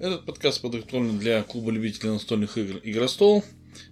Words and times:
Этот 0.00 0.26
подкаст 0.26 0.62
подготовлен 0.62 1.18
для 1.18 1.42
клуба 1.42 1.72
любителей 1.72 2.10
настольных 2.10 2.56
игр 2.56 2.80
«Игростол». 2.84 3.42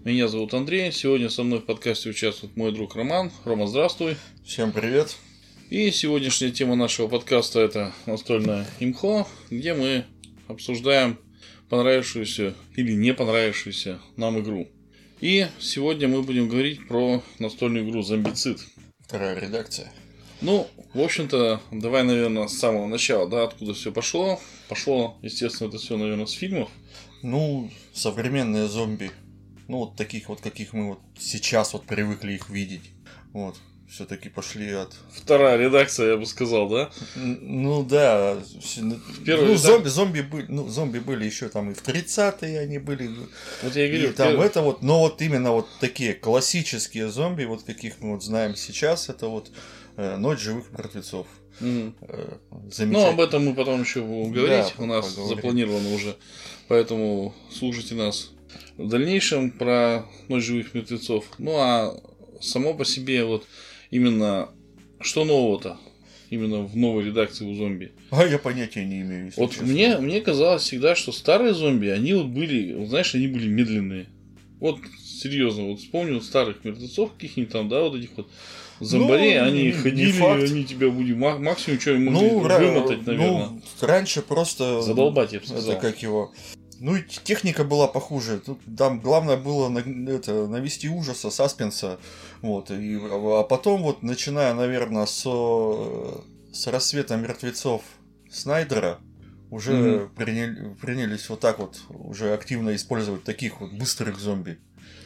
Меня 0.05 0.29
зовут 0.29 0.55
Андрей. 0.55 0.93
Сегодня 0.93 1.29
со 1.29 1.43
мной 1.43 1.59
в 1.59 1.65
подкасте 1.65 2.09
участвует 2.11 2.57
мой 2.57 2.71
друг 2.71 2.95
Роман. 2.95 3.33
Рома, 3.45 3.67
здравствуй. 3.67 4.17
Всем 4.45 4.71
привет. 4.71 5.17
И 5.69 5.91
сегодняшняя 5.91 6.53
тема 6.53 6.77
нашего 6.77 7.09
подкаста– 7.09 7.59
это 7.61 7.93
настольная 8.07 8.69
имхо, 8.79 9.27
где 9.51 9.75
мы 9.75 10.05
обсуждаем 10.47 11.19
понравившуюся 11.69 12.55
или 12.77 12.93
не 12.93 13.13
понравившуюся 13.13 13.99
нам 14.17 14.39
игру. 14.39 14.69
И 15.21 15.49
сегодня 15.59 16.07
мы 16.07 16.23
будем 16.23 16.49
говорить 16.49 16.87
про 16.87 17.21
настольную 17.41 17.85
игру 17.85 18.03
«Зомбицид». 18.03 18.61
Вторая 19.01 19.41
редакция. 19.41 19.93
Ну, 20.41 20.69
в 20.93 21.01
общем-то, 21.01 21.61
давай, 21.73 22.03
наверное, 22.03 22.47
с 22.49 22.59
самого 22.59 22.87
начала, 22.87 23.29
да, 23.29 23.45
откуда 23.45 23.75
все 23.75 23.93
пошло. 23.93 24.41
Пошло, 24.69 25.17
естественно, 25.23 25.69
это 25.69 25.79
все, 25.79 25.97
наверное, 25.97 26.27
с 26.27 26.33
фильмов. 26.33 26.69
Ну, 27.23 27.71
современные 27.95 28.69
зомби. 28.69 29.11
Ну, 29.69 29.79
вот 29.79 29.97
таких 29.97 30.29
вот, 30.29 30.41
каких 30.41 30.73
мы 30.73 30.91
вот 30.91 31.01
сейчас 31.19 31.73
вот 31.73 31.87
привыкли 31.87 32.33
их 32.33 32.51
видеть. 32.51 32.91
Вот. 33.33 33.57
Все-таки 33.89 34.29
пошли 34.29 34.73
от. 34.73 34.95
Вторая 35.13 35.57
редакция, 35.57 36.11
я 36.11 36.17
бы 36.17 36.27
сказал, 36.27 36.69
да? 36.69 36.91
Ну 37.15 37.85
да. 37.85 38.37
Первый 39.25 39.47
ну, 39.47 39.55
редак... 39.55 39.59
зомби, 39.59 39.89
зомби 39.89 40.21
были, 40.23 40.47
ну, 40.49 40.69
зомби 40.69 40.99
были 40.99 41.25
еще 41.25 41.49
там 41.49 41.71
и 41.71 41.75
в 41.75 41.85
30-е 41.85 42.59
они 42.59 42.79
были. 42.79 43.09
Вот 43.63 43.77
я 43.77 43.87
и 43.87 43.89
говорю, 43.89 44.11
и 44.11 44.13
там 44.13 44.29
первый... 44.29 44.47
это 44.47 44.63
вот, 44.63 44.83
но 44.83 44.99
вот 44.99 45.23
именно 45.23 45.53
вот 45.53 45.69
такие 45.79 46.15
классические 46.15 47.09
зомби, 47.11 47.45
вот 47.45 47.63
каких 47.63 48.01
мы 48.01 48.15
вот 48.15 48.25
знаем 48.25 48.57
сейчас, 48.57 49.09
это 49.09 49.29
вот 49.29 49.53
Ночь 49.97 50.41
живых 50.41 50.71
мертвецов. 50.73 51.27
Mm. 51.61 51.95
Ну, 52.87 53.07
об 53.07 53.21
этом 53.21 53.47
мы 53.47 53.55
потом 53.55 53.81
еще 53.81 54.03
будем 54.03 54.33
говорить. 54.33 54.75
Да, 54.77 54.83
У 54.83 54.87
нас 54.87 55.07
поговорим. 55.07 55.37
запланировано 55.37 55.95
уже. 55.95 56.17
Поэтому 56.69 57.35
слушайте 57.51 57.95
нас 57.95 58.33
в 58.77 58.89
дальнейшем 58.89 59.51
про 59.51 60.05
Ночь 60.29 60.45
живых 60.45 60.75
мертвецов. 60.75 61.25
Ну 61.39 61.57
а 61.57 61.99
само 62.41 62.75
по 62.75 62.85
себе 62.85 63.25
вот 63.25 63.47
именно 63.91 64.51
что 65.01 65.25
нового-то? 65.25 65.79
Именно 66.29 66.63
в 66.63 66.77
новой 66.77 67.05
редакции 67.05 67.47
у 67.47 67.55
зомби. 67.55 67.93
А 68.11 68.27
я 68.27 68.39
понятия 68.39 68.85
не 68.85 69.03
имею. 69.03 69.33
Вот 69.37 69.53
честно. 69.53 69.67
мне, 69.67 69.97
мне 69.99 70.21
казалось 70.21 70.63
всегда, 70.63 70.97
что 70.97 71.13
старые 71.13 71.55
зомби, 71.55 71.87
они 71.87 72.15
вот 72.15 72.27
были, 72.27 72.75
вот 72.75 72.89
знаешь, 72.89 73.15
они 73.15 73.29
были 73.29 73.47
медленные. 73.47 74.09
Вот 74.59 74.79
серьезно, 75.05 75.65
вот 75.65 75.79
вспомнил 75.79 76.21
старых 76.21 76.65
мертвецов 76.65 77.13
каких-нибудь 77.13 77.53
там, 77.53 77.69
да, 77.69 77.83
вот 77.83 77.95
этих 77.95 78.11
вот 78.17 78.29
зомбарей, 78.81 79.39
ну, 79.41 79.47
они 79.47 79.73
ходили, 79.73 80.23
они 80.23 80.65
тебя 80.65 80.89
будут 80.89 81.17
максимум 81.17 81.81
что 81.81 81.93
могли 81.93 82.11
ну, 82.11 82.39
вымотать, 82.41 83.07
наверное. 83.07 83.49
Ну, 83.49 83.63
раньше 83.81 84.23
просто... 84.23 84.83
Задолбать, 84.83 85.33
я 85.33 85.41
бы 85.41 85.47
сказал. 85.47 85.73
Это 85.73 85.81
как 85.81 86.03
его... 86.03 86.33
Ну, 86.79 86.97
и 86.97 87.03
техника 87.03 87.65
была 87.65 87.89
похуже. 87.89 88.39
Тут 88.39 88.61
там 88.77 89.01
главное 89.01 89.39
было 89.39 89.69
на, 89.71 89.79
это, 90.11 90.47
навести 90.47 90.91
ужаса, 90.91 91.31
саспенса. 91.31 91.99
Вот. 92.43 92.71
И, 92.71 92.99
а 93.03 93.45
потом, 93.45 93.83
вот, 93.83 94.03
начиная, 94.03 94.53
наверное, 94.53 95.07
с, 95.07 95.23
с 96.53 96.67
рассвета 96.67 97.17
мертвецов 97.17 97.83
Снайдера, 98.31 98.99
уже 99.51 99.73
mm-hmm. 99.73 100.09
приняли, 100.17 100.75
принялись 100.81 101.29
вот 101.29 101.41
так 101.41 101.59
вот 101.59 101.81
уже 101.89 102.35
активно 102.35 102.75
использовать 102.75 103.25
таких 103.25 103.61
вот 103.61 103.73
быстрых 103.73 104.19
зомби. 104.19 104.59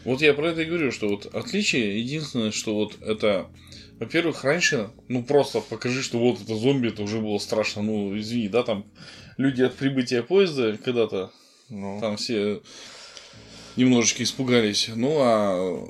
Вот 0.04 0.22
я 0.22 0.34
про 0.34 0.50
это 0.50 0.62
и 0.62 0.64
говорю, 0.64 0.92
что 0.92 1.08
вот 1.08 1.26
отличие 1.26 2.00
единственное, 2.00 2.50
что 2.52 2.74
вот 2.74 2.96
это, 3.02 3.48
во-первых, 3.98 4.44
раньше, 4.44 4.90
ну 5.08 5.22
просто 5.22 5.60
покажи, 5.60 6.02
что 6.02 6.18
вот 6.18 6.40
это 6.40 6.56
зомби, 6.56 6.88
это 6.88 7.02
уже 7.02 7.18
было 7.18 7.38
страшно, 7.38 7.82
ну 7.82 8.18
извини, 8.18 8.48
да, 8.48 8.62
там 8.62 8.86
люди 9.36 9.62
от 9.62 9.74
прибытия 9.74 10.22
поезда 10.22 10.76
когда-то, 10.82 11.32
ну. 11.68 11.98
там 12.00 12.16
все 12.16 12.62
немножечко 13.76 14.22
испугались, 14.22 14.90
ну 14.94 15.16
а 15.18 15.86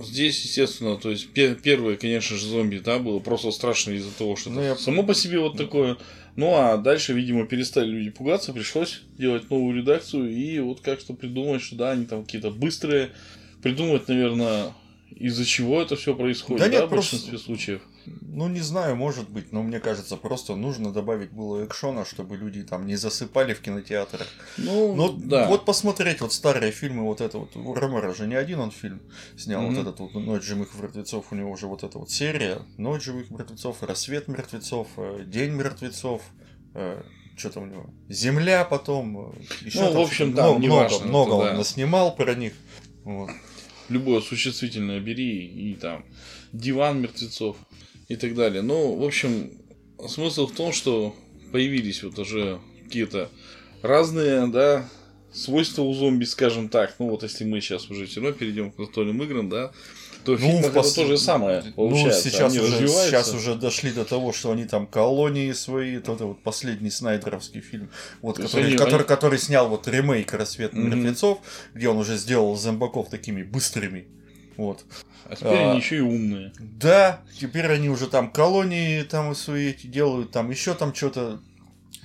Здесь, 0.00 0.44
естественно, 0.44 0.96
то 0.96 1.10
есть 1.10 1.28
первое, 1.32 1.96
конечно 1.96 2.36
же, 2.36 2.46
зомби, 2.46 2.78
да, 2.78 2.98
было 2.98 3.18
просто 3.18 3.50
страшно 3.50 3.92
из-за 3.92 4.12
того, 4.12 4.36
что 4.36 4.50
ну, 4.50 4.62
я... 4.62 4.76
само 4.76 5.02
по 5.02 5.12
себе 5.12 5.40
вот 5.40 5.56
такое. 5.56 5.96
Ну 6.38 6.54
а 6.54 6.76
дальше, 6.76 7.14
видимо, 7.14 7.46
перестали 7.46 7.88
люди 7.88 8.10
пугаться, 8.10 8.52
пришлось 8.52 9.02
делать 9.18 9.50
новую 9.50 9.76
редакцию 9.76 10.30
и 10.30 10.60
вот 10.60 10.80
как-то 10.80 11.12
придумать, 11.12 11.60
что 11.60 11.74
да, 11.74 11.90
они 11.90 12.06
там 12.06 12.24
какие-то 12.24 12.52
быстрые, 12.52 13.10
придумать, 13.60 14.06
наверное, 14.06 14.72
из-за 15.10 15.44
чего 15.44 15.82
это 15.82 15.96
все 15.96 16.14
происходит, 16.14 16.60
да, 16.60 16.68
нет, 16.68 16.80
да 16.82 16.86
в 16.86 16.90
просто... 16.90 17.16
большинстве 17.16 17.38
случаев. 17.38 17.82
Ну, 18.20 18.48
не 18.48 18.60
знаю, 18.60 18.96
может 18.96 19.28
быть, 19.28 19.52
но 19.52 19.62
мне 19.62 19.80
кажется, 19.80 20.16
просто 20.16 20.56
нужно 20.56 20.92
добавить 20.92 21.30
было 21.30 21.64
экшона, 21.64 22.04
чтобы 22.04 22.36
люди 22.36 22.62
там 22.62 22.86
не 22.86 22.96
засыпали 22.96 23.54
в 23.54 23.60
кинотеатрах. 23.60 24.26
Ну, 24.56 24.94
но 24.94 25.12
да. 25.12 25.48
Вот 25.48 25.64
посмотреть 25.64 26.20
вот 26.20 26.32
старые 26.32 26.72
фильмы, 26.72 27.04
вот 27.04 27.20
это 27.20 27.38
вот, 27.38 27.56
у 27.56 27.74
Ромера 27.74 28.14
же 28.14 28.26
не 28.26 28.34
один 28.34 28.60
он 28.60 28.70
фильм 28.70 29.00
снял, 29.36 29.62
mm-hmm. 29.62 29.74
вот 29.74 29.78
этот 29.78 30.00
вот 30.00 30.14
«Ночь 30.14 30.42
живых 30.42 30.74
мертвецов», 30.74 31.26
у 31.30 31.34
него 31.34 31.50
уже 31.50 31.66
вот 31.66 31.82
эта 31.82 31.98
вот 31.98 32.10
серия 32.10 32.58
«Ночь 32.76 33.04
живых 33.04 33.30
мертвецов», 33.30 33.82
«Рассвет 33.82 34.28
мертвецов», 34.28 34.88
э, 34.96 35.24
«День 35.26 35.52
мертвецов», 35.52 36.22
э, 36.74 37.02
что 37.36 37.50
там 37.50 37.64
у 37.64 37.66
него, 37.66 37.90
Земля 38.08 38.64
потом, 38.64 39.32
э, 39.32 39.64
еще 39.64 39.80
ну, 39.80 39.86
там, 39.86 39.94
в 39.94 40.00
общем, 40.00 40.34
там 40.34 40.58
много, 40.58 40.72
важно, 40.72 41.06
много, 41.06 41.34
много 41.34 41.50
он 41.50 41.56
наснимал 41.56 42.14
про 42.14 42.34
них. 42.34 42.52
Вот 43.04 43.30
любое 43.88 44.20
существительное 44.20 45.00
бери 45.00 45.46
и 45.46 45.74
там 45.74 46.04
диван 46.52 47.00
мертвецов 47.00 47.56
и 48.08 48.16
так 48.16 48.34
далее. 48.34 48.62
Ну, 48.62 48.96
в 48.96 49.04
общем, 49.04 49.52
смысл 50.08 50.46
в 50.46 50.54
том, 50.54 50.72
что 50.72 51.14
появились 51.52 52.02
вот 52.02 52.18
уже 52.18 52.60
какие-то 52.84 53.30
разные, 53.82 54.46
да, 54.48 54.88
свойства 55.32 55.82
у 55.82 55.94
зомби, 55.94 56.24
скажем 56.24 56.68
так. 56.68 56.94
Ну, 56.98 57.10
вот 57.10 57.22
если 57.22 57.44
мы 57.44 57.60
сейчас 57.60 57.90
уже 57.90 58.06
все 58.06 58.20
равно 58.20 58.36
перейдем 58.36 58.70
к 58.70 58.78
настольным 58.78 59.22
играм, 59.22 59.48
да, 59.48 59.72
то 60.24 60.36
в 60.36 60.40
ну, 60.40 60.46
фильмах 60.46 60.72
пос... 60.72 60.92
это 60.92 61.02
то 61.02 61.06
же 61.06 61.18
самое 61.18 61.62
ну, 61.64 61.72
получается. 61.72 62.24
Ну, 62.24 62.30
сейчас, 62.30 62.52
они 62.52 62.60
уже, 62.60 62.88
сейчас 62.88 63.34
уже 63.34 63.54
дошли 63.54 63.92
до 63.92 64.04
того, 64.04 64.32
что 64.32 64.50
они 64.52 64.64
там 64.64 64.86
колонии 64.86 65.52
свои, 65.52 65.96
это 65.96 66.12
вот 66.12 66.42
последний 66.42 66.90
снайдеровский 66.90 67.60
фильм, 67.60 67.90
вот, 68.20 68.36
который, 68.36 68.66
они, 68.66 68.76
который, 68.76 68.96
они... 68.96 69.04
который 69.04 69.38
снял 69.38 69.68
вот 69.68 69.86
ремейк 69.86 70.32
«Рассвет 70.32 70.72
mm-hmm. 70.72 70.84
мертвецов», 70.84 71.40
где 71.74 71.88
он 71.88 71.98
уже 71.98 72.16
сделал 72.16 72.56
зомбаков 72.56 73.08
такими 73.10 73.42
быстрыми. 73.42 74.08
Вот. 74.58 74.84
А 75.24 75.36
теперь 75.36 75.56
а, 75.56 75.70
они 75.70 75.78
еще 75.78 75.98
и 75.98 76.00
умные. 76.00 76.52
Да, 76.58 77.22
теперь 77.38 77.68
они 77.68 77.88
уже 77.88 78.08
там 78.08 78.30
колонии 78.30 79.02
там 79.02 79.34
свои 79.36 79.68
эти 79.70 79.86
делают, 79.86 80.32
там 80.32 80.50
еще 80.50 80.74
там 80.74 80.92
что-то. 80.92 81.40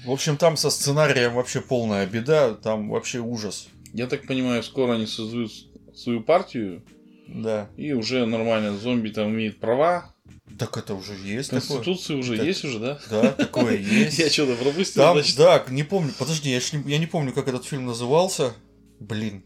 В 0.06 0.12
общем, 0.12 0.38
там 0.38 0.56
со 0.56 0.69
сценарием 0.69 1.34
вообще 1.34 1.62
полная 1.62 2.06
беда, 2.06 2.53
там 2.53 2.90
вообще 2.90 3.19
ужас. 3.19 3.69
Я 3.92 4.06
так 4.06 4.28
понимаю, 4.28 4.62
скоро 4.62 4.94
они 4.94 5.08
создают 5.08 5.52
свою 5.96 6.22
партию. 6.22 6.84
Да. 7.28 7.69
И 7.75 7.92
уже 7.94 8.25
нормально 8.28 8.78
зомби 8.78 9.09
там 9.09 9.31
имеет 9.31 9.59
права. 9.59 10.13
Так 10.59 10.78
это 10.78 10.94
уже 10.94 11.16
есть. 11.16 11.50
Конституция 11.50 12.18
уже 12.18 12.38
так, 12.38 12.46
есть 12.46 12.63
уже, 12.66 12.78
да? 12.78 13.00
Да, 13.09 13.31
такое 13.31 13.78
есть. 13.78 14.19
Я 14.19 14.30
что-то 14.30 14.53
пропустил. 14.56 15.02
Там, 15.02 15.18
да, 15.38 15.66
не 15.69 15.84
помню. 15.84 16.13
Подожди, 16.19 16.52
я 16.52 16.97
не 17.00 17.08
помню, 17.08 17.34
как 17.34 17.47
этот 17.47 17.66
фильм 17.66 17.88
назывался. 17.88 18.53
Блин. 19.00 19.44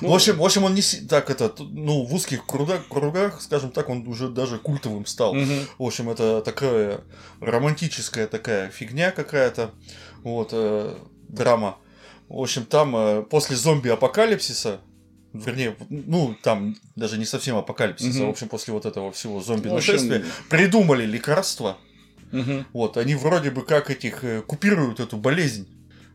Ну, 0.00 0.08
в 0.10 0.14
общем, 0.14 0.36
в 0.36 0.44
общем, 0.44 0.64
он 0.64 0.74
не 0.74 0.82
так 1.08 1.30
это, 1.30 1.52
ну, 1.58 2.04
в 2.04 2.14
узких 2.14 2.46
кругах, 2.46 2.86
кругах, 2.88 3.40
скажем 3.40 3.70
так, 3.70 3.88
он 3.88 4.06
уже 4.06 4.28
даже 4.28 4.58
культовым 4.58 5.06
стал. 5.06 5.32
Угу. 5.32 5.54
В 5.78 5.82
общем, 5.84 6.10
это 6.10 6.40
такая 6.42 7.00
романтическая 7.40 8.26
такая 8.26 8.70
фигня 8.70 9.10
какая-то, 9.10 9.72
вот 10.22 10.50
э, 10.52 10.96
драма. 11.28 11.78
В 12.28 12.40
общем, 12.40 12.64
там 12.64 12.96
э, 12.96 13.22
после 13.22 13.56
зомби-апокалипсиса 13.56 14.80
Вернее, 15.32 15.76
ну, 15.88 16.34
там 16.42 16.76
даже 16.96 17.16
не 17.16 17.24
совсем 17.24 17.56
апокалипсис, 17.56 18.16
угу. 18.16 18.24
а 18.24 18.26
в 18.26 18.30
общем 18.30 18.48
после 18.48 18.74
вот 18.74 18.84
этого 18.84 19.12
всего 19.12 19.40
зомби-нашествия 19.40 20.18
общем... 20.18 20.30
придумали 20.48 21.06
лекарства. 21.06 21.78
Угу. 22.32 22.64
Вот, 22.72 22.96
они 22.96 23.14
вроде 23.14 23.50
бы 23.50 23.62
как 23.62 23.90
этих 23.90 24.24
э, 24.24 24.42
купируют 24.42 24.98
эту 24.98 25.16
болезнь. 25.16 25.68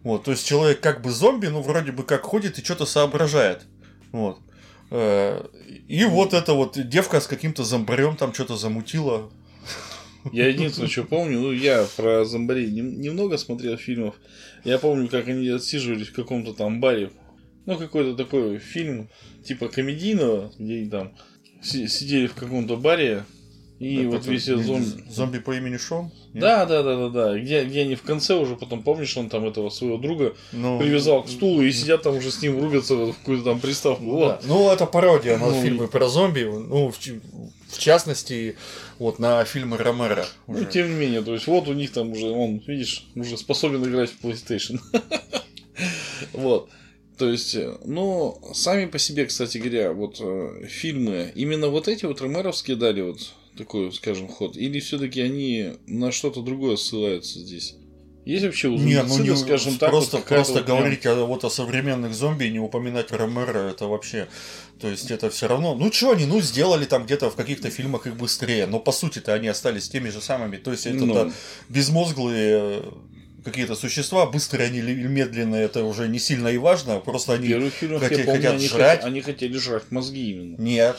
Вот, 0.03 0.25
то 0.25 0.31
есть 0.31 0.45
человек 0.45 0.81
как 0.81 1.01
бы 1.01 1.11
зомби, 1.11 1.47
но 1.47 1.61
вроде 1.61 1.91
бы 1.91 2.03
как 2.03 2.23
ходит 2.23 2.59
и 2.59 2.63
что-то 2.63 2.85
соображает. 2.85 3.65
Вот. 4.19 4.39
Э, 4.91 5.45
и 5.87 6.05
вот 6.05 6.33
эта 6.33 6.53
вот 6.53 6.77
девка 6.89 7.19
с 7.19 7.27
каким-то 7.27 7.63
зомбарем 7.63 8.15
там 8.15 8.33
что-то 8.33 8.55
замутила. 8.55 9.29
Я 10.31 10.47
единственное, 10.47 10.89
что 10.89 11.03
помню, 11.03 11.39
ну, 11.39 11.51
я 11.51 11.85
про 11.95 12.25
зомбарей 12.25 12.71
немного 12.71 13.37
смотрел 13.37 13.77
фильмов. 13.77 14.15
Я 14.63 14.79
помню, 14.79 15.07
как 15.07 15.27
они 15.27 15.47
отсиживались 15.49 16.07
в 16.07 16.13
каком-то 16.13 16.53
там 16.53 16.79
баре 16.79 17.11
ну, 17.65 17.77
какой-то 17.77 18.15
такой 18.15 18.59
фильм, 18.59 19.09
типа 19.43 19.67
комедийного, 19.67 20.51
где 20.57 20.75
они 20.75 20.89
там 20.89 21.13
сидели 21.61 22.27
в 22.27 22.35
каком-то 22.35 22.77
баре, 22.77 23.25
и 23.79 24.03
это 24.03 24.17
вот 24.17 24.25
весь 24.25 24.45
зомби... 24.45 25.03
Зомби 25.09 25.39
по 25.39 25.55
имени 25.55 25.75
Шон? 25.75 26.09
Да, 26.33 26.65
да, 26.65 26.81
да, 26.81 26.95
да, 26.95 27.09
да. 27.09 27.37
Где, 27.37 27.65
где 27.65 27.81
они 27.81 27.95
в 27.95 28.03
конце 28.03 28.35
уже 28.35 28.55
потом, 28.55 28.83
помнишь, 28.83 29.17
он 29.17 29.29
там 29.29 29.45
этого 29.45 29.69
своего 29.69 29.97
друга 29.97 30.33
ну, 30.53 30.79
привязал 30.79 31.23
к 31.23 31.29
стулу 31.29 31.61
и 31.61 31.71
сидят 31.71 32.03
там 32.03 32.15
уже 32.15 32.31
с 32.31 32.41
ним 32.41 32.59
рубятся 32.61 32.95
в 32.95 33.13
какую-то 33.13 33.43
там 33.43 33.59
приставку. 33.59 34.03
Ну, 34.03 34.11
вот. 34.11 34.39
Да. 34.41 34.47
Ну, 34.47 34.71
это 34.71 34.85
пародия 34.85 35.37
на 35.37 35.47
ну, 35.47 35.61
фильмы 35.61 35.87
про 35.89 36.07
зомби. 36.07 36.43
Ну, 36.43 36.89
в, 36.89 36.97
в 36.97 37.77
частности, 37.77 38.55
вот 38.97 39.19
на 39.19 39.43
фильмы 39.43 39.77
Ромера. 39.77 40.25
Ну, 40.47 40.63
тем 40.63 40.87
не 40.87 40.95
менее, 40.95 41.21
то 41.21 41.33
есть 41.33 41.47
вот 41.47 41.67
у 41.67 41.73
них 41.73 41.91
там 41.91 42.11
уже, 42.11 42.27
он, 42.27 42.61
видишь, 42.65 43.05
уже 43.15 43.37
способен 43.37 43.83
играть 43.83 44.09
в 44.09 44.23
PlayStation. 44.23 44.79
Вот. 46.31 46.69
То 47.17 47.29
есть, 47.29 47.55
э, 47.55 47.77
ну, 47.85 48.41
сами 48.53 48.85
по 48.85 48.99
себе, 48.99 49.25
кстати 49.25 49.57
говоря, 49.57 49.91
вот 49.93 50.17
э, 50.19 50.65
фильмы, 50.67 51.31
именно 51.35 51.67
вот 51.67 51.87
эти 51.87 52.05
вот 52.05 52.21
ромеровские 52.21 52.75
дали 52.77 53.01
вот 53.01 53.19
такой, 53.57 53.91
скажем, 53.91 54.27
ход, 54.27 54.57
или 54.57 54.79
все-таки 54.79 55.21
они 55.21 55.73
на 55.87 56.11
что-то 56.11 56.41
другое 56.41 56.75
ссылаются 56.75 57.39
здесь? 57.39 57.75
Есть 58.25 58.43
вообще 58.43 58.69
у 58.69 58.77
не, 58.77 59.01
ну, 59.03 59.19
не, 59.19 59.35
скажем 59.35 59.77
так, 59.77 59.91
просто, 59.91 60.17
вот 60.17 60.25
просто 60.25 60.53
вот 60.55 60.65
говорить 60.65 61.01
прям... 61.01 61.19
о, 61.19 61.25
вот 61.25 61.43
о 61.43 61.49
современных 61.51 62.15
зомби 62.15 62.45
и 62.45 62.51
не 62.51 62.59
упоминать 62.59 63.11
Ромеро, 63.11 63.69
это 63.69 63.85
вообще, 63.85 64.27
то 64.79 64.87
есть 64.87 65.11
это 65.11 65.29
все 65.29 65.47
равно, 65.47 65.75
ну 65.75 65.91
что 65.91 66.09
они, 66.09 66.25
ну 66.25 66.41
сделали 66.41 66.85
там 66.85 67.05
где-то 67.05 67.29
в 67.29 67.35
каких-то 67.35 67.69
фильмах 67.69 68.07
их 68.07 68.15
быстрее, 68.15 68.65
но 68.65 68.79
по 68.79 68.91
сути-то 68.91 69.31
они 69.31 69.47
остались 69.47 69.89
теми 69.89 70.09
же 70.09 70.21
самыми, 70.21 70.57
то 70.57 70.71
есть 70.71 70.87
это 70.87 71.05
ну... 71.05 71.31
безмозглые 71.69 72.81
какие-то 73.43 73.75
существа, 73.75 74.25
быстрые 74.25 74.69
они 74.69 74.79
или 74.79 75.05
медленные, 75.07 75.65
это 75.65 75.83
уже 75.83 76.07
не 76.07 76.17
сильно 76.17 76.47
и 76.47 76.57
важно, 76.57 76.99
просто 76.99 77.33
они 77.33 77.47
хотят, 77.49 77.79
помню, 77.79 77.99
хотят 77.99 78.53
они 78.55 78.67
жрать. 78.67 79.01
Хот... 79.01 79.07
Они 79.07 79.21
хотели 79.21 79.55
жрать 79.59 79.91
мозги 79.91 80.31
именно. 80.31 80.55
Нет. 80.59 80.97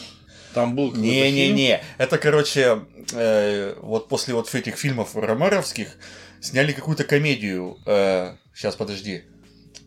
Там 0.56 0.74
был 0.74 0.94
Не-не-не, 0.94 1.82
это, 1.98 2.16
короче, 2.16 2.86
э, 3.12 3.74
вот 3.82 4.08
после 4.08 4.32
вот 4.32 4.54
этих 4.54 4.76
фильмов 4.76 5.14
ромеровских, 5.14 5.98
Сняли 6.40 6.72
какую-то 6.72 7.04
комедию. 7.04 7.76
Э, 7.84 8.36
сейчас, 8.54 8.74
подожди. 8.74 9.24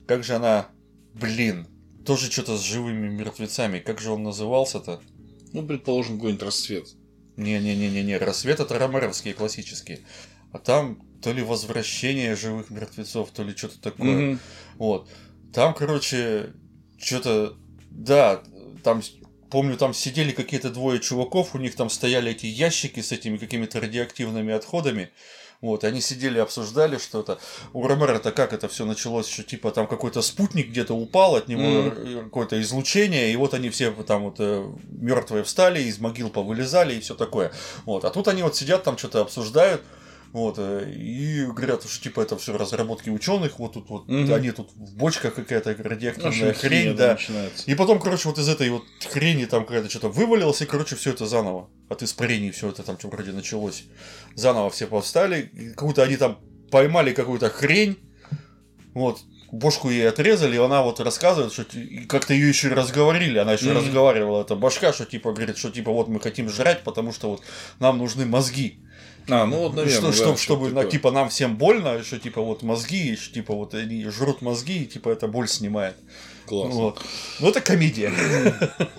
Как 0.07 0.24
же 0.24 0.36
она... 0.36 0.68
Блин. 1.16 1.68
Тоже 2.06 2.30
что-то 2.31 2.56
с 2.56 2.62
живыми 2.62 3.07
мертвецами. 3.07 3.80
Как 3.80 4.00
же 4.00 4.12
он 4.12 4.21
назывался-то? 4.21 5.01
Ну, 5.54 5.66
предположим, 5.66 6.18
какой-нибудь 6.18 6.44
рассвет. 6.44 6.88
Не-не-не-не-не. 7.38 8.18
Рассвет 8.18 8.60
это 8.60 8.77
ромеровские 8.77 9.33
классические. 9.33 10.01
А 10.51 10.60
там 10.60 11.01
то 11.24 11.31
ли 11.31 11.42
возвращение 11.42 12.36
живых 12.36 12.69
мертвецов, 12.69 13.31
то 13.31 13.42
ли 13.42 13.56
что-то 13.56 13.81
такое. 13.81 14.33
Угу. 14.33 14.39
Вот. 14.77 15.10
Там, 15.51 15.74
короче, 15.74 16.54
что-то... 17.00 17.56
Да, 17.89 18.44
там 18.83 19.01
помню, 19.50 19.78
там 19.78 19.94
сидели 19.94 20.31
какие-то 20.31 20.69
двое 20.69 21.00
чуваков, 21.00 21.56
у 21.56 21.57
них 21.57 21.75
там 21.75 21.90
стояли 21.90 22.31
эти 22.31 22.46
ящики 22.46 23.01
с 23.01 23.12
этими 23.12 23.38
какими-то 23.38 23.80
радиоактивными 23.80 24.54
отходами. 24.54 25.10
Вот, 25.62 25.84
они 25.84 26.00
сидели, 26.00 26.40
обсуждали 26.40 26.98
что-то. 26.98 27.38
У 27.74 27.86
Ромера-то 27.86 28.31
как 28.31 28.54
это 28.54 28.69
все 28.69 28.86
началось, 28.86 29.28
что 29.28 29.44
типа 29.44 29.72
там 29.72 29.88
какой-то 29.88 30.22
спутник 30.22 30.69
где-то 30.69 30.94
упал, 30.94 31.36
от 31.36 31.50
него 31.50 31.62
mm. 31.62 32.24
какое-то 32.25 32.62
излучение, 32.62 33.34
и 33.34 33.36
вот 33.36 33.54
они 33.54 33.69
все 33.69 33.92
там 33.92 34.24
вот 34.24 34.36
э, 34.40 34.66
мертвые 34.90 35.44
встали, 35.44 35.81
из 35.81 36.00
могил 36.00 36.30
повылезали 36.30 36.96
и 36.96 37.01
все 37.01 37.13
такое. 37.13 37.51
Вот, 37.86 38.06
а 38.06 38.10
тут 38.10 38.30
они 38.30 38.42
вот 38.42 38.56
сидят 38.56 38.84
там 38.84 38.98
что-то 38.98 39.22
обсуждают. 39.22 39.81
Вот, 40.31 40.56
э, 40.60 40.92
и 40.96 41.44
говорят, 41.46 41.84
что 41.84 42.04
типа 42.04 42.22
это 42.22 42.38
все 42.38 42.56
разработки 42.56 43.10
ученых, 43.10 43.58
вот 43.58 43.74
тут 43.74 43.90
вот 43.90 44.04
угу. 44.08 44.34
они 44.34 44.52
тут 44.52 44.70
в 44.76 44.96
бочках 44.96 45.34
какая-то 45.34 45.76
радиоактивная 45.80 46.54
хрень, 46.54 46.96
да. 46.96 47.14
Начинается. 47.14 47.64
И 47.66 47.74
потом, 47.74 48.00
короче, 48.00 48.30
вот 48.30 48.38
из 48.38 48.48
этой 48.48 48.70
вот 48.70 48.84
хрени 49.12 49.46
там 49.46 49.66
какая-то 49.66 49.90
что-то 49.90 50.10
вывалилось, 50.10 50.62
и, 50.62 50.66
короче, 50.66 50.96
все 50.96 51.12
это 51.12 51.26
заново. 51.26 51.70
От 51.90 52.04
испарений 52.04 52.52
все 52.52 52.70
это 52.70 52.84
там 52.84 53.00
что 53.00 53.08
вроде 53.08 53.31
началось. 53.31 53.86
Заново 54.36 54.70
все 54.70 54.86
повстали. 54.86 55.52
Какую-то 55.76 56.04
они 56.04 56.18
там 56.18 56.38
поймали 56.70 57.14
какую-то 57.14 57.50
хрень. 57.50 57.98
Вот, 58.94 59.20
бошку 59.52 59.90
ей 59.90 60.08
отрезали, 60.08 60.56
и 60.56 60.60
она 60.60 60.84
вот 60.84 61.00
рассказывает, 61.00 61.54
что 61.54 61.66
как-то 62.08 62.34
ее 62.34 62.50
еще 62.50 62.70
разговорили, 62.70 63.38
она 63.38 63.54
еще 63.54 63.68
mm-hmm. 63.68 63.78
разговаривала, 63.78 64.42
эта 64.42 64.56
башка, 64.56 64.94
что 64.94 65.06
типа 65.06 65.32
говорит, 65.32 65.58
что 65.58 65.72
типа 65.72 65.92
вот 65.92 66.08
мы 66.08 66.20
хотим 66.20 66.50
жрать, 66.50 66.84
потому 66.84 67.14
что 67.14 67.32
вот 67.32 67.42
нам 67.80 67.98
нужны 67.98 68.25
мозги. 68.25 68.80
А, 69.30 69.46
ну 69.46 69.58
вот, 69.60 69.76
наверное, 69.76 70.12
что, 70.12 70.26
да, 70.26 70.36
что, 70.36 70.38
чтобы, 70.38 70.70
на, 70.72 70.86
типа, 70.86 71.12
нам 71.12 71.30
всем 71.30 71.58
больно, 71.58 72.04
что, 72.04 72.20
типа, 72.20 72.42
вот 72.42 72.64
мозги, 72.64 73.16
что, 73.16 73.34
типа, 73.34 73.54
вот 73.54 73.74
они 73.74 74.06
жрут 74.06 74.42
мозги, 74.42 74.84
и, 74.84 74.86
типа, 74.86 75.10
это 75.10 75.28
боль 75.28 75.48
снимает. 75.48 75.96
Классно. 76.46 76.76
Вот. 76.76 77.02
Ну, 77.40 77.50
это 77.50 77.62
комедия. 77.62 78.12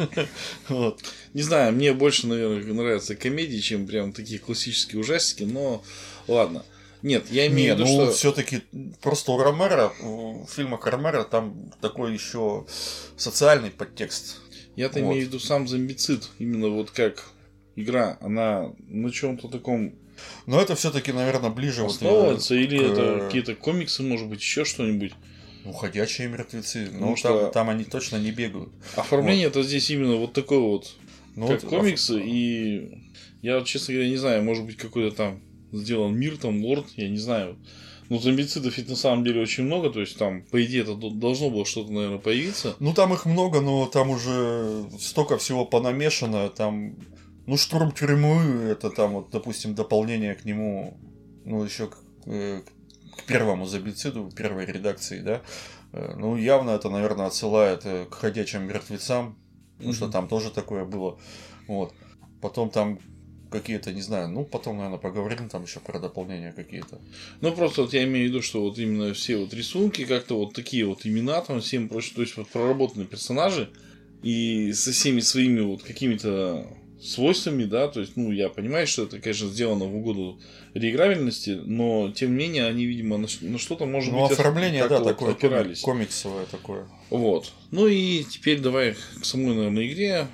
вот. 0.69 1.03
Не 1.35 1.43
знаю, 1.43 1.73
мне 1.73 1.93
больше, 1.93 2.27
наверное, 2.27 2.73
нравятся 2.73 3.17
комедии, 3.17 3.59
чем 3.59 3.87
прям 3.87 4.13
такие 4.13 4.39
классические 4.39 5.01
ужастики, 5.01 5.43
но 5.43 5.83
ладно. 6.29 6.65
Нет, 7.03 7.31
я 7.31 7.47
имею 7.47 7.75
в 7.75 7.79
виду, 7.79 7.89
ну, 7.89 8.05
что... 8.05 8.13
все-таки 8.13 8.63
просто 9.01 9.33
у 9.33 9.39
Ромера, 9.39 9.93
в 10.01 10.47
фильмах 10.49 10.87
Ромера 10.87 11.25
там 11.25 11.73
такой 11.81 12.13
еще 12.13 12.67
социальный 13.17 13.71
подтекст. 13.71 14.41
Я-то 14.77 15.01
вот. 15.01 15.07
имею 15.07 15.25
в 15.25 15.29
виду 15.29 15.41
сам 15.41 15.67
зомбицид, 15.67 16.29
именно 16.39 16.69
вот 16.69 16.91
как 16.91 17.25
игра, 17.75 18.19
она 18.21 18.73
на 18.89 19.11
чем-то 19.11 19.49
таком 19.49 19.95
но 20.47 20.61
это 20.61 20.75
все-таки, 20.75 21.13
наверное, 21.13 21.51
ближе 21.51 21.85
Основывается, 21.85 22.55
вот, 22.55 22.61
или 22.61 22.79
к... 22.79 22.83
это 22.83 23.21
какие-то 23.27 23.55
комиксы, 23.55 24.03
может 24.03 24.29
быть, 24.29 24.41
еще 24.41 24.65
что-нибудь. 24.65 25.13
Ну, 25.65 25.73
ходячие 25.73 26.29
мертвецы. 26.29 26.89
Ну, 26.93 27.17
что... 27.17 27.43
там, 27.43 27.53
там 27.53 27.71
они 27.71 27.85
точно 27.85 28.17
не 28.17 28.31
бегают. 28.31 28.71
Оформление 28.97 29.49
вот. 29.49 29.57
это 29.57 29.69
здесь 29.69 29.91
именно 29.91 30.17
вот 30.17 30.33
такое 30.33 30.59
вот, 30.59 30.97
ну, 31.37 31.47
как 31.47 31.63
вот... 31.63 31.71
комиксы. 31.71 32.21
И 32.25 32.99
я, 33.43 33.61
честно 33.63 33.95
говоря, 33.95 34.11
не 34.11 34.17
знаю, 34.17 34.43
может 34.43 34.65
быть, 34.65 34.77
какой-то 34.77 35.15
там 35.15 35.41
сделан 35.73 36.17
мир, 36.17 36.37
там, 36.37 36.65
лорд, 36.65 36.87
я 36.97 37.09
не 37.09 37.19
знаю. 37.19 37.59
Но 38.09 38.19
зомбицидов 38.19 38.77
ведь 38.77 38.89
на 38.89 38.97
самом 38.97 39.23
деле 39.23 39.41
очень 39.41 39.63
много, 39.65 39.89
то 39.89 40.01
есть 40.01 40.19
там, 40.19 40.43
по 40.43 40.61
идее, 40.65 40.83
это 40.83 40.95
должно 40.95 41.49
было 41.49 41.65
что-то, 41.65 41.93
наверное, 41.93 42.19
появиться. 42.19 42.75
Ну, 42.81 42.93
там 42.93 43.15
их 43.15 43.25
много, 43.25 43.61
но 43.61 43.87
там 43.87 44.11
уже 44.11 44.85
столько 44.99 45.39
всего 45.39 45.65
понамешано, 45.65 46.49
там 46.49 46.97
ну, 47.47 47.57
штурм 47.57 47.93
тюрьмы, 47.93 48.71
это 48.71 48.91
там, 48.91 49.13
вот, 49.13 49.31
допустим, 49.31 49.75
дополнение 49.75 50.35
к 50.35 50.45
нему, 50.45 50.97
ну, 51.45 51.65
еще 51.65 51.89
к, 51.89 51.97
э, 52.27 52.63
к 53.17 53.25
первому 53.25 53.67
забициду, 53.67 54.31
первой 54.35 54.67
редакции, 54.67 55.21
да. 55.21 55.43
Э, 55.93 56.15
ну, 56.17 56.37
явно 56.37 56.71
это, 56.71 56.91
наверное, 56.91 57.27
отсылает 57.27 57.83
э, 57.85 58.07
к 58.07 58.15
ходячим 58.15 58.67
мертвецам, 58.67 59.37
потому 59.77 59.93
mm-hmm. 59.93 59.97
что 59.97 60.09
там 60.09 60.29
тоже 60.29 60.51
такое 60.51 60.85
было. 60.85 61.19
Вот. 61.67 61.93
Потом 62.41 62.71
там 62.71 62.99
какие-то, 63.51 63.93
не 63.93 64.01
знаю, 64.01 64.29
ну, 64.29 64.45
потом, 64.45 64.77
наверное, 64.77 64.99
поговорим 64.99 65.49
там 65.49 65.65
еще 65.65 65.81
про 65.81 65.99
дополнения 65.99 66.53
какие-то. 66.53 67.01
Ну, 67.41 67.53
просто 67.53 67.83
вот 67.83 67.93
я 67.93 68.05
имею 68.05 68.27
в 68.27 68.29
виду, 68.31 68.43
что 68.43 68.63
вот 68.63 68.79
именно 68.79 69.13
все 69.13 69.37
вот 69.39 69.53
рисунки, 69.53 70.05
как-то 70.05 70.39
вот 70.39 70.55
такие 70.55 70.87
вот 70.87 71.05
имена 71.05 71.41
там, 71.41 71.61
всем 71.61 71.89
прочее, 71.89 72.15
то 72.15 72.23
есть 72.23 72.37
вот 72.37 72.49
проработанные 72.49 73.07
персонажи, 73.07 73.71
и 74.23 74.73
со 74.73 74.93
всеми 74.93 75.21
своими 75.21 75.61
вот 75.61 75.83
какими-то 75.83 76.67
свойствами, 77.03 77.65
да, 77.65 77.89
то 77.89 78.01
есть, 78.01 78.17
ну, 78.17 78.31
я 78.31 78.49
понимаю, 78.49 78.87
что 78.87 79.05
это, 79.05 79.19
конечно, 79.21 79.49
сделано 79.49 79.87
в 79.87 79.97
угоду 79.97 80.41
реиграбельности, 80.75 81.51
но, 81.51 82.13
тем 82.13 82.33
не 82.33 82.37
менее, 82.47 82.67
они, 82.67 82.85
видимо, 82.85 83.17
на, 83.17 83.27
на 83.41 83.59
что-то, 83.59 83.87
может 83.87 84.13
ну, 84.13 84.23
быть, 84.23 84.39
оформление, 84.39 84.87
да, 84.87 84.99
вот 84.99 85.09
такое, 85.09 85.33
опирались. 85.33 85.81
комиксовое 85.81 86.47
такое. 86.47 86.89
Вот. 87.09 87.53
Ну, 87.71 87.87
и 87.87 88.25
теперь 88.25 88.61
давай 88.61 88.95
к 89.21 89.25
самой, 89.25 89.55
наверное, 89.55 89.87
игре 89.87 90.27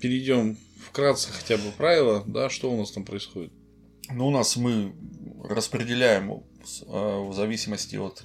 перейдем 0.00 0.56
вкратце 0.88 1.30
хотя 1.32 1.56
бы 1.56 1.70
правила, 1.76 2.24
да, 2.26 2.50
что 2.50 2.70
у 2.72 2.76
нас 2.76 2.90
там 2.90 3.04
происходит. 3.04 3.52
Ну, 4.10 4.28
у 4.28 4.30
нас 4.30 4.56
мы 4.56 4.92
распределяем 5.44 6.30
э, 6.32 6.34
в 6.86 7.32
зависимости 7.34 7.96
от 7.96 8.24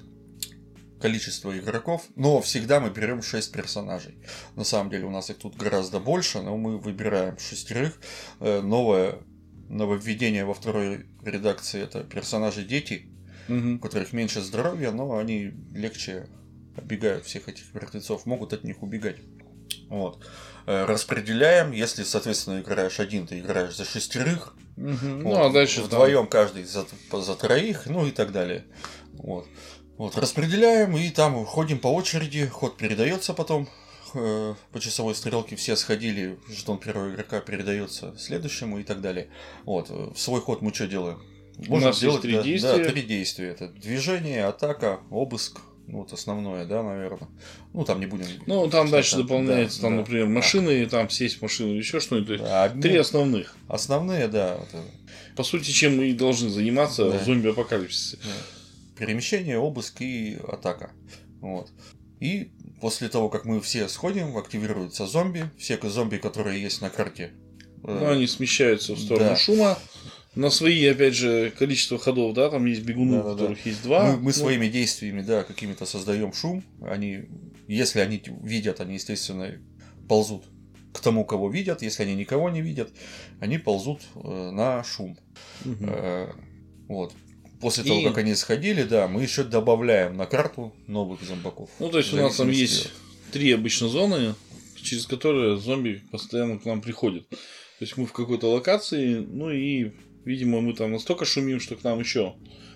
количество 1.03 1.57
игроков, 1.59 2.07
но 2.15 2.39
всегда 2.39 2.79
мы 2.79 2.89
берем 2.89 3.21
6 3.21 3.51
персонажей. 3.51 4.15
На 4.55 4.63
самом 4.63 4.89
деле 4.89 5.03
у 5.03 5.09
нас 5.09 5.29
их 5.29 5.37
тут 5.37 5.57
гораздо 5.57 5.99
больше, 5.99 6.41
но 6.41 6.55
мы 6.55 6.77
выбираем 6.77 7.37
шестерых. 7.37 7.99
Э, 8.39 8.61
новое 8.61 9.17
нововведение 9.67 10.45
во 10.45 10.53
второй 10.53 11.05
редакции 11.25 11.83
это 11.83 12.05
персонажи 12.05 12.63
дети, 12.63 13.09
угу. 13.49 13.73
у 13.73 13.79
которых 13.79 14.13
меньше 14.13 14.39
здоровья, 14.41 14.91
но 14.91 15.17
они 15.17 15.51
легче 15.73 16.29
оббегают 16.77 17.25
всех 17.25 17.49
этих 17.49 17.73
мертвецов, 17.73 18.25
могут 18.25 18.53
от 18.53 18.63
них 18.63 18.81
убегать. 18.81 19.17
Вот. 19.89 20.25
Э, 20.67 20.85
распределяем, 20.85 21.73
если, 21.73 22.03
соответственно, 22.03 22.61
играешь 22.61 23.01
один, 23.01 23.27
ты 23.27 23.39
играешь 23.39 23.75
за 23.75 23.83
шестерых. 23.83 24.55
Угу. 24.77 24.85
Вот. 24.85 25.23
Ну, 25.23 25.43
а 25.43 25.51
дальше 25.51 25.81
вдвоем 25.81 26.27
там... 26.27 26.27
каждый 26.27 26.63
за, 26.63 26.85
за 27.11 27.35
троих, 27.35 27.87
ну 27.87 28.07
и 28.07 28.11
так 28.11 28.31
далее. 28.31 28.63
Вот. 29.11 29.47
Вот, 29.97 30.17
распределяем 30.17 30.97
и 30.97 31.09
там 31.09 31.45
ходим 31.45 31.79
по 31.79 31.87
очереди, 31.87 32.47
ход 32.47 32.77
передается 32.77 33.33
потом 33.33 33.69
э, 34.15 34.55
по 34.71 34.79
часовой 34.79 35.13
стрелке, 35.13 35.55
все 35.55 35.75
сходили, 35.75 36.39
жетон 36.49 36.79
первого 36.79 37.11
игрока 37.11 37.41
передается 37.41 38.15
следующему 38.17 38.79
и 38.79 38.83
так 38.83 39.01
далее. 39.01 39.27
Вот, 39.65 39.89
в 39.89 40.17
свой 40.17 40.41
ход 40.41 40.61
мы 40.61 40.73
что 40.73 40.87
делаем? 40.87 41.21
Можем 41.57 41.73
У 41.73 41.79
нас 41.79 41.97
сделать 41.97 42.23
три 42.23 42.33
да, 42.33 42.41
действия. 42.41 42.77
Да, 42.77 42.89
три 42.89 43.01
действия. 43.03 43.47
Это 43.49 43.67
движение, 43.67 44.45
атака, 44.45 45.01
обыск, 45.11 45.59
ну, 45.85 45.99
вот 45.99 46.11
основное, 46.11 46.65
да, 46.65 46.81
наверное. 46.81 47.29
Ну, 47.73 47.83
там 47.85 47.99
не 47.99 48.07
будем. 48.07 48.25
Ну, 48.47 48.67
там 48.69 48.89
дальше 48.89 49.17
дополняется, 49.17 49.77
да, 49.77 49.87
там, 49.87 49.91
да, 49.91 49.97
например, 49.99 50.27
машины, 50.27 50.83
да. 50.85 50.89
там 50.89 51.09
сесть 51.11 51.37
в 51.37 51.41
машину, 51.43 51.73
еще 51.73 51.99
что-нибудь. 51.99 52.39
Да, 52.39 52.63
одни... 52.63 52.81
Три 52.81 52.97
основных. 52.97 53.55
Основные, 53.67 54.27
да. 54.27 54.55
Это... 54.55 54.83
По 55.35 55.43
сути, 55.43 55.69
чем 55.69 55.97
мы 55.97 56.05
и 56.05 56.13
должны 56.13 56.49
заниматься 56.49 57.11
да. 57.11 57.19
в 57.19 57.23
зомби-апокалипсисе. 57.23 58.17
Да 58.23 58.31
перемещение, 58.97 59.57
обыск 59.57 60.01
и 60.01 60.37
атака. 60.47 60.91
Вот. 61.41 61.71
И 62.19 62.51
после 62.79 63.09
того, 63.09 63.29
как 63.29 63.45
мы 63.45 63.59
все 63.61 63.87
сходим, 63.89 64.37
активируются 64.37 65.07
зомби. 65.07 65.49
Все 65.57 65.77
зомби, 65.83 66.17
которые 66.17 66.61
есть 66.61 66.81
на 66.81 66.89
карте. 66.89 67.31
Э, 67.83 67.99
ну, 67.99 68.11
они 68.11 68.27
смещаются 68.27 68.93
в 68.93 68.99
сторону 68.99 69.31
да. 69.31 69.35
шума. 69.35 69.77
на 70.35 70.49
свои, 70.49 70.85
опять 70.85 71.15
же, 71.15 71.51
количество 71.51 71.97
ходов, 71.97 72.33
да, 72.33 72.49
там 72.49 72.65
есть 72.65 72.83
бегуны, 72.83 73.17
да, 73.17 73.23
да, 73.23 73.29
у 73.29 73.31
которых 73.33 73.63
да. 73.63 73.69
есть 73.69 73.83
два. 73.83 74.11
Мы, 74.11 74.17
мы 74.17 74.23
ну... 74.25 74.31
своими 74.31 74.67
действиями, 74.67 75.21
да, 75.21 75.43
какими-то 75.43 75.85
создаем 75.85 76.33
шум. 76.33 76.63
Они, 76.81 77.25
если 77.67 77.99
они 77.99 78.23
видят, 78.41 78.79
они, 78.79 78.95
естественно, 78.95 79.51
ползут 80.07 80.45
к 80.93 80.99
тому, 81.01 81.25
кого 81.25 81.49
видят. 81.49 81.81
Если 81.81 82.03
они 82.03 82.15
никого 82.15 82.49
не 82.49 82.61
видят, 82.61 82.91
они 83.39 83.57
ползут 83.57 84.01
э, 84.15 84.51
на 84.51 84.83
шум. 84.83 85.17
Угу. 85.65 85.85
Э, 85.87 86.31
вот. 86.87 87.13
После 87.63 87.83
того, 87.83 88.03
как 88.03 88.17
они 88.19 88.35
сходили, 88.35 88.83
да, 88.83 89.07
мы 89.07 89.23
еще 89.23 89.43
добавляем 89.43 90.15
на 90.17 90.25
карту 90.25 90.73
новых 90.87 91.21
зомбаков. 91.23 91.69
Ну, 91.79 91.89
то 91.89 91.97
есть 91.97 92.13
у 92.13 92.17
нас 92.17 92.35
там 92.35 92.49
есть 92.49 92.89
три 93.31 93.51
обычно 93.51 93.87
зоны, 93.87 94.35
через 94.81 95.05
которые 95.07 95.57
зомби 95.57 96.03
постоянно 96.11 96.59
к 96.59 96.65
нам 96.65 96.81
приходят. 96.81 97.27
То 97.29 97.85
есть 97.85 97.97
мы 97.97 98.05
в 98.05 98.13
какой-то 98.13 98.51
локации, 98.51 99.15
ну 99.15 99.49
и 99.49 99.91
Видимо, 100.25 100.61
мы 100.61 100.73
там 100.73 100.91
настолько 100.91 101.25
шумим, 101.25 101.59
что 101.59 101.75
к 101.75 101.83
нам 101.83 101.99
еще 101.99 102.35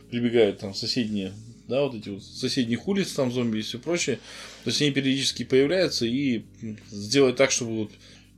прибегают 0.10 0.60
там 0.60 0.74
соседние, 0.74 1.34
да, 1.68 1.84
вот 1.84 1.96
эти 1.96 2.10
вот 2.10 2.24
соседних 2.24 2.88
улиц, 2.88 3.14
там 3.14 3.32
зомби 3.32 3.60
и 3.60 3.62
все 3.62 3.80
прочее. 3.80 4.18
То 4.64 4.70
есть 4.70 4.82
они 4.82 4.92
периодически 4.92 5.44
появляются 5.44 6.06
и 6.06 6.44
сделать 6.90 7.36
так, 7.38 7.52
чтобы 7.52 7.78
вот 7.78 7.92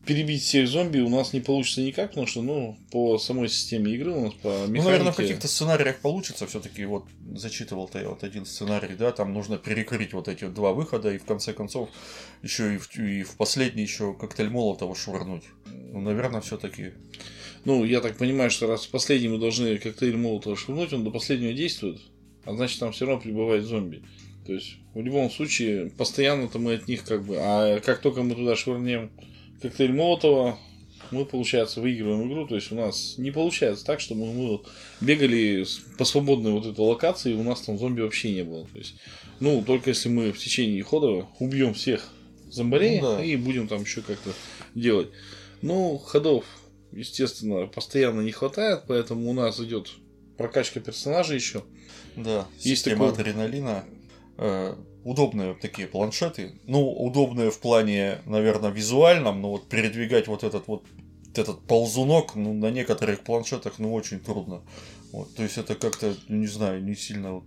перебить 0.10 0.42
всех 0.42 0.68
зомби 0.68 0.98
у 1.00 1.10
нас 1.10 1.34
не 1.34 1.40
получится 1.40 1.82
никак, 1.82 2.10
потому 2.10 2.26
что, 2.26 2.42
ну, 2.42 2.80
по 2.92 3.20
самой 3.20 3.48
системе 3.48 3.94
игры 3.94 4.12
у 4.12 4.22
нас 4.22 4.34
по 4.34 4.48
механике... 4.48 4.78
Ну, 4.78 4.84
наверное, 4.84 5.12
в 5.12 5.16
каких-то 5.16 5.48
сценариях 5.48 6.00
получится. 6.00 6.48
все-таки 6.48 6.84
вот 6.86 7.06
зачитывал-то 7.36 8.00
я 8.00 8.10
вот 8.10 8.24
один 8.24 8.48
сценарий, 8.48 8.96
да, 8.96 9.12
там 9.12 9.36
нужно 9.36 9.60
перекрыть 9.60 10.14
вот 10.14 10.28
эти 10.28 10.46
два 10.48 10.74
выхода 10.74 11.14
и 11.14 11.20
в 11.20 11.26
конце 11.26 11.54
концов 11.54 11.90
еще 12.42 12.74
и 12.74 12.78
в, 12.80 12.98
и 12.98 13.22
в 13.22 13.36
последний 13.36 13.84
еще 13.84 14.16
коктейль 14.16 14.50
Молотова 14.50 14.96
швырнуть. 14.96 15.44
Ну, 15.68 16.02
наверное, 16.02 16.42
все-таки 16.42 16.94
ну, 17.66 17.84
я 17.84 18.02
так 18.02 18.18
понимаю, 18.18 18.50
что 18.50 18.66
раз 18.66 18.88
последний 18.88 19.28
мы 19.28 19.38
должны 19.38 19.78
коктейль 19.78 20.18
молотого 20.18 20.56
швырнуть, 20.56 20.92
он 20.92 21.04
до 21.04 21.12
последнего 21.12 21.54
действует, 21.54 22.02
а 22.46 22.56
значит 22.56 22.80
там 22.80 22.94
все 22.94 23.06
равно 23.06 23.22
прибывает 23.22 23.64
зомби. 23.64 24.02
То 24.46 24.54
есть, 24.54 24.78
в 24.96 25.02
любом 25.02 25.30
случае, 25.30 25.92
постоянно-то 25.92 26.58
мы 26.58 26.74
от 26.74 26.88
них 26.88 27.04
как 27.04 27.24
бы... 27.24 27.36
А 27.38 27.80
как 27.82 28.02
только 28.02 28.24
мы 28.24 28.34
туда 28.34 28.56
швырнем 28.56 29.12
коктейль 29.62 29.94
молотого, 29.94 30.58
мы, 31.12 31.26
получается, 31.26 31.82
выигрываем 31.82 32.32
игру. 32.32 32.48
То 32.48 32.56
есть, 32.56 32.72
у 32.72 32.76
нас 32.76 33.16
не 33.18 33.32
получается 33.32 33.86
так, 33.86 34.00
что 34.00 34.16
мы, 34.16 34.32
мы 34.32 34.62
бегали 35.02 35.66
по 35.98 36.06
свободной 36.06 36.52
вот 36.52 36.66
этой 36.66 36.82
локации, 36.82 37.32
и 37.32 37.36
у 37.36 37.44
нас 37.44 37.62
там 37.62 37.78
зомби 37.78 38.02
вообще 38.02 38.32
не 38.32 38.44
было. 38.44 38.66
То 38.66 38.78
есть, 38.78 38.96
ну, 39.40 39.64
только 39.64 39.90
если 39.90 40.10
мы 40.10 40.32
в 40.32 40.38
течение 40.38 40.84
хода 40.84 41.28
убьем 41.40 41.74
всех 41.74 42.10
зомбарей 42.50 43.02
ну, 43.02 43.18
да. 43.18 43.24
и 43.24 43.36
будем 43.36 43.68
там 43.68 43.82
еще 43.82 44.02
как-то 44.02 44.32
делать. 44.76 45.10
Ну, 45.62 45.98
ходов 45.98 46.46
естественно, 46.92 47.68
постоянно 47.68 48.22
не 48.22 48.32
хватает, 48.32 48.84
поэтому 48.88 49.30
у 49.30 49.34
нас 49.34 49.60
идет 49.60 49.90
прокачка 50.38 50.80
персонажа 50.80 51.36
еще. 51.36 51.64
Да, 52.16 52.48
есть 52.56 52.80
система 52.80 53.10
такой... 53.10 53.22
адреналина. 53.22 53.86
Удобные 55.04 55.54
такие 55.54 55.88
планшеты. 55.88 56.60
Ну, 56.66 56.92
удобные 56.92 57.52
в 57.52 57.60
плане, 57.60 58.20
наверное, 58.26 58.70
визуальном, 58.70 59.42
но 59.42 59.52
вот 59.52 59.70
передвигать 59.70 60.28
вот 60.28 60.44
этот 60.44 60.68
вот 60.68 60.84
этот 61.36 61.62
ползунок, 61.62 62.36
ну, 62.36 62.54
на 62.54 62.72
некоторых 62.72 63.22
планшетах, 63.22 63.80
ну, 63.80 63.94
очень 63.94 64.20
трудно. 64.20 64.62
Вот, 65.12 65.34
то 65.36 65.44
есть 65.44 65.58
это 65.58 65.76
как-то, 65.76 66.16
не 66.28 66.48
знаю, 66.48 66.84
не 66.84 66.96
сильно 66.96 67.42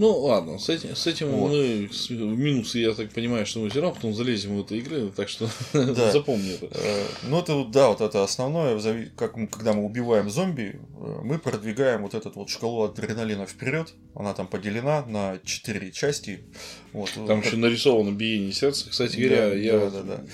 ну 0.00 0.16
ладно, 0.16 0.58
с 0.58 0.70
этим, 0.70 0.96
с 0.96 1.06
этим 1.06 1.28
вот. 1.28 1.50
мы 1.50 1.86
в 1.86 2.38
минусы, 2.38 2.78
я 2.78 2.94
так 2.94 3.10
понимаю, 3.10 3.44
что 3.44 3.60
мы 3.60 3.68
все 3.68 3.82
равно 3.82 3.94
потом 3.94 4.14
залезем 4.14 4.56
в 4.56 4.60
эту 4.60 4.76
игры, 4.76 5.12
так 5.14 5.28
что 5.28 5.46
да. 5.74 6.10
запомни 6.10 6.54
это. 6.54 6.70
Э, 6.72 7.04
ну 7.24 7.38
это 7.38 7.66
да, 7.66 7.88
вот 7.90 8.00
это 8.00 8.24
основное, 8.24 8.80
как 9.14 9.36
мы, 9.36 9.46
когда 9.46 9.74
мы 9.74 9.84
убиваем 9.84 10.30
зомби, 10.30 10.80
э, 10.80 11.20
мы 11.22 11.38
продвигаем 11.38 12.00
вот 12.00 12.14
эту 12.14 12.32
вот 12.34 12.48
шкалу 12.48 12.84
адреналина 12.84 13.44
вперед. 13.44 13.92
Она 14.14 14.32
там 14.32 14.46
поделена 14.46 15.04
на 15.04 15.38
четыре 15.44 15.92
части. 15.92 16.44
Вот. 16.92 17.10
Там 17.26 17.40
еще 17.40 17.56
нарисовано 17.56 18.12
биение 18.14 18.52
сердца. 18.52 18.88
Кстати 18.90 19.16
говоря, 19.16 19.50
да, 19.50 19.54
я 19.54 19.78
да, 19.78 19.90
да, 19.90 20.02
да. 20.02 20.24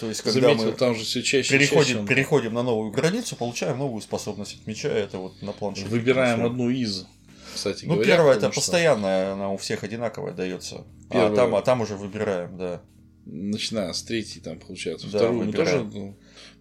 То 0.00 0.08
есть, 0.08 0.22
когда 0.22 0.40
заметил, 0.40 0.66
мы 0.66 0.72
там 0.72 0.94
же 0.94 1.04
все 1.04 1.22
чаще, 1.22 1.56
переходим, 1.56 1.96
чаще 1.98 2.06
переходим 2.06 2.54
на 2.54 2.62
новую 2.62 2.90
границу, 2.90 3.36
получаем 3.36 3.78
новую 3.78 4.02
способность 4.02 4.56
от 4.60 4.66
меча. 4.66 4.88
Это 4.88 5.18
вот 5.18 5.40
на 5.42 5.52
планшете. 5.52 5.88
Выбираем 5.88 6.44
одну 6.44 6.70
из 6.70 7.06
кстати 7.54 7.84
ну, 7.84 7.94
говоря. 7.94 8.10
Ну, 8.10 8.16
первая 8.16 8.36
это 8.36 8.50
что... 8.50 8.60
постоянная, 8.60 9.32
она 9.32 9.50
у 9.50 9.56
всех 9.56 9.84
одинаковая 9.84 10.32
дается. 10.32 10.84
Первая... 11.10 11.32
А, 11.32 11.34
там, 11.34 11.54
а 11.54 11.62
там 11.62 11.80
уже 11.80 11.96
выбираем, 11.96 12.56
да. 12.58 12.82
Начиная 13.24 13.92
с 13.92 14.02
третьей, 14.02 14.42
там, 14.42 14.58
получается. 14.58 15.06
Да, 15.10 15.18
Вторую 15.18 15.46
выбираем. 15.46 15.86
мы 15.86 15.92
тоже 15.92 16.14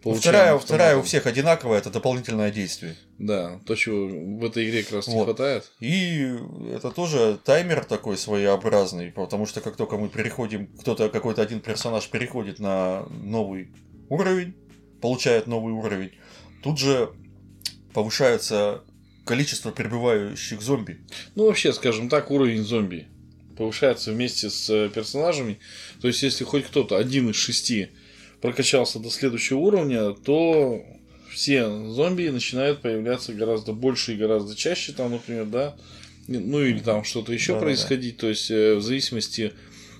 ну, 0.05 0.13
Вторая, 0.15 0.57
вторая 0.57 0.98
у 0.98 1.03
всех 1.03 1.25
одинаковая, 1.25 1.79
это 1.79 1.89
дополнительное 1.89 2.51
действие. 2.51 2.95
Да, 3.17 3.60
то, 3.65 3.75
чего 3.75 4.07
в 4.07 4.43
этой 4.43 4.69
игре 4.69 4.83
как 4.83 4.93
раз 4.93 5.07
вот. 5.07 5.13
не 5.13 5.24
хватает. 5.24 5.72
И 5.79 6.36
это 6.74 6.91
тоже 6.91 7.39
таймер 7.43 7.86
такой 7.86 8.17
своеобразный, 8.17 9.12
потому 9.12 9.45
что 9.45 9.62
как 9.62 9.75
только 9.77 9.98
мы 9.98 10.10
переходим, 10.10 10.67
кто-то, 10.67 11.10
какой-то 11.10 11.41
один 11.41 11.62
персонаж 11.62 12.07
переходит 12.10 12.60
на 12.60 13.05
новый 13.24 13.69
уровень, 14.10 14.55
получает 15.01 15.48
новый 15.48 15.74
уровень, 15.74 16.12
тут 16.63 16.79
же 16.79 17.12
повышается 17.93 18.83
количество 19.25 19.72
прибывающих 19.72 20.62
зомби. 20.62 21.00
Ну, 21.36 21.45
вообще, 21.45 21.72
скажем 21.74 22.10
так, 22.10 22.31
уровень 22.31 22.63
зомби 22.63 23.07
повышается 23.57 24.12
вместе 24.12 24.50
с 24.50 24.69
э, 24.69 24.89
персонажами. 24.89 25.60
То 26.01 26.07
есть, 26.07 26.24
если 26.24 26.43
хоть 26.43 26.65
кто-то 26.65 26.98
один 26.98 27.29
из 27.29 27.36
шести 27.36 27.89
прокачался 28.43 29.00
до 29.00 29.09
следующего 29.09 29.59
уровня, 29.59 30.12
то 30.12 30.83
все 31.31 31.65
зомби 31.88 32.27
начинают 32.27 32.81
появляться 32.81 33.33
гораздо 33.33 33.71
больше 33.71 34.13
и 34.13 34.17
гораздо 34.17 34.53
чаще, 34.53 34.91
там, 34.91 35.12
например, 35.12 35.45
да, 35.45 35.77
ну 36.27 36.59
или 36.59 36.79
там 36.79 37.05
что-то 37.05 37.31
еще 37.31 37.53
да, 37.53 37.62
происходить, 37.62 38.17
да. 38.17 38.19
то 38.19 38.27
есть 38.27 38.51
э, 38.51 38.75
в 38.75 38.81
зависимости 38.81 39.53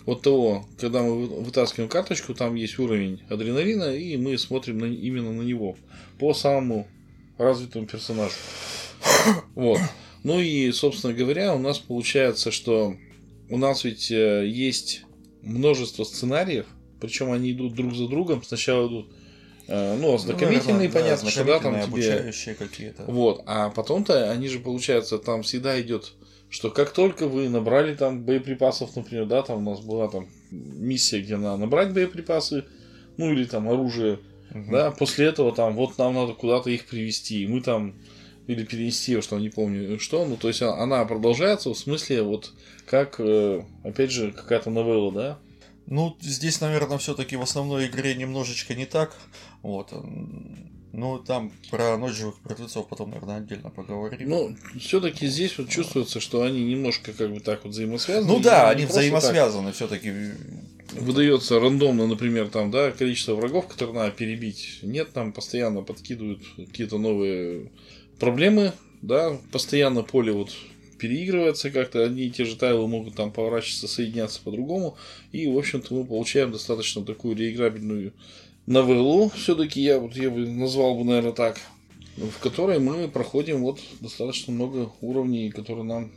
от 0.06 0.24
того, 0.24 0.68
когда 0.78 1.04
мы 1.04 1.26
вытаскиваем 1.26 1.90
карточку, 1.90 2.34
там 2.34 2.56
есть 2.56 2.78
уровень 2.80 3.24
адреналина, 3.30 3.96
и 3.96 4.18
мы 4.18 4.38
смотрим 4.38 4.80
на, 4.80 4.86
именно 4.88 5.32
на 5.32 5.44
него 5.44 5.78
по 6.20 6.34
самому 6.34 6.86
развитому 7.38 7.88
персонажу. 7.88 8.36
Вот. 9.56 9.80
Ну 10.24 10.42
и, 10.42 10.70
собственно 10.74 11.14
говоря, 11.14 11.56
у 11.56 11.60
нас 11.60 11.80
получается, 11.80 12.52
что 12.52 12.98
у 13.50 13.58
нас 13.58 13.86
ведь 13.86 14.12
э, 14.12 14.46
есть 14.46 15.04
множество 15.44 16.04
сценариев, 16.04 16.66
причем 17.04 17.34
они 17.34 17.52
идут 17.52 17.74
друг 17.76 17.94
за 17.94 18.08
другом. 18.08 18.42
Сначала 18.44 18.88
идут 18.88 19.08
э, 19.68 19.98
ну, 20.00 20.16
ознакомительные, 20.16 20.88
ну, 20.88 20.94
понятно, 20.94 21.26
да, 21.26 21.32
что 21.32 21.44
да, 21.44 21.60
там 21.60 21.92
тебе... 21.92 22.56
какие-то. 22.58 23.04
Вот, 23.04 23.44
а 23.46 23.70
потом-то 23.72 24.32
они 24.32 24.48
же, 24.48 24.60
получается, 24.60 25.18
там 25.18 25.44
всегда 25.44 25.80
идет, 25.82 26.14
что 26.50 26.72
как 26.72 26.94
только 26.94 27.28
вы 27.28 27.50
набрали 27.50 27.94
там 27.94 28.24
боеприпасов, 28.24 28.96
например, 28.96 29.26
да, 29.26 29.42
там 29.42 29.68
у 29.68 29.72
нас 29.72 29.82
была 29.82 30.08
там 30.08 30.30
миссия, 30.50 31.20
где 31.20 31.36
надо 31.36 31.58
набрать 31.58 31.94
боеприпасы, 31.94 32.64
ну 33.18 33.34
или 33.34 33.44
там 33.44 33.68
оружие, 33.68 34.20
угу. 34.52 34.72
да, 34.72 34.92
после 34.92 35.26
этого 35.26 35.54
там 35.54 35.76
вот 35.76 35.98
нам 35.98 36.14
надо 36.14 36.32
куда-то 36.36 36.70
их 36.70 36.86
привести, 36.86 37.44
и 37.44 37.48
мы 37.48 37.60
там 37.60 37.96
или 38.48 38.64
перенести, 38.64 39.20
что 39.20 39.38
не 39.40 39.50
помню 39.50 40.00
что, 40.00 40.26
ну 40.26 40.38
то 40.38 40.48
есть 40.48 40.62
она 40.62 41.04
продолжается 41.04 41.70
в 41.70 41.78
смысле 41.78 42.24
вот 42.24 42.54
как, 42.86 43.16
э, 43.20 43.62
опять 43.84 44.12
же, 44.12 44.32
какая-то 44.32 44.70
новелла, 44.70 45.12
да? 45.12 45.40
Ну, 45.86 46.18
здесь, 46.22 46.62
наверное, 46.62 46.98
все-таки 46.98 47.36
в 47.36 47.42
основной 47.42 47.88
игре 47.88 48.16
немножечко 48.16 48.74
не 48.74 48.86
так. 48.86 49.16
Вот. 49.62 49.94
Ну, 50.94 51.18
там 51.20 51.52
про 51.72 51.98
ночь 51.98 52.14
живых 52.14 52.36
мертвецов 52.46 52.88
потом, 52.88 53.10
наверное, 53.10 53.38
отдельно 53.38 53.70
поговорим. 53.72 54.30
Ну, 54.30 54.56
все-таки 54.80 55.28
здесь 55.28 55.58
вот 55.58 55.68
чувствуется, 55.70 56.20
что 56.20 56.44
они 56.44 56.64
немножко 56.64 57.14
как 57.14 57.34
бы 57.34 57.40
так 57.40 57.64
вот 57.64 57.74
взаимосвязаны. 57.74 58.32
Ну 58.32 58.40
да, 58.40 58.70
они 58.70 58.86
взаимосвязаны 58.86 59.72
все-таки. 59.72 60.14
Выдается 60.92 61.60
рандомно, 61.60 62.06
например, 62.06 62.50
там, 62.50 62.70
да, 62.70 62.92
количество 62.92 63.34
врагов, 63.34 63.68
которые 63.68 63.96
надо 63.96 64.12
перебить. 64.12 64.80
Нет, 64.84 65.14
там 65.14 65.34
постоянно 65.34 65.82
подкидывают 65.82 66.44
какие-то 66.56 67.00
новые 67.00 67.72
проблемы, 68.20 68.74
да, 69.02 69.38
постоянно 69.52 70.04
поле 70.04 70.32
вот 70.32 70.52
переигрывается 71.00 71.72
как-то, 71.72 72.04
одни 72.04 72.26
и 72.26 72.32
те 72.32 72.46
же 72.46 72.56
тайлы 72.56 72.88
могут 72.88 73.16
там 73.16 73.32
поворачиваться, 73.32 73.88
соединяться 73.88 74.42
по-другому, 74.44 74.98
и, 75.32 75.48
в 75.48 75.58
общем-то, 75.58 75.94
мы 75.94 76.06
получаем 76.06 76.52
достаточно 76.52 77.04
такую 77.04 77.36
реиграбельную 77.36 78.14
новеллу, 78.66 79.30
все-таки 79.30 79.82
я 79.82 80.00
вот 80.00 80.16
я 80.16 80.30
бы 80.30 80.48
назвал 80.48 80.96
бы, 80.96 81.04
наверное, 81.04 81.34
так, 81.34 81.60
в 82.18 82.40
которой 82.40 82.80
мы 82.80 83.08
проходим 83.08 83.62
вот 83.62 83.80
достаточно 84.00 84.54
много 84.54 84.92
уровней, 85.02 85.50
которые 85.50 85.84
нам 85.84 86.12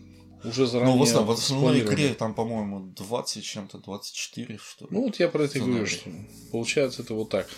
уже 0.44 0.66
заранее 0.66 0.94
Ну, 0.94 1.00
в 1.00 1.02
основном, 1.02 1.34
в 1.34 1.38
основной 1.38 1.80
игре 1.80 2.14
там, 2.14 2.34
по-моему, 2.34 2.92
20 2.96 3.44
чем-то, 3.44 3.78
24, 3.78 4.58
что 4.58 4.84
ли. 4.84 4.90
Ну, 4.92 5.02
вот 5.04 5.18
я 5.18 5.28
про 5.28 5.44
это 5.44 5.58
и 5.58 5.62
говорю, 5.62 5.86
что 5.86 6.10
получается 6.52 7.02
это 7.02 7.14
вот 7.14 7.30
так. 7.30 7.48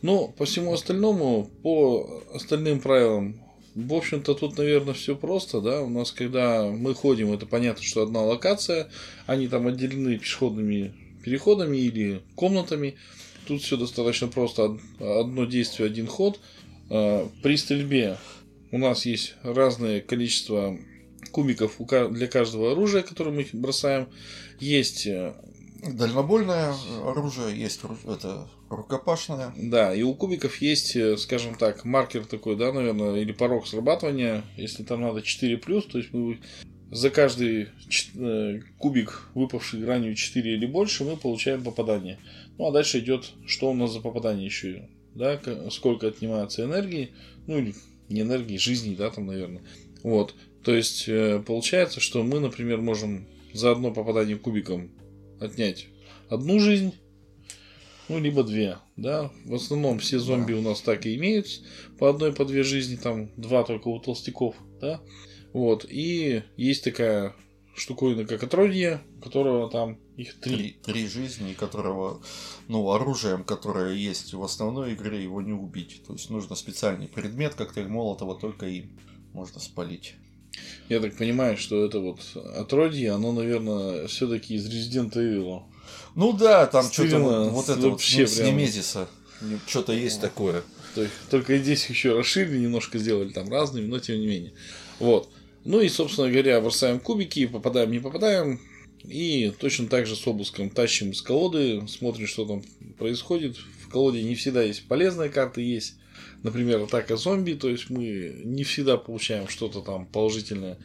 Но 0.00 0.28
по 0.28 0.44
всему 0.44 0.72
остальному, 0.72 1.50
по 1.62 2.22
остальным 2.32 2.80
правилам 2.80 3.40
в 3.86 3.94
общем-то, 3.94 4.34
тут, 4.34 4.58
наверное, 4.58 4.94
все 4.94 5.14
просто, 5.14 5.60
да. 5.60 5.82
У 5.82 5.88
нас, 5.88 6.10
когда 6.10 6.64
мы 6.64 6.94
ходим, 6.94 7.32
это 7.32 7.46
понятно, 7.46 7.82
что 7.82 8.02
одна 8.02 8.22
локация, 8.22 8.88
они 9.26 9.46
там 9.46 9.68
отделены 9.68 10.18
пешеходными 10.18 10.94
переходами 11.22 11.76
или 11.76 12.22
комнатами. 12.34 12.96
Тут 13.46 13.62
все 13.62 13.76
достаточно 13.76 14.26
просто. 14.26 14.78
Одно 14.98 15.44
действие, 15.44 15.86
один 15.86 16.08
ход. 16.08 16.40
А, 16.90 17.30
при 17.42 17.56
стрельбе 17.56 18.18
у 18.72 18.78
нас 18.78 19.06
есть 19.06 19.34
разное 19.42 20.00
количество 20.00 20.76
кубиков 21.30 21.76
для 22.10 22.26
каждого 22.26 22.72
оружия, 22.72 23.02
которое 23.02 23.30
мы 23.30 23.46
бросаем. 23.52 24.08
Есть 24.58 25.06
дальнобойное 25.82 26.74
оружие, 27.04 27.58
есть 27.58 27.80
это 28.06 28.48
рукопашное. 28.68 29.52
Да, 29.56 29.94
и 29.94 30.02
у 30.02 30.14
кубиков 30.14 30.60
есть, 30.60 30.96
э, 30.96 31.16
скажем 31.16 31.54
так, 31.54 31.84
маркер 31.84 32.24
такой, 32.24 32.56
да, 32.56 32.72
наверное, 32.72 33.16
или 33.16 33.32
порог 33.32 33.66
срабатывания. 33.66 34.44
Если 34.56 34.82
там 34.82 35.02
надо 35.02 35.22
4 35.22 35.56
плюс, 35.58 35.86
то 35.86 35.98
есть 35.98 36.12
мы 36.12 36.38
за 36.90 37.10
каждый 37.10 37.68
э, 38.14 38.60
кубик, 38.78 39.28
выпавший 39.34 39.80
гранью 39.80 40.14
4 40.14 40.54
или 40.54 40.66
больше, 40.66 41.04
мы 41.04 41.16
получаем 41.16 41.62
попадание. 41.62 42.18
Ну 42.58 42.66
а 42.66 42.72
дальше 42.72 42.98
идет, 42.98 43.32
что 43.46 43.70
у 43.70 43.74
нас 43.74 43.92
за 43.92 44.00
попадание 44.00 44.46
еще, 44.46 44.88
да, 45.14 45.40
сколько 45.70 46.08
отнимается 46.08 46.64
энергии, 46.64 47.10
ну 47.46 47.58
или 47.58 47.74
не 48.08 48.22
энергии, 48.22 48.56
жизни, 48.56 48.94
да, 48.94 49.10
там, 49.10 49.26
наверное. 49.26 49.62
Вот. 50.02 50.34
То 50.64 50.74
есть 50.74 51.08
э, 51.08 51.42
получается, 51.46 52.00
что 52.00 52.22
мы, 52.22 52.40
например, 52.40 52.80
можем 52.80 53.26
за 53.52 53.70
одно 53.70 53.92
попадание 53.92 54.36
кубиком 54.36 54.90
отнять 55.40 55.86
одну 56.28 56.60
жизнь, 56.60 56.94
ну, 58.08 58.18
либо 58.18 58.42
две, 58.42 58.78
да. 58.96 59.30
В 59.44 59.54
основном 59.54 59.98
все 59.98 60.18
зомби 60.18 60.52
да. 60.52 60.58
у 60.58 60.62
нас 60.62 60.80
так 60.80 61.06
и 61.06 61.14
имеют, 61.16 61.46
по 61.98 62.08
одной, 62.08 62.32
по 62.32 62.44
две 62.44 62.62
жизни, 62.62 62.96
там 62.96 63.30
два 63.36 63.64
только 63.64 63.88
у 63.88 63.98
толстяков, 63.98 64.56
да. 64.80 65.00
Вот, 65.52 65.86
и 65.88 66.42
есть 66.56 66.84
такая 66.84 67.34
штуковина, 67.74 68.26
как 68.26 68.42
отродье, 68.42 69.00
которого 69.22 69.70
там 69.70 69.98
их 70.16 70.38
три. 70.40 70.56
три. 70.56 70.92
Три 70.92 71.06
жизни, 71.06 71.54
которого, 71.54 72.20
ну, 72.66 72.90
оружием, 72.90 73.44
которое 73.44 73.94
есть 73.94 74.34
в 74.34 74.42
основной 74.42 74.94
игре, 74.94 75.22
его 75.22 75.40
не 75.40 75.52
убить. 75.52 76.02
То 76.06 76.12
есть 76.14 76.28
нужно 76.28 76.56
специальный 76.56 77.08
предмет, 77.08 77.54
коктейль 77.54 77.88
Молотова, 77.88 78.38
только 78.38 78.66
им 78.66 78.98
можно 79.32 79.60
спалить. 79.60 80.16
Я 80.88 81.00
так 81.00 81.16
понимаю, 81.16 81.56
что 81.56 81.84
это 81.84 82.00
вот 82.00 82.20
отродье, 82.56 83.12
оно, 83.12 83.32
наверное, 83.32 84.06
все-таки 84.06 84.54
из 84.54 84.68
Resident 84.68 85.12
Evil. 85.12 85.62
Ну 86.14 86.32
да, 86.32 86.66
там 86.66 86.90
что-то 86.90 87.18
вот, 87.18 87.50
вот 87.50 87.68
это 87.68 87.90
вообще 87.90 88.24
вот, 88.24 88.30
ну, 88.30 88.36
с 88.36 88.40
Немезиса. 88.40 89.08
Что-то 89.66 89.92
есть 89.92 90.20
такое. 90.20 90.62
Только 91.30 91.58
здесь 91.58 91.86
еще 91.86 92.18
расширили, 92.18 92.58
немножко 92.58 92.98
сделали 92.98 93.28
там 93.28 93.48
разными, 93.50 93.86
но 93.86 93.98
тем 93.98 94.18
не 94.18 94.26
менее. 94.26 94.52
Вот. 94.98 95.28
Ну 95.64 95.80
и, 95.80 95.88
собственно 95.88 96.30
говоря, 96.30 96.60
бросаем 96.60 96.98
кубики, 96.98 97.46
попадаем, 97.46 97.90
не 97.90 97.98
попадаем. 97.98 98.60
И 99.04 99.52
точно 99.60 99.86
так 99.86 100.06
же 100.06 100.16
с 100.16 100.26
обыском 100.26 100.70
тащим 100.70 101.14
с 101.14 101.22
колоды, 101.22 101.86
смотрим, 101.86 102.26
что 102.26 102.44
там 102.44 102.62
происходит. 102.98 103.56
В 103.84 103.88
колоде 103.88 104.22
не 104.22 104.34
всегда 104.34 104.62
есть 104.62 104.88
полезные 104.88 105.30
карты, 105.30 105.62
есть 105.62 105.94
например, 106.42 106.82
атака 106.82 107.16
зомби, 107.16 107.52
то 107.52 107.68
есть 107.68 107.90
мы 107.90 108.42
не 108.44 108.64
всегда 108.64 108.96
получаем 108.96 109.48
что-то 109.48 109.80
там 109.80 110.06
положительное, 110.06 110.78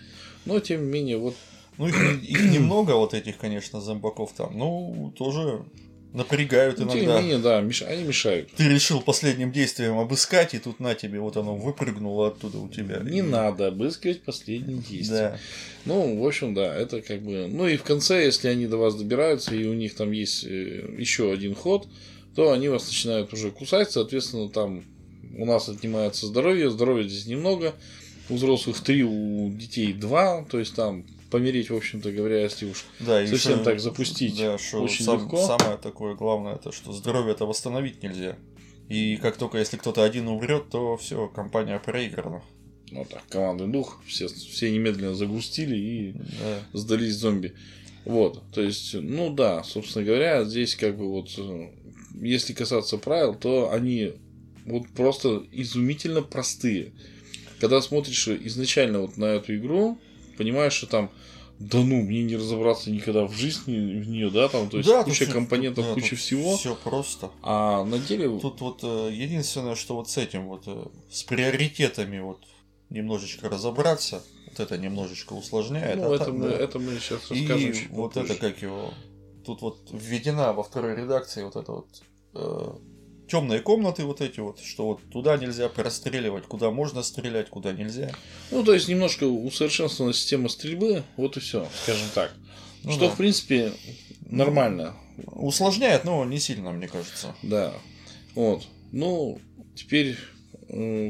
но 0.45 0.60
тем 0.60 0.86
не 0.86 0.91
менее 0.91 1.17
вот. 1.17 1.36
Ну 1.77 1.88
их, 1.88 2.24
их 2.24 2.51
немного 2.51 2.91
вот 2.91 3.13
этих, 3.13 3.38
конечно, 3.38 3.81
зомбаков 3.81 4.33
там, 4.33 4.57
ну 4.57 5.13
тоже 5.17 5.65
напрягают 6.13 6.77
ну, 6.77 6.86
иногда. 6.86 7.00
Тем 7.00 7.10
не 7.10 7.22
менее, 7.22 7.38
да, 7.39 7.62
меш... 7.62 7.81
они 7.81 8.03
мешают. 8.03 8.51
Ты 8.55 8.69
решил 8.69 9.01
последним 9.01 9.51
действием 9.51 9.98
обыскать, 9.98 10.53
и 10.53 10.60
тут 10.60 10.79
на 10.79 10.93
тебе 10.93 11.19
вот 11.19 11.36
оно 11.38 11.55
выпрыгнуло 11.55 12.27
оттуда 12.27 12.60
у 12.60 12.69
тебя. 12.69 13.00
Не 13.00 13.19
и... 13.19 13.22
надо 13.22 13.67
обыскивать 13.67 14.22
последним 14.22 14.81
действием. 14.81 15.31
Да. 15.31 15.39
Ну, 15.86 16.22
в 16.22 16.25
общем, 16.27 16.53
да, 16.53 16.74
это 16.75 17.01
как 17.01 17.22
бы. 17.22 17.48
Ну 17.50 17.67
и 17.67 17.77
в 17.77 17.83
конце, 17.83 18.24
если 18.24 18.48
они 18.48 18.67
до 18.67 18.77
вас 18.77 18.95
добираются, 18.95 19.55
и 19.55 19.65
у 19.65 19.74
них 19.74 19.95
там 19.95 20.12
есть 20.12 20.45
э, 20.45 20.95
еще 20.98 21.31
один 21.31 21.55
ход, 21.55 21.88
то 22.36 22.51
они 22.51 22.69
вас 22.69 22.88
начинают 22.88 23.33
уже 23.33 23.51
кусать, 23.51 23.91
соответственно, 23.91 24.50
там 24.50 24.83
у 25.37 25.45
нас 25.45 25.69
отнимается 25.69 26.27
здоровье, 26.27 26.69
здоровья 26.69 27.07
здесь 27.07 27.25
немного, 27.25 27.73
у 28.29 28.35
взрослых 28.35 28.79
три, 28.81 29.03
у 29.03 29.49
детей 29.49 29.93
два, 29.93 30.45
то 30.49 30.59
есть 30.59 30.75
там 30.75 31.05
помереть, 31.29 31.69
в 31.71 31.75
общем-то 31.75 32.11
говоря, 32.11 32.43
если 32.43 32.67
уж 32.67 32.85
да, 32.99 33.25
совсем 33.25 33.53
еще, 33.53 33.63
так 33.63 33.79
запустить, 33.79 34.37
да, 34.37 34.57
что 34.57 34.83
очень 34.83 35.03
сам, 35.03 35.19
легко. 35.19 35.45
Самое 35.45 35.77
такое 35.77 36.15
главное, 36.15 36.55
это 36.55 36.71
что 36.71 36.91
здоровье 36.91 37.34
это 37.34 37.45
восстановить 37.45 38.03
нельзя. 38.03 38.38
И 38.88 39.17
как 39.17 39.38
только 39.38 39.58
если 39.58 39.77
кто-то 39.77 40.03
один 40.03 40.27
умрет, 40.27 40.69
то 40.69 40.95
все, 40.97 41.27
компания 41.27 41.79
проиграна. 41.79 42.43
Ну 42.91 43.05
так, 43.10 43.23
командный 43.29 43.67
дух, 43.67 43.99
все, 44.05 44.27
все 44.27 44.71
немедленно 44.71 45.15
загрустили 45.15 45.75
и 45.75 46.12
да. 46.12 46.60
сдались 46.73 47.15
зомби. 47.15 47.55
Вот, 48.05 48.43
то 48.53 48.62
есть, 48.62 48.93
ну 48.93 49.34
да, 49.34 49.63
собственно 49.63 50.05
говоря, 50.05 50.43
здесь 50.43 50.75
как 50.75 50.97
бы 50.97 51.10
вот, 51.10 51.29
э, 51.38 51.69
если 52.21 52.53
касаться 52.53 52.97
правил, 52.97 53.34
то 53.34 53.71
они 53.71 54.13
вот 54.65 54.89
просто 54.89 55.43
изумительно 55.52 56.21
простые. 56.21 56.93
Когда 57.60 57.82
смотришь 57.82 58.28
изначально 58.28 58.99
вот 59.02 59.17
на 59.17 59.26
эту 59.26 59.56
игру, 59.56 59.97
понимаешь, 60.38 60.73
что 60.73 60.88
там 60.88 61.12
да 61.60 61.80
ну, 61.80 62.02
мне 62.02 62.23
не 62.23 62.36
разобраться 62.36 62.91
никогда 62.91 63.26
в 63.26 63.34
жизни 63.34 64.02
в 64.02 64.10
нее, 64.10 64.30
да, 64.30 64.49
там, 64.49 64.69
то 64.69 64.78
есть 64.78 64.89
да, 64.89 65.04
куча 65.04 65.26
компонентов, 65.28 65.86
да, 65.86 65.93
куча 65.93 66.15
всего. 66.15 66.58
Все 66.58 66.76
просто. 66.76 67.32
А 67.41 67.84
на 67.86 67.99
деле. 67.99 68.28
Тут 68.39 68.60
вот 68.60 68.80
э, 68.84 69.10
единственное, 69.13 69.76
что 69.76 69.95
вот 69.95 70.10
с 70.10 70.17
этим 70.17 70.47
вот 70.47 70.63
э, 70.65 70.86
с 71.10 71.23
приоритетами 71.23 72.19
вот 72.19 72.43
немножечко 72.89 73.49
разобраться, 73.49 74.23
вот 74.47 74.60
это 74.60 74.78
немножечко 74.78 75.34
усложняет. 75.34 75.97
Ну, 75.97 76.12
а 76.12 76.15
это, 76.15 76.26
так, 76.26 76.34
мы, 76.34 76.49
да. 76.49 76.56
это 76.56 76.80
мы 76.80 76.99
сейчас 76.99 77.32
расскажем. 77.32 77.71
И 77.71 77.88
вот 77.91 78.17
это 78.17 78.36
как 78.36 78.62
его. 78.62 78.93
Тут 79.45 79.62
вот 79.62 79.89
введена 79.91 80.54
во 80.54 80.63
второй 80.63 80.95
редакции 80.95 81.43
вот 81.43 81.56
это 81.56 81.71
вот 81.71 81.88
э, 82.34 82.73
темные 83.34 83.62
комнаты 83.62 84.06
вот 84.06 84.22
эти 84.22 84.39
вот, 84.39 84.60
что 84.60 84.86
вот 84.86 85.02
туда 85.12 85.38
нельзя 85.38 85.67
простреливать, 85.67 86.43
куда 86.43 86.69
можно 86.69 87.02
стрелять, 87.02 87.50
куда 87.50 87.74
нельзя. 87.74 88.12
Ну, 88.52 88.63
то 88.63 88.76
есть 88.76 88.88
немножко 88.88 89.24
усовершенствована 89.24 90.13
система 90.13 90.50
стрельбы, 90.50 91.02
вот 91.17 91.36
и 91.38 91.39
все, 91.39 91.67
скажем 91.82 92.08
так. 92.13 92.32
Ну, 92.84 92.91
что, 92.91 93.08
да. 93.08 93.10
в 93.10 93.17
принципе, 93.17 93.72
нормально. 94.28 94.93
Усложняет, 95.26 96.06
но 96.06 96.24
не 96.26 96.38
сильно, 96.38 96.72
мне 96.72 96.88
кажется. 96.88 97.36
Да. 97.41 97.74
Вот. 98.36 98.67
Ну, 98.91 99.39
теперь, 99.74 100.15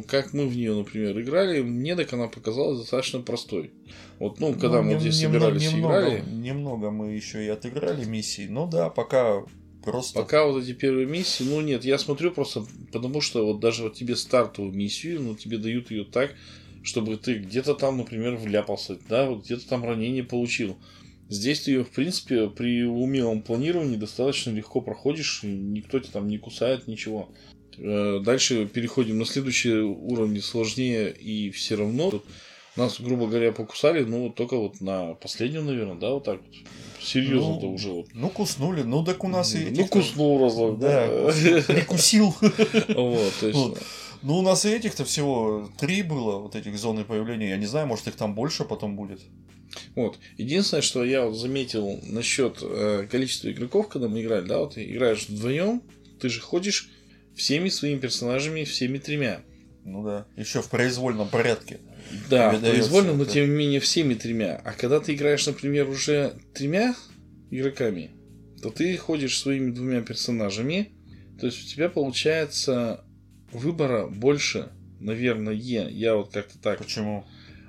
как 0.07 0.31
мы 0.31 0.47
в 0.47 0.55
нее, 0.55 0.75
например, 0.75 1.19
играли, 1.19 1.61
мне 1.61 1.97
так 1.97 2.13
она 2.13 2.29
показалась 2.29 2.79
достаточно 2.79 3.19
простой. 3.19 3.73
Вот, 4.19 4.39
ну, 4.39 4.53
когда 4.53 4.81
ну, 4.81 4.93
мы 4.93 4.99
здесь 5.01 5.19
собирались 5.19 5.73
немного, 5.73 5.99
играли. 5.99 6.23
Немного 6.29 6.89
мы 6.89 7.11
еще 7.11 7.45
и 7.45 7.49
отыграли 7.49 8.05
миссий. 8.05 8.47
Ну 8.47 8.65
да, 8.65 8.89
пока 8.89 9.43
Просто. 9.83 10.19
Пока 10.19 10.45
вот 10.45 10.63
эти 10.63 10.71
первые 10.73 11.05
миссии, 11.05 11.43
ну 11.43 11.59
нет, 11.61 11.83
я 11.83 11.97
смотрю 11.97 12.31
просто, 12.31 12.65
потому 12.91 13.19
что 13.19 13.45
вот 13.45 13.59
даже 13.59 13.83
вот 13.83 13.95
тебе 13.95 14.15
стартовую 14.15 14.73
миссию, 14.73 15.21
ну 15.21 15.35
тебе 15.35 15.57
дают 15.57 15.91
ее 15.91 16.05
так, 16.05 16.33
чтобы 16.83 17.17
ты 17.17 17.35
где-то 17.35 17.75
там, 17.75 17.97
например, 17.97 18.35
вляпался, 18.35 18.97
да, 19.09 19.29
вот 19.29 19.43
где-то 19.45 19.67
там 19.67 19.83
ранение 19.83 20.23
получил. 20.23 20.77
Здесь 21.29 21.61
ты 21.61 21.71
ее, 21.71 21.83
в 21.83 21.89
принципе, 21.89 22.49
при 22.49 22.83
умелом 22.83 23.41
планировании 23.41 23.97
достаточно 23.97 24.51
легко 24.51 24.81
проходишь, 24.81 25.41
никто 25.43 25.99
тебя 25.99 26.13
там 26.13 26.27
не 26.27 26.37
кусает, 26.37 26.87
ничего. 26.87 27.29
Э, 27.77 28.19
дальше 28.23 28.67
переходим 28.67 29.17
на 29.17 29.25
следующие 29.25 29.83
уровни 29.83 30.39
сложнее, 30.39 31.11
и 31.11 31.49
все 31.49 31.75
равно 31.75 32.23
нас, 32.75 32.99
грубо 32.99 33.27
говоря, 33.27 33.51
покусали, 33.51 34.03
ну, 34.03 34.29
только 34.29 34.57
вот 34.57 34.81
на 34.81 35.13
последнем, 35.15 35.65
наверное, 35.65 35.95
да, 35.95 36.11
вот 36.11 36.23
так 36.23 36.41
вот. 36.41 36.55
Серьезно-то 37.01 37.65
ну, 37.65 37.73
уже 37.73 37.89
вот. 37.89 38.07
Ну, 38.13 38.29
куснули. 38.29 38.81
Ну, 38.83 39.03
так 39.03 39.23
у 39.23 39.27
нас 39.27 39.55
и 39.55 39.69
Ну, 39.71 39.87
куснул 39.87 40.41
разок, 40.41 40.79
да. 40.79 41.07
Прикусил. 41.67 42.33
Вот, 42.39 43.33
то 43.39 43.47
есть. 43.47 43.83
Ну, 44.21 44.37
у 44.37 44.41
нас 44.41 44.65
и 44.65 44.69
этих-то 44.69 45.03
всего 45.03 45.69
три 45.77 46.01
было, 46.01 46.39
вот 46.39 46.55
этих 46.55 46.77
зоны 46.77 47.03
появления. 47.03 47.49
Я 47.49 47.57
не 47.57 47.65
знаю, 47.65 47.87
может, 47.87 48.07
их 48.07 48.15
там 48.15 48.35
больше 48.35 48.63
потом 48.63 48.95
будет. 48.95 49.19
Вот. 49.95 50.17
Единственное, 50.37 50.81
что 50.81 51.03
я 51.03 51.25
вот 51.25 51.35
заметил 51.35 51.99
насчет 52.03 52.59
э, 52.61 53.05
количества 53.11 53.51
игроков, 53.51 53.89
когда 53.89 54.07
мы 54.07 54.21
играли, 54.21 54.47
да, 54.47 54.59
вот 54.59 54.75
ты 54.75 54.85
играешь 54.89 55.27
вдвоем, 55.27 55.81
ты 56.21 56.29
же 56.29 56.39
ходишь 56.39 56.89
всеми 57.35 57.67
своими 57.67 57.99
персонажами, 57.99 58.63
всеми 58.63 58.97
тремя. 58.97 59.41
Ну 59.83 60.03
да. 60.03 60.25
Еще 60.37 60.61
в 60.61 60.69
произвольном 60.69 61.27
порядке. 61.27 61.79
Да, 62.29 62.51
произвольно, 62.59 63.13
но 63.13 63.25
тем 63.25 63.49
не 63.49 63.55
менее 63.55 63.79
всеми 63.79 64.13
тремя. 64.13 64.61
А 64.63 64.73
когда 64.73 64.99
ты 64.99 65.13
играешь, 65.13 65.45
например, 65.45 65.89
уже 65.89 66.33
тремя 66.53 66.95
игроками, 67.49 68.11
то 68.61 68.69
ты 68.69 68.95
ходишь 68.97 69.39
своими 69.39 69.71
двумя 69.71 70.01
персонажами, 70.01 70.91
то 71.39 71.47
есть 71.47 71.65
у 71.65 71.67
тебя 71.67 71.89
получается 71.89 73.03
выбора 73.51 74.07
больше, 74.07 74.69
наверное, 74.99 75.53
я 75.53 76.15
вот 76.15 76.31
как-то 76.31 76.57
так. 76.59 76.79
Почему? 76.79 77.25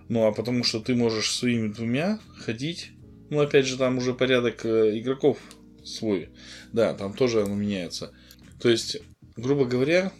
Ну, 0.09 0.27
а 0.27 0.33
потому 0.33 0.65
что 0.65 0.81
ты 0.81 0.95
можешь 0.95 1.35
своими 1.35 1.73
двумя 1.73 2.21
ходить, 2.37 2.91
ну, 3.31 3.41
опять 3.41 3.67
же, 3.67 3.77
там 3.77 3.99
уже 3.99 4.15
порядок 4.15 4.65
э, 4.65 4.99
игроков 4.99 5.39
свой, 5.83 6.29
да, 6.73 6.95
там 6.95 7.15
тоже 7.15 7.43
оно 7.43 7.55
меняется. 7.55 8.13
То 8.61 8.69
есть, 8.69 8.99
грубо 9.37 9.65
говоря, 9.65 10.13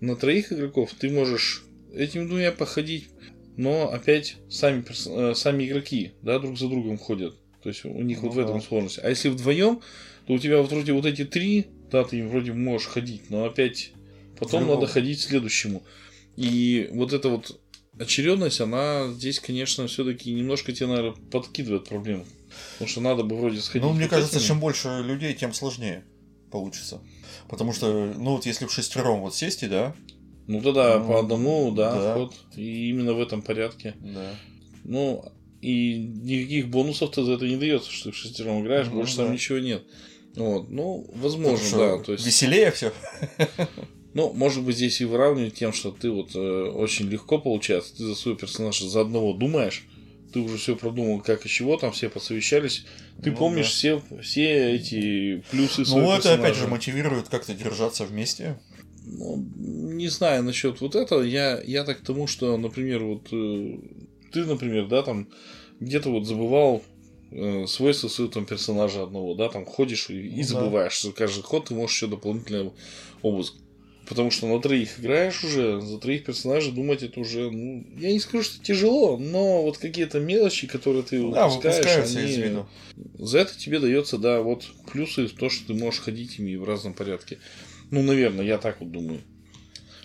на 0.00 0.16
троих 0.16 0.52
игроков 0.52 0.92
ты 0.98 1.10
можешь 1.10 1.64
этими 1.94 2.26
двумя 2.26 2.52
походить, 2.52 3.08
но 3.58 3.90
опять 3.92 4.36
сами, 4.48 4.84
э, 4.88 5.34
сами 5.34 5.66
игроки, 5.66 6.12
да, 6.22 6.38
друг 6.38 6.56
за 6.56 6.68
другом 6.68 6.96
ходят. 6.96 7.34
То 7.62 7.68
есть 7.68 7.84
у 7.84 8.02
них 8.02 8.22
ну, 8.22 8.28
вот 8.28 8.36
в 8.36 8.38
этом 8.38 8.62
сложность. 8.62 9.00
А 9.02 9.10
если 9.10 9.28
вдвоем, 9.28 9.80
то 10.26 10.32
у 10.32 10.38
тебя 10.38 10.62
вот 10.62 10.70
вроде 10.70 10.92
вот 10.92 11.04
эти 11.04 11.24
три, 11.24 11.66
да, 11.90 12.04
ты 12.04 12.20
им 12.20 12.28
вроде 12.28 12.52
можешь 12.52 12.86
ходить, 12.86 13.30
но 13.30 13.44
опять 13.44 13.90
потом 14.38 14.68
надо 14.68 14.86
ходить 14.86 15.20
следующему. 15.20 15.82
И 16.36 16.88
вот 16.92 17.12
это 17.12 17.30
вот 17.30 17.60
очередность, 17.98 18.60
она 18.60 19.08
здесь, 19.08 19.40
конечно, 19.40 19.88
все-таки 19.88 20.32
немножко 20.32 20.72
тебе, 20.72 20.86
наверное, 20.86 21.16
подкидывает 21.32 21.88
проблему. 21.88 22.26
Потому 22.74 22.88
что 22.88 23.00
надо 23.00 23.24
бы 23.24 23.36
вроде 23.36 23.60
сходить. 23.60 23.82
Ну, 23.82 23.92
мне 23.92 24.06
кажется, 24.06 24.40
чем 24.40 24.60
больше 24.60 25.02
людей, 25.04 25.34
тем 25.34 25.52
сложнее 25.52 26.04
получится. 26.52 27.02
Потому 27.48 27.72
что, 27.72 28.14
ну 28.16 28.36
вот 28.36 28.46
если 28.46 28.66
в 28.66 28.72
шестером 28.72 29.20
вот 29.20 29.34
сесть, 29.34 29.68
да? 29.68 29.96
Ну 30.48 30.62
тогда 30.62 30.98
ну, 30.98 31.06
по 31.06 31.20
одному, 31.20 31.70
да, 31.72 31.94
да, 31.94 32.14
вход. 32.14 32.34
И 32.56 32.88
именно 32.88 33.12
в 33.12 33.20
этом 33.20 33.42
порядке. 33.42 33.94
Да. 34.00 34.34
Ну, 34.82 35.24
и 35.60 35.98
никаких 35.98 36.68
бонусов-то 36.68 37.22
за 37.22 37.32
это 37.32 37.46
не 37.46 37.56
дается, 37.56 37.92
что 37.92 38.04
ты 38.04 38.12
в 38.12 38.16
шестером 38.16 38.62
играешь, 38.62 38.86
ну, 38.88 38.94
больше 38.96 39.18
да. 39.18 39.24
там 39.24 39.34
ничего 39.34 39.58
нет. 39.58 39.84
Вот, 40.34 40.70
ну, 40.70 41.08
возможно, 41.14 41.78
да. 41.78 41.98
То 42.02 42.12
есть... 42.12 42.26
Веселее 42.26 42.70
все. 42.72 42.92
Ну, 44.14 44.32
может 44.32 44.64
быть, 44.64 44.74
здесь 44.74 45.00
и 45.02 45.04
выравнивать 45.04 45.54
тем, 45.54 45.72
что 45.72 45.90
ты 45.92 46.10
вот 46.10 46.34
э, 46.34 46.38
очень 46.38 47.08
легко 47.08 47.38
получается, 47.38 47.94
ты 47.94 48.04
за 48.04 48.14
свой 48.14 48.36
персонаж 48.36 48.80
за 48.80 49.02
одного 49.02 49.34
думаешь, 49.34 49.84
ты 50.32 50.40
уже 50.40 50.56
все 50.56 50.76
продумал, 50.76 51.20
как 51.20 51.44
и 51.44 51.48
чего, 51.48 51.76
там 51.76 51.92
все 51.92 52.08
посовещались, 52.08 52.86
ты 53.22 53.30
ну, 53.30 53.36
помнишь 53.36 53.66
да. 53.66 53.70
все, 53.70 54.02
все 54.22 54.74
эти 54.74 55.44
плюсы 55.50 55.84
Ну, 55.88 56.10
это 56.10 56.16
персонажа. 56.16 56.32
опять 56.32 56.56
же 56.56 56.66
мотивирует 56.66 57.28
как-то 57.28 57.54
держаться 57.54 58.06
вместе. 58.06 58.58
Ну, 59.10 59.44
не 59.56 60.08
знаю 60.08 60.42
насчет 60.44 60.80
вот 60.80 60.94
этого, 60.94 61.22
я, 61.22 61.60
я 61.64 61.84
так 61.84 62.00
к 62.00 62.04
тому, 62.04 62.26
что, 62.26 62.56
например, 62.56 63.04
вот 63.04 63.28
э, 63.32 63.78
ты, 64.32 64.44
например, 64.44 64.86
да, 64.88 65.02
там 65.02 65.28
где-то 65.80 66.10
вот 66.10 66.26
забывал 66.26 66.82
э, 67.30 67.66
свойства 67.66 68.08
своего 68.08 68.32
там 68.32 68.46
персонажа 68.46 69.02
одного, 69.02 69.34
да, 69.34 69.48
там 69.48 69.64
ходишь 69.64 70.10
и, 70.10 70.20
и 70.20 70.36
ну 70.38 70.42
забываешь, 70.42 70.92
что 70.92 71.12
каждый 71.12 71.42
ход 71.42 71.66
ты 71.66 71.74
можешь 71.74 71.96
еще 71.96 72.06
дополнительный 72.06 72.72
обыск. 73.22 73.54
Потому 74.08 74.30
что 74.30 74.46
на 74.46 74.58
троих 74.58 74.98
играешь 74.98 75.44
уже, 75.44 75.82
за 75.82 75.98
троих 75.98 76.24
персонажей 76.24 76.72
думать 76.72 77.02
это 77.02 77.20
уже, 77.20 77.50
ну, 77.50 77.84
я 77.98 78.10
не 78.10 78.20
скажу, 78.20 78.42
что 78.42 78.64
тяжело, 78.64 79.18
но 79.18 79.62
вот 79.62 79.76
какие-то 79.76 80.18
мелочи, 80.18 80.66
которые 80.66 81.02
ты 81.02 81.20
да, 81.30 81.46
упускаешь, 81.46 82.16
они... 82.16 82.24
из 82.24 82.36
виду. 82.38 82.66
За 83.18 83.40
это 83.40 83.58
тебе 83.58 83.80
дается, 83.80 84.16
да, 84.16 84.40
вот 84.40 84.64
плюсы 84.90 85.26
в 85.26 85.34
то, 85.34 85.50
что 85.50 85.66
ты 85.66 85.74
можешь 85.74 86.00
ходить 86.00 86.38
ими 86.38 86.56
в 86.56 86.64
разном 86.64 86.94
порядке. 86.94 87.38
Ну, 87.90 88.02
наверное, 88.02 88.44
я 88.44 88.58
так 88.58 88.80
вот 88.80 88.90
думаю. 88.90 89.20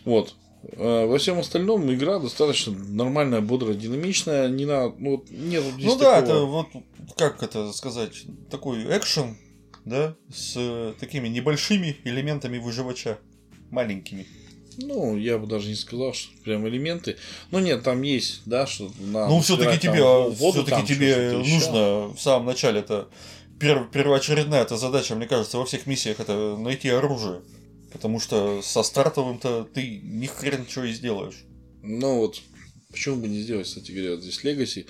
Вот. 0.05 0.35
А 0.77 1.05
во 1.05 1.17
всем 1.17 1.39
остальном 1.39 1.93
игра 1.93 2.19
достаточно 2.19 2.73
нормальная, 2.73 3.41
бодрая, 3.41 3.75
динамичная. 3.75 4.47
Не 4.47 4.65
на, 4.65 4.89
ну, 4.97 5.17
вот 5.17 5.29
нет 5.29 5.63
Ну 5.77 5.97
да, 5.97 6.19
это 6.19 6.41
вот, 6.41 6.67
как 7.17 7.43
это 7.43 7.71
сказать, 7.73 8.23
такой 8.49 8.85
экшен, 8.97 9.37
да, 9.85 10.15
с 10.33 10.53
э, 10.55 10.93
такими 10.99 11.27
небольшими 11.27 11.97
элементами 12.05 12.57
выживача 12.57 13.19
маленькими. 13.71 14.25
Ну, 14.77 15.17
я 15.17 15.37
бы 15.37 15.47
даже 15.47 15.67
не 15.67 15.75
сказал, 15.75 16.13
что 16.13 16.31
прям 16.43 16.67
элементы. 16.67 17.17
Ну 17.51 17.59
нет, 17.59 17.83
там 17.83 18.01
есть, 18.01 18.41
да, 18.45 18.65
что 18.65 18.91
на. 18.99 19.27
Ну, 19.27 19.41
все-таки 19.41 19.77
тебе, 19.79 20.31
все-таки 20.33 20.85
тебе 20.85 21.33
нужно 21.33 22.07
в 22.07 22.17
самом 22.17 22.47
начале 22.47 22.79
это 22.79 23.07
перв, 23.59 23.91
первоочередная 23.91 24.61
эта 24.61 24.77
задача, 24.77 25.15
мне 25.15 25.27
кажется, 25.27 25.57
во 25.57 25.65
всех 25.65 25.85
миссиях 25.85 26.19
это 26.19 26.57
найти 26.57 26.89
оружие. 26.89 27.41
Потому 27.93 28.19
что 28.19 28.61
со 28.61 28.83
стартовым-то 28.83 29.65
ты 29.73 30.01
ни 30.03 30.25
хрен 30.25 30.61
ничего 30.61 30.85
и 30.85 30.91
сделаешь. 30.91 31.45
Ну 31.81 32.17
вот, 32.19 32.41
почему 32.89 33.17
бы 33.17 33.27
не 33.27 33.41
сделать, 33.41 33.67
кстати 33.67 33.91
говоря, 33.91 34.17
здесь 34.17 34.43
Legacy. 34.43 34.87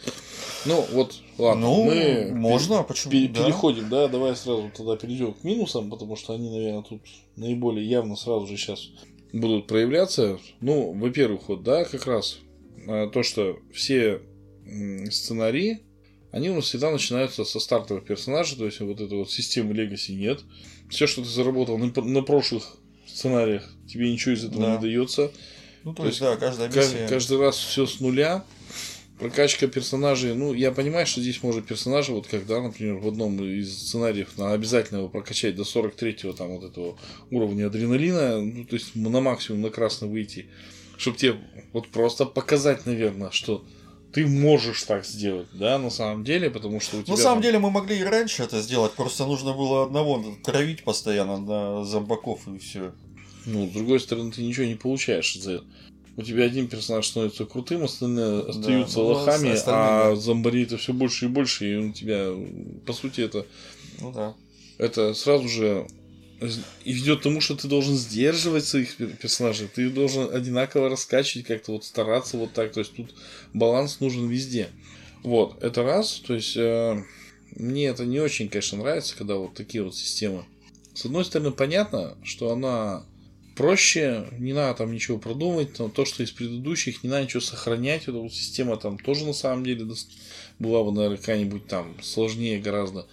Ну 0.66 0.86
вот, 0.92 1.16
ладно, 1.38 1.68
ну, 1.68 1.84
мы 1.84 2.32
можно, 2.32 2.76
пер- 2.76 2.84
почему? 2.88 3.12
Пер- 3.12 3.34
да. 3.34 3.46
Переходим, 3.46 3.90
да, 3.90 4.08
давай 4.08 4.36
сразу 4.36 4.72
тогда 4.76 4.96
перейдем 4.96 5.34
к 5.34 5.44
минусам, 5.44 5.90
потому 5.90 6.16
что 6.16 6.34
они, 6.34 6.50
наверное, 6.50 6.84
тут 6.84 7.02
наиболее 7.36 7.88
явно 7.88 8.16
сразу 8.16 8.48
же 8.48 8.58
сейчас 8.58 8.90
будут 9.34 9.68
проявляться. 9.68 10.40
Ну, 10.62 10.94
во-первых, 10.94 11.50
вот, 11.50 11.64
да, 11.64 11.84
как 11.86 12.06
раз 12.06 12.40
а, 12.88 13.10
то, 13.10 13.24
что 13.24 13.58
все 13.74 14.22
сценарии, 15.10 15.82
они 16.32 16.50
у 16.50 16.56
нас 16.56 16.66
всегда 16.66 16.92
начинаются 16.92 17.44
со 17.44 17.60
стартовых 17.60 18.06
персонажей, 18.06 18.58
то 18.58 18.66
есть 18.66 18.80
вот 18.80 19.02
этой 19.02 19.18
вот 19.18 19.32
системы 19.32 19.74
Legacy 19.74 20.14
нет. 20.14 20.42
Все, 20.90 21.08
что 21.08 21.22
ты 21.22 21.28
заработал 21.28 21.78
на, 21.78 21.92
на 22.02 22.22
прошлых 22.22 22.78
сценариях, 23.14 23.70
тебе 23.88 24.12
ничего 24.12 24.34
из 24.34 24.44
этого 24.44 24.62
да. 24.62 24.76
не 24.76 24.82
дается. 24.82 25.32
Ну, 25.84 25.94
то, 25.94 26.04
то 26.04 26.08
есть, 26.08 26.20
да, 26.20 26.36
каждая 26.38 26.70
миссия... 26.70 27.08
Каждый 27.08 27.40
раз 27.40 27.58
все 27.58 27.86
с 27.86 28.00
нуля. 28.00 28.44
Прокачка 29.20 29.68
персонажей, 29.68 30.34
ну, 30.34 30.54
я 30.54 30.72
понимаю, 30.72 31.06
что 31.06 31.22
здесь 31.22 31.42
может 31.44 31.68
персонажа, 31.68 32.12
вот 32.12 32.28
когда, 32.28 32.62
например, 32.62 32.96
в 32.96 33.08
одном 33.08 33.42
из 33.44 33.72
сценариев 33.72 34.30
надо 34.38 34.54
обязательно 34.54 34.98
его 35.00 35.08
прокачать 35.08 35.56
до 35.56 35.64
43-го 35.64 36.34
там 36.34 36.58
вот 36.58 36.70
этого 36.70 36.98
уровня 37.30 37.68
адреналина, 37.68 38.42
ну, 38.42 38.66
то 38.66 38.76
есть 38.76 38.96
на 38.96 39.22
максимум 39.22 39.62
на 39.62 39.70
красный 39.70 40.10
выйти, 40.10 40.48
чтобы 40.98 41.18
тебе 41.18 41.36
вот 41.74 41.90
просто 41.90 42.26
показать, 42.26 42.86
наверное, 42.86 43.30
что 43.30 43.64
ты 44.14 44.28
можешь 44.28 44.84
так 44.84 45.06
сделать, 45.06 45.48
да, 45.54 45.78
на 45.78 45.90
самом 45.90 46.24
деле, 46.24 46.50
потому 46.50 46.80
что 46.80 46.98
у 46.98 47.04
тебя... 47.04 47.14
На 47.14 47.18
самом 47.18 47.36
там... 47.36 47.44
деле 47.44 47.60
мы 47.60 47.72
могли 47.72 48.00
и 48.00 48.04
раньше 48.04 48.44
это 48.44 48.62
сделать, 48.62 48.94
просто 48.94 49.26
нужно 49.26 49.54
было 49.54 49.84
одного 49.84 50.24
травить 50.44 50.84
постоянно 50.84 51.38
на 51.38 51.86
зомбаков 51.86 52.48
и 52.48 52.58
все. 52.58 52.94
Ну, 53.46 53.70
с 53.70 53.74
другой 53.74 54.00
стороны, 54.00 54.32
ты 54.32 54.42
ничего 54.42 54.66
не 54.66 54.76
получаешь 54.76 55.36
за 55.36 55.54
это 55.54 55.66
у 56.16 56.22
тебя 56.22 56.44
один 56.44 56.68
персонаж 56.68 57.08
становится 57.08 57.46
крутым, 57.46 57.84
остальные 57.84 58.42
остаются 58.42 58.96
да, 58.96 59.02
ну, 59.02 59.08
лохами, 59.08 59.56
а 59.66 60.16
зомбари 60.16 60.64
это 60.64 60.78
все 60.78 60.94
больше 60.94 61.26
и 61.26 61.28
больше, 61.28 61.72
и 61.72 61.76
у 61.76 61.92
тебя, 61.92 62.30
по 62.86 62.94
сути, 62.94 63.22
это. 63.22 63.46
Ну 64.00 64.12
да. 64.12 64.36
Это 64.78 65.14
сразу 65.14 65.48
же 65.48 65.88
идет 66.84 67.20
к 67.20 67.24
тому, 67.24 67.42
что 67.42 67.56
ты 67.56 67.68
должен 67.68 67.96
сдерживать 67.96 68.66
своих 68.66 68.96
персонажей, 68.96 69.70
ты 69.74 69.90
должен 69.90 70.34
одинаково 70.34 70.90
раскачивать, 70.90 71.48
как-то 71.48 71.72
вот 71.72 71.86
стараться 71.86 72.38
вот 72.38 72.54
так. 72.54 72.74
То 72.74 72.82
есть 72.82 72.94
тут 72.96 73.14
баланс 73.54 74.00
нужен 74.00 74.28
везде. 74.28 74.70
Вот, 75.24 75.64
это 75.64 75.84
раз. 75.84 76.22
То 76.26 76.34
есть 76.34 76.58
э, 76.58 77.02
мне 77.56 77.86
это 77.86 78.06
не 78.06 78.20
очень, 78.20 78.50
конечно, 78.50 78.78
нравится, 78.78 79.16
когда 79.16 79.36
вот 79.36 79.54
такие 79.54 79.84
вот 79.84 79.96
системы. 79.96 80.44
С 80.94 81.06
одной 81.06 81.24
стороны, 81.24 81.52
понятно, 81.52 82.18
что 82.24 82.52
она 82.52 83.06
проще, 83.56 84.28
не 84.40 84.54
надо 84.54 84.80
там 84.80 84.94
ничего 84.94 85.18
продумывать, 85.18 85.78
но 85.80 85.90
то, 85.90 86.06
что 86.06 86.24
из 86.24 86.32
предыдущих, 86.32 87.04
не 87.04 87.10
надо 87.10 87.24
ничего 87.24 87.42
сохранять, 87.42 88.04
эта 88.04 88.14
вот 88.14 88.34
система 88.34 88.78
там 88.78 88.98
тоже 88.98 89.26
на 89.26 89.34
самом 89.34 89.64
деле 89.64 89.86
была 90.60 90.84
бы, 90.84 90.92
наверное, 90.92 91.18
какая-нибудь 91.18 91.68
там 91.68 91.96
сложнее 92.02 92.60
гораздо. 92.60 93.08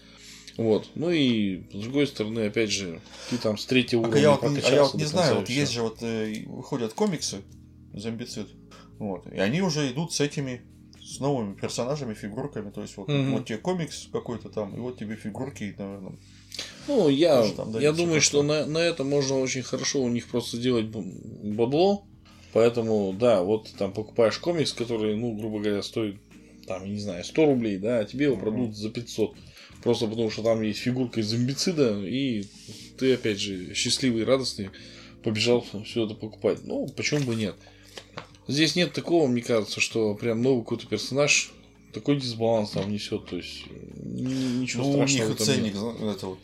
Вот. 0.57 0.91
Ну 0.95 1.11
и 1.11 1.63
с 1.73 1.83
другой 1.83 2.07
стороны, 2.07 2.41
опять 2.41 2.71
же, 2.71 3.01
ты 3.31 3.39
там 3.39 3.57
с 3.57 3.65
третьего 3.67 4.01
уровня. 4.01 4.17
А 4.17 4.21
я 4.21 4.31
вот, 4.33 4.45
а 4.45 4.71
я 4.71 4.83
вот 4.85 4.95
не 4.95 5.05
знаю, 5.05 5.37
вот 5.37 5.49
есть 5.49 5.73
же 5.73 5.83
вот 5.83 6.03
э, 6.03 6.45
выходят 6.47 6.93
комиксы 6.93 7.39
зомбицид. 7.95 8.49
Вот. 8.99 9.27
И 9.33 9.39
они 9.39 9.63
уже 9.63 9.91
идут 9.91 10.13
с 10.13 10.21
этими 10.21 10.63
с 11.03 11.19
новыми 11.19 11.55
персонажами, 11.55 12.15
фигурками. 12.15 12.71
То 12.71 12.83
есть 12.83 12.97
вот, 12.97 13.09
mm 13.09 13.31
вот 13.31 13.47
тебе 13.47 13.59
комикс 13.59 14.09
какой-то 14.13 14.49
там, 14.49 14.77
и 14.77 14.79
вот 14.79 14.99
тебе 14.99 15.17
фигурки, 15.17 15.75
наверное, 15.77 16.19
ну, 16.89 17.09
я, 17.09 17.47
я 17.79 17.93
думаю, 17.93 18.21
что 18.21 18.43
на, 18.43 18.67
на 18.67 18.79
это 18.79 19.05
можно 19.05 19.39
очень 19.39 19.63
хорошо 19.63 20.01
у 20.03 20.09
них 20.09 20.27
просто 20.27 20.57
сделать 20.57 20.87
бабло. 20.87 22.05
Поэтому, 22.53 23.13
да, 23.13 23.43
вот 23.43 23.69
ты 23.69 23.77
там 23.77 23.93
покупаешь 23.93 24.39
комикс, 24.39 24.73
который, 24.73 25.17
ну, 25.17 25.33
грубо 25.37 25.61
говоря, 25.61 25.83
стоит, 25.83 26.17
там, 26.67 26.85
я 26.85 26.91
не 26.91 26.99
знаю, 26.99 27.25
100 27.25 27.47
рублей, 27.47 27.79
да, 27.79 28.01
а 28.01 28.05
тебе 28.05 28.27
его 28.27 28.37
продадут 28.37 28.77
за 28.77 28.91
500. 28.91 29.37
Просто 29.83 30.09
потому, 30.09 30.31
что 30.31 30.43
там 30.43 30.61
есть 30.63 30.81
фигурка 30.81 31.21
из 31.21 31.29
зомбицида, 31.29 32.05
и 32.05 32.45
ты, 32.99 33.15
опять 33.15 33.39
же, 33.39 33.73
счастливый 33.75 34.23
и 34.23 34.25
радостный 34.25 34.71
побежал 35.23 35.65
все 35.85 36.05
это 36.05 36.15
покупать. 36.15 36.59
Ну, 36.65 36.89
почему 36.89 37.21
бы 37.21 37.35
нет? 37.35 37.55
Здесь 38.49 38.75
нет 38.75 38.93
такого, 38.93 39.29
мне 39.29 39.43
кажется, 39.43 39.81
что 39.81 40.15
прям 40.15 40.43
новый 40.43 40.65
какой-то 40.65 40.87
персонаж 40.87 41.53
такой 41.93 42.17
дисбаланс 42.21 42.71
там 42.71 42.91
несет, 42.93 43.27
то 43.27 43.37
есть 43.37 43.65
ничего 44.03 44.85
ну, 44.85 44.93
страшного. 44.93 45.27
У 45.27 45.31
них 45.31 45.39
ценник, 45.39 45.75
нет. 45.75 46.17
это 46.17 46.27
вот 46.27 46.39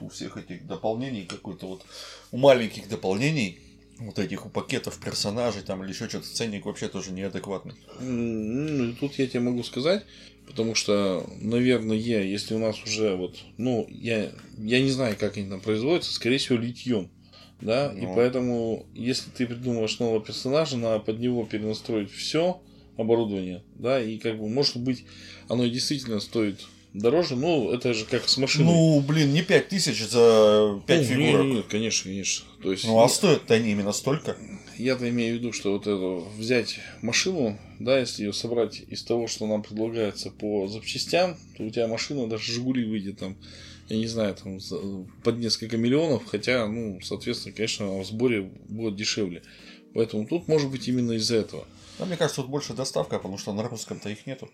у 0.00 0.08
всех 0.08 0.36
этих 0.36 0.66
дополнений 0.66 1.24
какой-то 1.24 1.66
вот 1.66 1.84
у 2.32 2.38
маленьких 2.38 2.88
дополнений 2.88 3.58
вот 3.98 4.18
этих 4.18 4.46
у 4.46 4.48
пакетов 4.48 4.98
персонажей 4.98 5.62
там 5.62 5.82
или 5.82 5.90
еще 5.90 6.08
что-то 6.08 6.26
ценник 6.26 6.64
вообще 6.66 6.88
тоже 6.88 7.12
неадекватный. 7.12 7.74
Ну, 8.00 8.94
тут 8.94 9.18
я 9.18 9.26
тебе 9.26 9.40
могу 9.40 9.62
сказать, 9.62 10.04
потому 10.46 10.74
что, 10.74 11.28
наверное, 11.40 11.96
если 11.96 12.54
у 12.54 12.58
нас 12.58 12.82
уже 12.84 13.16
вот, 13.16 13.36
ну, 13.56 13.86
я, 13.90 14.30
я 14.56 14.80
не 14.80 14.90
знаю, 14.90 15.16
как 15.18 15.36
они 15.36 15.48
там 15.48 15.60
производятся, 15.60 16.12
скорее 16.12 16.38
всего, 16.38 16.58
литьем. 16.58 17.10
Да, 17.60 17.92
ну. 17.92 18.12
и 18.12 18.14
поэтому, 18.14 18.86
если 18.94 19.30
ты 19.30 19.44
придумываешь 19.44 19.98
нового 19.98 20.24
персонажа, 20.24 20.76
надо 20.76 21.00
под 21.00 21.18
него 21.18 21.44
перенастроить 21.44 22.12
все, 22.12 22.62
оборудование, 22.98 23.62
да, 23.76 24.02
и 24.02 24.18
как 24.18 24.38
бы, 24.38 24.48
может 24.48 24.76
быть, 24.76 25.04
оно 25.48 25.66
действительно 25.66 26.20
стоит 26.20 26.60
дороже, 26.92 27.36
но 27.36 27.72
это 27.72 27.94
же 27.94 28.04
как 28.04 28.28
с 28.28 28.36
машиной. 28.36 28.66
Ну, 28.66 29.00
блин, 29.00 29.32
не 29.32 29.42
5 29.42 29.68
тысяч 29.68 30.06
за 30.06 30.80
5 30.86 30.98
ну, 30.98 31.04
фигурок. 31.04 31.46
Нет, 31.46 31.54
нет, 31.56 31.66
конечно, 31.68 32.10
конечно. 32.10 32.46
То 32.62 32.72
есть, 32.72 32.84
ну, 32.84 33.00
а 33.00 33.08
стоят-то 33.08 33.54
они 33.54 33.72
именно 33.72 33.92
столько? 33.92 34.36
Я-то 34.76 35.08
имею 35.08 35.36
в 35.36 35.38
виду, 35.38 35.52
что 35.52 35.72
вот 35.72 35.82
это 35.82 36.28
взять 36.36 36.78
машину, 37.02 37.58
да, 37.78 37.98
если 37.98 38.24
ее 38.24 38.32
собрать 38.32 38.82
из 38.88 39.02
того, 39.02 39.26
что 39.26 39.46
нам 39.46 39.62
предлагается 39.62 40.30
по 40.30 40.66
запчастям, 40.68 41.36
то 41.56 41.64
у 41.64 41.70
тебя 41.70 41.88
машина 41.88 42.28
даже 42.28 42.52
Жигули 42.52 42.84
выйдет 42.84 43.18
там, 43.18 43.36
я 43.88 43.96
не 43.96 44.06
знаю, 44.06 44.34
там 44.34 44.58
под 45.22 45.38
несколько 45.38 45.76
миллионов, 45.76 46.26
хотя, 46.26 46.66
ну, 46.66 47.00
соответственно, 47.02 47.54
конечно, 47.54 47.98
в 47.98 48.04
сборе 48.04 48.42
будет 48.68 48.96
дешевле. 48.96 49.42
Поэтому 49.94 50.26
тут 50.26 50.48
может 50.48 50.70
быть 50.70 50.88
именно 50.88 51.12
из-за 51.12 51.36
этого. 51.36 51.66
А 51.98 52.04
мне 52.04 52.16
кажется, 52.16 52.42
тут 52.42 52.50
больше 52.50 52.74
доставка, 52.74 53.16
потому 53.16 53.38
что 53.38 53.52
на 53.52 53.62
русском-то 53.62 54.08
их 54.08 54.26
нету. 54.26 54.48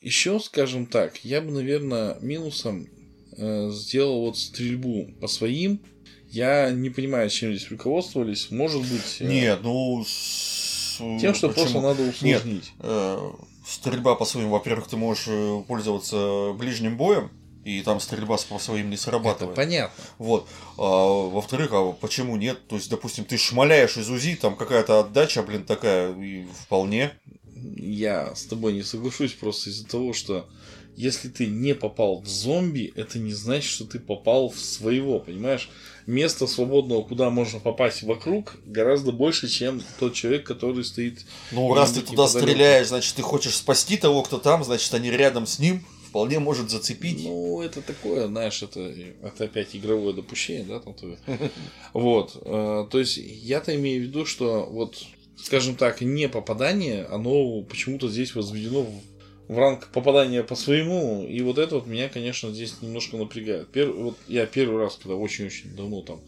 Еще, 0.00 0.38
скажем 0.40 0.86
так, 0.86 1.24
я 1.24 1.40
бы, 1.40 1.50
наверное, 1.50 2.18
минусом 2.20 2.88
э, 3.36 3.70
сделал 3.70 4.22
вот 4.22 4.38
стрельбу 4.38 5.12
по 5.20 5.28
своим. 5.28 5.80
Я 6.28 6.70
не 6.70 6.90
понимаю, 6.90 7.28
чем 7.30 7.54
здесь 7.54 7.70
руководствовались. 7.70 8.50
Может 8.50 8.82
быть... 8.82 9.16
Э, 9.20 9.26
Нет, 9.26 9.60
ну... 9.62 10.04
С... 10.06 10.98
Тем, 11.20 11.34
что 11.34 11.48
Почему? 11.48 11.64
просто 11.64 11.80
надо 11.80 12.02
усложнить. 12.02 12.44
Нет, 12.44 12.64
э, 12.80 13.30
стрельба 13.66 14.14
по 14.16 14.26
своим, 14.26 14.50
во-первых, 14.50 14.88
ты 14.88 14.96
можешь 14.96 15.24
э, 15.28 15.62
пользоваться 15.66 16.52
ближним 16.58 16.98
боем, 16.98 17.30
и 17.64 17.82
там 17.82 18.00
стрельба 18.00 18.38
по 18.48 18.58
своим 18.58 18.90
не 18.90 18.96
срабатывает. 18.96 19.56
Это 19.58 19.66
понятно. 19.66 20.04
Вот. 20.18 20.48
А, 20.78 21.28
во-вторых, 21.28 21.70
а 21.72 21.92
почему 21.92 22.36
нет? 22.36 22.66
То 22.68 22.76
есть, 22.76 22.88
допустим, 22.88 23.24
ты 23.24 23.36
шмаляешь 23.36 23.96
из 23.96 24.08
УЗИ, 24.08 24.36
там 24.36 24.56
какая-то 24.56 25.00
отдача, 25.00 25.42
блин, 25.42 25.64
такая, 25.64 26.14
и 26.14 26.46
вполне. 26.62 27.12
Я 27.54 28.34
с 28.34 28.44
тобой 28.44 28.72
не 28.72 28.82
соглашусь 28.82 29.32
просто 29.32 29.70
из-за 29.70 29.86
того, 29.86 30.14
что 30.14 30.48
если 30.96 31.28
ты 31.28 31.46
не 31.46 31.74
попал 31.74 32.20
в 32.20 32.26
зомби, 32.26 32.92
это 32.96 33.18
не 33.18 33.32
значит, 33.32 33.70
что 33.70 33.84
ты 33.84 33.98
попал 33.98 34.50
в 34.50 34.58
своего, 34.58 35.18
понимаешь? 35.20 35.70
Места 36.06 36.46
свободного, 36.46 37.02
куда 37.02 37.30
можно 37.30 37.60
попасть 37.60 38.02
вокруг, 38.02 38.56
гораздо 38.64 39.12
больше, 39.12 39.48
чем 39.48 39.82
тот 39.98 40.14
человек, 40.14 40.44
который 40.44 40.84
стоит. 40.84 41.24
Ну, 41.52 41.72
раз 41.74 41.92
ты 41.92 42.00
туда 42.00 42.26
стреляешь, 42.26 42.88
значит, 42.88 43.14
ты 43.14 43.22
хочешь 43.22 43.54
спасти 43.54 43.96
того, 43.96 44.22
кто 44.22 44.38
там, 44.38 44.64
значит, 44.64 44.92
они 44.94 45.10
рядом 45.10 45.46
с 45.46 45.58
ним 45.58 45.84
вполне 46.10 46.40
может 46.40 46.70
зацепить. 46.70 47.22
Ну, 47.22 47.62
это 47.62 47.82
такое, 47.82 48.26
знаешь, 48.26 48.62
это, 48.64 48.80
это 49.22 49.44
опять 49.44 49.76
игровое 49.76 50.12
допущение, 50.12 50.64
да, 50.64 50.80
там 50.80 50.94
твое. 50.94 51.18
Вот. 51.94 52.36
Э, 52.44 52.86
то 52.90 52.98
есть, 52.98 53.16
я-то 53.16 53.74
имею 53.76 54.02
в 54.02 54.06
виду, 54.06 54.26
что 54.26 54.66
вот, 54.66 55.04
скажем 55.36 55.76
так, 55.76 56.00
не 56.00 56.28
попадание, 56.28 57.04
оно 57.04 57.62
почему-то 57.62 58.08
здесь 58.08 58.34
возведено 58.34 58.82
в, 58.82 59.54
в 59.54 59.56
ранг 59.56 59.88
попадания 59.92 60.42
по 60.42 60.56
своему, 60.56 61.24
и 61.28 61.40
вот 61.42 61.58
это 61.58 61.76
вот 61.76 61.86
меня, 61.86 62.08
конечно, 62.08 62.52
здесь 62.52 62.74
немножко 62.82 63.16
напрягает. 63.16 63.68
Пер, 63.68 63.92
вот 63.92 64.16
я 64.26 64.46
первый 64.46 64.82
раз, 64.82 64.96
когда 64.96 65.14
очень-очень 65.14 65.76
давно 65.76 66.02
там 66.02 66.20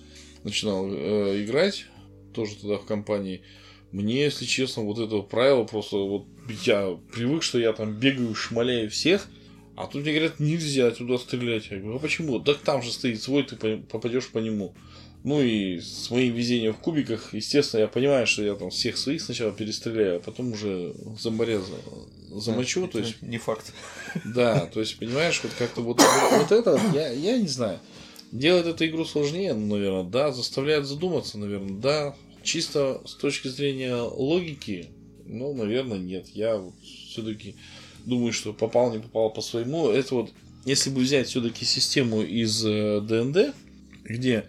начинал 0.44 0.86
э, 0.88 1.42
играть, 1.42 1.86
тоже 2.32 2.54
тогда 2.54 2.76
в 2.78 2.84
компании, 2.84 3.42
мне, 3.90 4.22
если 4.22 4.44
честно, 4.44 4.84
вот 4.84 4.98
это 5.00 5.20
правило 5.22 5.64
просто 5.64 5.96
вот 5.96 6.24
я 6.64 6.96
привык, 7.12 7.42
что 7.42 7.58
я 7.58 7.72
там 7.72 7.94
бегаю, 7.94 8.34
шмаляю 8.34 8.88
всех, 8.88 9.28
а 9.76 9.86
тут 9.86 10.02
мне 10.02 10.12
говорят, 10.12 10.40
нельзя 10.40 10.90
туда 10.90 11.18
стрелять. 11.18 11.70
Я 11.70 11.78
говорю, 11.78 11.96
а 11.96 11.98
почему? 11.98 12.40
Так 12.40 12.58
там 12.58 12.82
же 12.82 12.92
стоит 12.92 13.22
свой, 13.22 13.42
ты 13.42 13.56
попадешь 13.78 14.28
по 14.28 14.38
нему. 14.38 14.74
Ну 15.24 15.40
и 15.40 15.78
с 15.78 16.10
моим 16.10 16.34
везением 16.34 16.74
в 16.74 16.78
кубиках, 16.78 17.32
естественно, 17.32 17.82
я 17.82 17.88
понимаю, 17.88 18.26
что 18.26 18.42
я 18.42 18.54
там 18.54 18.70
всех 18.70 18.96
своих 18.96 19.22
сначала 19.22 19.52
перестреляю, 19.52 20.16
а 20.16 20.20
потом 20.20 20.52
уже 20.52 20.94
зомбаря 21.18 21.60
замочу. 22.30 22.84
Это 22.84 22.94
то 22.94 22.98
есть, 22.98 23.22
не 23.22 23.38
факт. 23.38 23.72
Да, 24.24 24.66
то 24.66 24.80
есть, 24.80 24.98
понимаешь, 24.98 25.40
вот 25.42 25.52
как-то 25.56 25.80
вот, 25.80 26.02
вот 26.32 26.52
это, 26.52 26.80
я, 26.92 27.10
я 27.10 27.38
не 27.38 27.46
знаю. 27.46 27.78
Делает 28.32 28.66
эту 28.66 28.86
игру 28.86 29.04
сложнее, 29.04 29.54
ну, 29.54 29.76
наверное, 29.76 30.04
да, 30.04 30.32
заставляет 30.32 30.86
задуматься, 30.86 31.38
наверное, 31.38 31.78
да. 31.78 32.16
Чисто 32.42 33.00
с 33.04 33.14
точки 33.14 33.46
зрения 33.46 33.94
логики, 33.94 34.88
ну, 35.24 35.54
наверное, 35.54 35.98
нет. 35.98 36.28
Я 36.34 36.56
вот 36.56 36.74
все-таки 36.82 37.54
думаю, 38.04 38.32
что 38.32 38.52
попал, 38.52 38.92
не 38.92 39.00
попал 39.00 39.30
по 39.30 39.40
своему. 39.40 39.88
Это 39.90 40.14
вот, 40.14 40.32
если 40.64 40.90
бы 40.90 41.00
взять 41.00 41.28
все-таки 41.28 41.64
систему 41.64 42.22
из 42.22 42.62
ДНД, 42.62 43.36
э, 43.36 43.52
где 44.04 44.44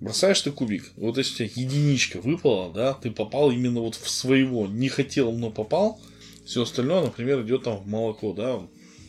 бросаешь 0.00 0.40
ты 0.40 0.50
кубик, 0.50 0.92
вот 0.96 1.16
если 1.18 1.44
у 1.44 1.48
тебя 1.48 1.62
единичка 1.62 2.20
выпала, 2.20 2.72
да, 2.72 2.94
ты 2.94 3.10
попал 3.10 3.50
именно 3.50 3.80
вот 3.80 3.94
в 3.94 4.08
своего, 4.10 4.66
не 4.66 4.88
хотел, 4.88 5.32
но 5.32 5.50
попал, 5.50 6.00
все 6.44 6.62
остальное, 6.62 7.02
например, 7.02 7.42
идет 7.42 7.64
там 7.64 7.78
в 7.78 7.86
молоко, 7.86 8.32
да, 8.32 8.60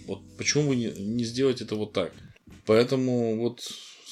вот 0.07 0.21
почему 0.37 0.69
бы 0.69 0.75
не, 0.75 0.91
не 0.91 1.23
сделать 1.23 1.61
это 1.61 1.75
вот 1.75 1.93
так? 1.93 2.13
Поэтому 2.65 3.37
вот 3.37 3.61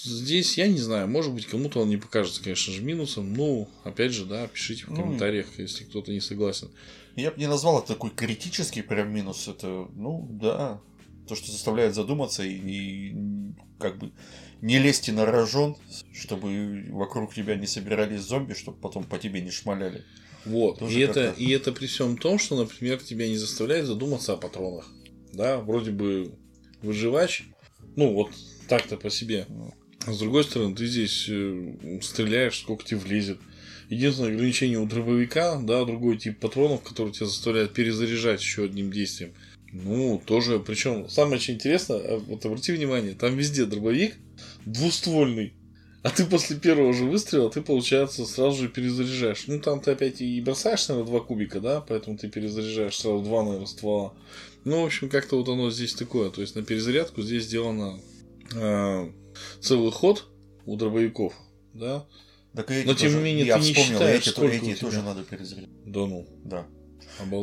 здесь 0.03 0.57
я 0.57 0.67
не 0.67 0.79
знаю, 0.79 1.07
может 1.07 1.33
быть, 1.33 1.45
кому-то 1.45 1.79
он 1.79 1.89
не 1.89 1.97
покажется, 1.97 2.43
конечно 2.43 2.73
же, 2.73 2.81
минусом. 2.81 3.33
Ну, 3.33 3.69
опять 3.83 4.11
же, 4.11 4.25
да, 4.25 4.47
пишите 4.47 4.85
в 4.85 4.89
ну, 4.89 4.95
комментариях, 4.97 5.47
если 5.57 5.85
кто-то 5.85 6.11
не 6.11 6.19
согласен. 6.19 6.69
Я 7.15 7.31
бы 7.31 7.39
не 7.39 7.47
назвал 7.47 7.79
это 7.79 7.89
такой 7.89 8.09
критический 8.09 8.81
прям 8.81 9.13
минус. 9.13 9.47
Это, 9.47 9.87
ну, 9.95 10.27
да, 10.31 10.81
то, 11.27 11.35
что 11.35 11.51
заставляет 11.51 11.95
задуматься 11.95 12.43
и, 12.43 12.53
и 12.53 13.15
как 13.79 13.97
бы 13.97 14.11
не 14.61 14.79
лезьте 14.79 15.11
на 15.11 15.25
рожон, 15.25 15.75
чтобы 16.13 16.85
вокруг 16.89 17.33
тебя 17.33 17.55
не 17.55 17.67
собирались 17.67 18.21
зомби, 18.21 18.53
чтобы 18.53 18.79
потом 18.79 19.03
по 19.03 19.17
тебе 19.17 19.41
не 19.41 19.51
шмаляли. 19.51 20.03
Вот. 20.45 20.81
и 20.81 20.99
это, 20.99 21.31
и 21.37 21.51
это 21.51 21.71
при 21.71 21.87
всем 21.87 22.17
том, 22.17 22.37
что, 22.37 22.57
например, 22.57 23.01
тебя 23.01 23.27
не 23.27 23.37
заставляет 23.37 23.85
задуматься 23.85 24.33
о 24.33 24.37
патронах. 24.37 24.89
Да, 25.31 25.59
вроде 25.59 25.91
бы 25.91 26.35
выживач, 26.81 27.45
ну 27.95 28.13
вот 28.13 28.31
так-то 28.67 28.97
по 28.97 29.09
себе. 29.09 29.47
А 30.05 30.11
с 30.11 30.19
другой 30.19 30.43
стороны, 30.43 30.75
ты 30.75 30.85
здесь 30.85 31.27
э, 31.29 31.99
стреляешь, 32.01 32.59
сколько 32.59 32.83
тебе 32.83 32.99
влезет. 32.99 33.39
Единственное 33.93 34.33
ограничение 34.33 34.79
у 34.79 34.85
дробовика, 34.85 35.59
да, 35.61 35.85
другой 35.85 36.17
тип 36.17 36.39
патронов, 36.39 36.81
который 36.81 37.13
тебя 37.13 37.27
заставляет 37.27 37.73
перезаряжать 37.73 38.41
еще 38.41 38.63
одним 38.63 38.91
действием. 38.91 39.33
Ну, 39.71 40.21
тоже, 40.23 40.59
причем 40.59 41.09
самое 41.09 41.37
очень 41.37 41.55
интересное, 41.55 41.97
а, 41.97 42.19
вот 42.19 42.45
обрати 42.45 42.71
внимание, 42.71 43.13
там 43.13 43.35
везде 43.35 43.65
дробовик 43.65 44.15
двуствольный. 44.65 45.53
А 46.03 46.09
ты 46.09 46.25
после 46.25 46.57
первого 46.57 46.93
же 46.93 47.05
выстрела, 47.05 47.49
ты, 47.49 47.61
получается, 47.61 48.25
сразу 48.25 48.63
же 48.63 48.67
перезаряжаешь. 48.67 49.45
Ну, 49.47 49.59
там 49.61 49.79
ты 49.79 49.91
опять 49.91 50.21
и 50.21 50.41
бросаешь, 50.41 50.87
наверное, 50.89 51.09
два 51.09 51.19
кубика, 51.21 51.61
да, 51.61 51.79
поэтому 51.79 52.17
ты 52.17 52.29
перезаряжаешь 52.29 52.97
сразу 52.97 53.23
два, 53.23 53.43
наверное, 53.43 53.67
ствола. 53.67 54.13
Ну, 54.65 54.81
в 54.81 54.85
общем, 54.85 55.09
как-то 55.09 55.37
вот 55.37 55.47
оно 55.47 55.71
здесь 55.71 55.93
такое. 55.93 56.29
То 56.29 56.41
есть, 56.41 56.55
на 56.55 56.63
перезарядку 56.63 57.21
здесь 57.21 57.45
сделано 57.45 58.01
э, 58.53 59.11
целый 59.61 59.91
ход 59.91 60.27
у 60.65 60.75
дробовиков, 60.75 61.33
да. 61.73 62.05
Так 62.55 62.69
и 62.71 62.83
Но 62.83 62.93
тем 62.93 63.15
не 63.15 63.23
менее, 63.23 63.45
я 63.47 63.57
ты 63.57 63.63
вспомнил, 63.63 63.89
не 63.89 63.93
считаешь, 63.93 64.27
эти, 64.27 64.71
эти 64.71 64.79
тоже 64.79 65.01
надо 65.01 65.23
перезарядить. 65.23 65.69
Да 65.85 66.05
ну. 66.05 66.27
Да. 66.43 66.67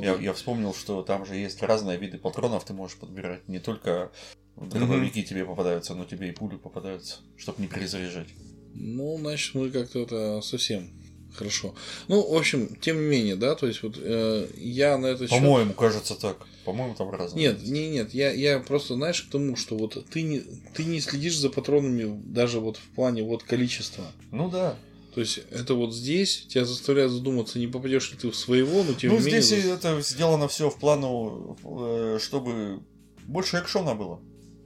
Я, 0.03 0.17
я 0.17 0.33
вспомнил, 0.33 0.75
что 0.75 1.03
там 1.03 1.27
же 1.27 1.37
есть 1.37 1.63
разные 1.63 1.99
виды 1.99 2.19
патронов, 2.19 2.65
ты 2.65 2.73
можешь 2.73 2.97
подбирать. 2.97 3.47
Не 3.49 3.61
только 3.61 4.11
дробовики 4.57 5.21
mm-hmm. 5.21 5.25
тебе 5.25 5.45
попадаются, 5.45 5.95
но 5.95 6.05
тебе 6.05 6.29
и 6.29 6.33
пули 6.33 6.57
попадаются, 6.57 7.19
чтобы 7.37 7.63
не 7.63 7.69
перезаряжать. 7.69 8.29
Ну, 8.75 9.17
значит, 9.19 9.55
мы 9.55 9.71
как-то 9.71 10.01
это 10.01 10.41
совсем 10.43 10.91
хорошо. 11.33 11.75
Ну, 12.09 12.29
в 12.29 12.37
общем, 12.37 12.77
тем 12.81 13.01
не 13.01 13.07
менее, 13.07 13.37
да, 13.37 13.55
то 13.55 13.67
есть 13.67 13.83
вот 13.83 13.97
э, 13.99 14.49
я 14.57 14.99
на 14.99 15.07
это 15.07 15.27
По-моему, 15.27 15.71
счет... 15.71 15.79
кажется 15.79 16.15
так. 16.15 16.47
По-моему, 16.65 16.95
там 16.95 17.11
разные. 17.11 17.49
Нет, 17.49 17.63
не, 17.63 17.89
нет, 17.89 18.13
я, 18.15 18.33
я 18.33 18.59
просто, 18.59 18.95
знаешь, 18.95 19.23
к 19.23 19.31
тому, 19.31 19.57
что 19.57 19.77
вот 19.77 20.05
ты 20.11 20.23
не, 20.23 20.43
ты 20.75 20.85
не 20.85 21.01
следишь 21.01 21.39
за 21.39 21.51
патронами 21.51 22.21
даже 22.25 22.61
вот 22.61 22.77
в 22.77 22.89
плане 22.95 23.23
вот 23.23 23.43
количества. 23.43 24.05
Ну 24.31 24.51
да. 24.51 24.77
То 25.15 25.21
есть 25.21 25.41
это 25.51 25.75
вот 25.75 25.95
здесь 25.95 26.47
тебя 26.47 26.65
заставляет 26.65 27.11
задуматься, 27.11 27.59
не 27.59 27.67
попадешь 27.67 28.13
ли 28.13 28.17
ты 28.17 28.31
в 28.31 28.37
своего, 28.37 28.85
но 28.85 28.95
тем 28.95 29.11
ну, 29.11 29.19
не 29.19 29.25
менее. 29.25 29.41
Ну, 29.41 29.47
здесь 29.47 29.65
это 29.65 30.01
сделано 30.03 30.47
все 30.47 30.71
в 30.71 30.79
плану, 30.79 31.59
э, 31.65 32.19
чтобы 32.23 32.81
больше 33.27 33.59
экшона 33.59 33.95
было. 33.95 34.21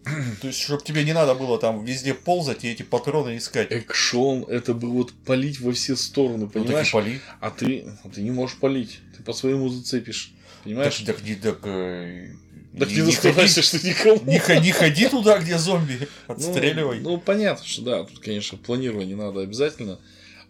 То 0.42 0.48
есть, 0.48 0.60
чтобы 0.60 0.82
тебе 0.82 1.02
не 1.02 1.14
надо 1.14 1.34
было 1.34 1.58
там 1.58 1.84
везде 1.84 2.12
ползать 2.12 2.64
и 2.64 2.68
эти 2.68 2.82
патроны 2.82 3.38
искать. 3.38 3.70
Экшон 3.70 4.44
это 4.44 4.74
бы 4.74 4.90
вот 4.90 5.12
палить 5.24 5.60
во 5.60 5.72
все 5.72 5.96
стороны, 5.96 6.46
понимаешь? 6.46 6.92
Ну, 6.92 7.00
так 7.00 7.08
и 7.08 7.10
пали. 7.10 7.20
А 7.40 7.50
ты, 7.50 7.86
а 8.04 8.08
ты 8.10 8.20
не 8.20 8.30
можешь 8.30 8.58
палить. 8.58 9.00
Ты 9.16 9.22
по 9.22 9.32
своему 9.32 9.70
зацепишь. 9.70 10.34
Понимаешь? 10.64 10.98
Так, 10.98 11.16
так, 11.16 11.40
так, 11.42 11.66
э, 11.66 12.34
так 12.78 12.88
не, 12.88 12.96
не 12.96 13.02
заставайся, 13.02 13.62
что 13.62 13.78
никому. 13.86 14.20
Не, 14.24 14.60
не 14.60 14.72
ходи 14.72 15.08
туда, 15.08 15.38
где 15.38 15.58
зомби. 15.58 16.08
Ну, 16.28 16.34
Отстреливай. 16.34 17.00
Ну, 17.00 17.12
ну, 17.12 17.18
понятно, 17.18 17.64
что 17.64 17.82
да, 17.82 18.04
тут, 18.04 18.18
конечно, 18.18 18.58
планирование 18.58 19.16
надо 19.16 19.40
обязательно. 19.40 20.00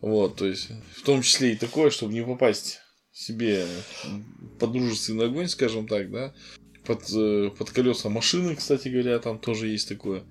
Вот, 0.04 0.36
то 0.36 0.44
есть, 0.44 0.68
в 0.94 1.00
том 1.00 1.22
числе 1.22 1.54
и 1.54 1.56
такое, 1.56 1.88
чтобы 1.88 2.12
не 2.12 2.22
попасть 2.22 2.80
себе 3.10 3.64
под 4.58 4.72
дружественный 4.72 5.24
огонь, 5.24 5.48
скажем 5.48 5.88
так, 5.88 6.10
да, 6.10 6.34
под, 6.84 7.10
э, 7.10 7.50
под 7.56 7.70
колеса 7.70 8.10
машины, 8.10 8.54
кстати 8.54 8.88
говоря, 8.88 9.18
там 9.18 9.38
тоже 9.38 9.68
есть 9.68 9.88
такое. 9.88 10.24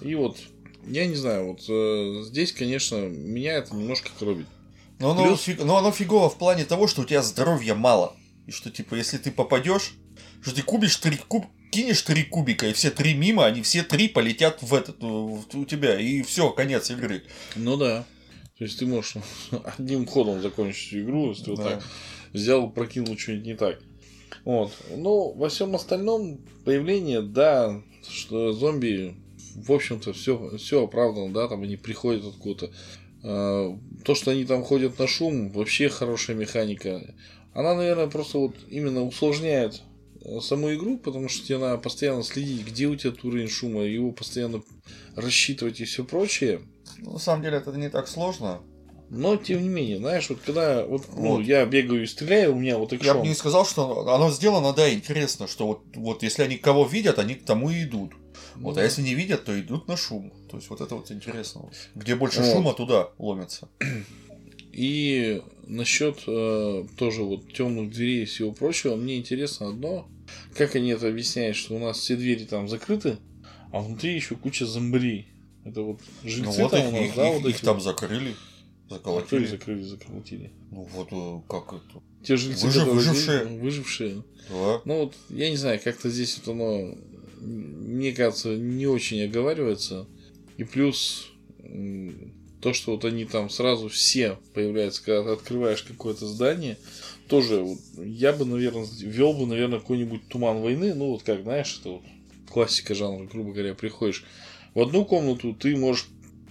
И 0.00 0.14
вот, 0.14 0.38
я 0.86 1.04
не 1.06 1.14
знаю, 1.14 1.48
вот 1.48 1.60
э, 1.68 2.22
здесь, 2.24 2.52
конечно, 2.52 2.96
меня 2.96 3.56
это 3.56 3.76
немножко 3.76 4.08
коробит. 4.18 4.46
Но 4.98 5.10
оно, 5.10 5.26
Плюс... 5.26 5.42
фиг, 5.42 5.62
но 5.62 5.76
оно 5.76 5.92
фигово 5.92 6.30
в 6.30 6.38
плане 6.38 6.64
того, 6.64 6.86
что 6.86 7.02
у 7.02 7.04
тебя 7.04 7.22
здоровья 7.22 7.74
мало. 7.74 8.16
И 8.46 8.50
что, 8.50 8.70
типа, 8.70 8.94
если 8.94 9.18
ты 9.18 9.30
попадешь, 9.30 9.92
что 10.40 10.54
ты 10.54 10.62
кубишь 10.62 10.96
три 10.96 11.18
куб, 11.18 11.44
кинешь 11.70 12.00
три 12.00 12.22
кубика, 12.22 12.66
и 12.66 12.72
все 12.72 12.90
три 12.90 13.12
мимо, 13.12 13.44
они 13.44 13.60
все 13.60 13.82
три 13.82 14.08
полетят 14.08 14.62
в 14.62 14.72
этот, 14.72 15.02
в, 15.02 15.44
у 15.52 15.64
тебя, 15.66 16.00
и 16.00 16.22
все, 16.22 16.48
конец 16.48 16.90
игры. 16.90 17.24
Ну 17.56 17.76
да. 17.76 18.06
То 18.58 18.64
есть 18.64 18.78
ты 18.78 18.86
можешь 18.86 19.14
одним 19.78 20.06
ходом 20.06 20.42
закончить 20.42 20.94
игру, 20.94 21.30
если 21.30 21.44
да. 21.44 21.50
вот 21.50 21.62
так 21.62 21.84
взял, 22.32 22.70
прокинул 22.70 23.16
что-нибудь 23.16 23.46
не 23.46 23.54
так. 23.54 23.80
Вот. 24.44 24.72
Ну, 24.96 25.32
во 25.32 25.48
всем 25.48 25.74
остальном 25.74 26.40
появление, 26.64 27.22
да, 27.22 27.82
что 28.08 28.52
зомби, 28.52 29.14
в 29.54 29.72
общем-то, 29.72 30.12
все, 30.12 30.56
все 30.58 30.84
оправдано, 30.84 31.32
да, 31.32 31.48
там 31.48 31.62
они 31.62 31.76
приходят 31.76 32.24
откуда-то. 32.24 32.72
А, 33.22 33.78
то, 34.04 34.14
что 34.14 34.30
они 34.30 34.44
там 34.44 34.62
ходят 34.62 34.98
на 34.98 35.06
шум, 35.06 35.50
вообще 35.50 35.88
хорошая 35.88 36.36
механика. 36.36 37.14
она, 37.52 37.74
наверное, 37.74 38.08
просто 38.08 38.38
вот 38.38 38.54
именно 38.68 39.02
усложняет 39.04 39.82
э, 40.22 40.40
саму 40.40 40.74
игру, 40.74 40.98
потому 40.98 41.28
что 41.28 41.46
тебе 41.46 41.58
надо 41.58 41.78
постоянно 41.78 42.22
следить, 42.22 42.66
где 42.66 42.86
у 42.86 42.96
тебя 42.96 43.12
уровень 43.22 43.48
шума, 43.48 43.82
его 43.82 44.12
постоянно 44.12 44.62
рассчитывать 45.16 45.80
и 45.80 45.84
все 45.84 46.04
прочее. 46.04 46.60
Ну, 46.98 47.12
на 47.12 47.18
самом 47.18 47.42
деле 47.42 47.58
это 47.58 47.70
не 47.72 47.88
так 47.88 48.08
сложно. 48.08 48.60
Но, 49.10 49.36
тем 49.36 49.62
не 49.62 49.68
менее, 49.68 49.98
знаешь, 49.98 50.28
вот 50.28 50.40
когда 50.44 50.84
вот, 50.84 51.06
ну, 51.16 51.40
я 51.40 51.64
бегаю 51.64 52.02
и 52.02 52.06
стреляю, 52.06 52.54
у 52.54 52.58
меня 52.58 52.76
вот 52.76 52.92
экшон. 52.92 53.06
Я 53.06 53.14
бы 53.14 53.26
не 53.26 53.34
сказал, 53.34 53.64
что 53.64 54.06
оно 54.14 54.30
сделано, 54.30 54.74
да, 54.74 54.92
интересно, 54.92 55.46
что 55.46 55.66
вот, 55.66 55.82
вот 55.94 56.22
если 56.22 56.42
они 56.42 56.58
кого 56.58 56.84
видят, 56.84 57.18
они 57.18 57.34
к 57.34 57.44
тому 57.44 57.70
и 57.70 57.84
идут. 57.84 58.12
Вот, 58.56 58.76
а 58.76 58.82
если 58.82 59.02
не 59.02 59.14
видят, 59.14 59.44
то 59.44 59.58
идут 59.58 59.88
на 59.88 59.96
шум. 59.96 60.32
То 60.50 60.56
есть 60.56 60.68
вот 60.68 60.80
это 60.80 60.94
вот 60.94 61.10
интересно. 61.10 61.70
Где 61.94 62.16
больше 62.16 62.42
вот. 62.42 62.52
шума, 62.52 62.74
туда 62.74 63.08
ломятся. 63.18 63.68
И 64.72 65.42
насчет 65.66 66.22
э, 66.26 66.84
тоже 66.96 67.22
вот 67.22 67.52
темных 67.52 67.90
дверей 67.90 68.22
и 68.22 68.26
всего 68.26 68.52
прочего, 68.52 68.94
мне 68.96 69.16
интересно 69.16 69.70
одно, 69.70 70.08
как 70.54 70.76
они 70.76 70.90
это 70.90 71.08
объясняют, 71.08 71.56
что 71.56 71.74
у 71.74 71.78
нас 71.78 71.98
все 71.98 72.14
двери 72.14 72.44
там 72.44 72.68
закрыты, 72.68 73.16
а 73.72 73.80
внутри 73.80 74.14
еще 74.14 74.36
куча 74.36 74.66
зомбарей. 74.66 75.28
Это 75.68 75.82
вот 75.82 76.00
жильцы 76.24 76.58
ну, 76.58 76.62
вот 76.64 76.70
там 76.70 76.80
их, 76.80 76.88
у 76.88 76.92
нас, 76.92 77.02
их, 77.02 77.14
да, 77.14 77.28
их, 77.28 77.34
вот 77.34 77.48
их 77.48 77.56
эти... 77.56 77.64
там 77.64 77.80
закрыли. 77.80 78.34
Заколотили. 78.88 79.44
А 79.44 79.48
закрыли, 79.48 79.82
заколотили. 79.82 80.52
Ну 80.70 80.88
вот 80.94 81.08
э, 81.10 81.42
как 81.48 81.74
это. 81.74 82.02
Те 82.24 82.36
жильцы, 82.36 82.66
Выжив, 82.66 82.86
выжившие. 82.86 83.44
Выжившие. 83.44 84.24
Да. 84.48 84.80
Ну 84.84 85.04
вот, 85.04 85.14
я 85.28 85.50
не 85.50 85.56
знаю, 85.56 85.80
как-то 85.82 86.08
здесь 86.08 86.38
вот 86.38 86.54
оно, 86.54 86.94
мне 87.40 88.12
кажется, 88.12 88.56
не 88.56 88.86
очень 88.86 89.22
оговаривается. 89.22 90.06
И 90.56 90.64
плюс 90.64 91.30
то, 92.60 92.72
что 92.72 92.92
вот 92.92 93.04
они 93.04 93.24
там 93.24 93.50
сразу 93.50 93.88
все 93.88 94.38
появляются, 94.54 95.04
когда 95.04 95.22
ты 95.24 95.30
открываешь 95.30 95.82
какое-то 95.82 96.26
здание, 96.26 96.78
тоже 97.28 97.60
вот, 97.60 97.78
я 97.98 98.32
бы, 98.32 98.44
наверное, 98.44 98.86
вел 99.00 99.34
бы, 99.34 99.46
наверное, 99.46 99.80
какой-нибудь 99.80 100.28
туман 100.28 100.60
войны, 100.60 100.94
ну 100.94 101.10
вот 101.10 101.22
как, 101.22 101.42
знаешь, 101.42 101.78
это 101.80 101.90
вот 101.90 102.02
классика 102.50 102.94
жанра, 102.94 103.26
грубо 103.26 103.52
говоря, 103.52 103.74
приходишь 103.74 104.24
в 104.78 104.80
одну 104.80 105.04
комнату, 105.04 105.54
ты 105.54 105.76
можешь 105.76 106.06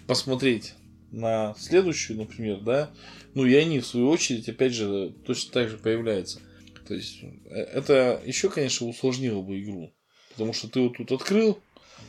посмотреть 0.05 0.73
на 1.13 1.55
следующую, 1.57 2.17
например, 2.17 2.59
да, 2.59 2.91
ну 3.33 3.45
и 3.45 3.53
они, 3.55 3.79
в 3.79 3.87
свою 3.87 4.09
очередь, 4.09 4.49
опять 4.49 4.73
же, 4.73 5.13
точно 5.25 5.53
так 5.53 5.69
же 5.69 5.77
появляются. 5.77 6.41
То 6.85 6.93
есть, 6.93 7.23
э, 7.23 7.55
это 7.55 8.21
еще, 8.25 8.49
конечно, 8.49 8.85
усложнило 8.85 9.41
бы 9.41 9.61
игру. 9.61 9.93
Потому 10.31 10.51
что 10.51 10.67
ты 10.67 10.81
вот 10.81 10.97
тут 10.97 11.13
открыл, 11.13 11.57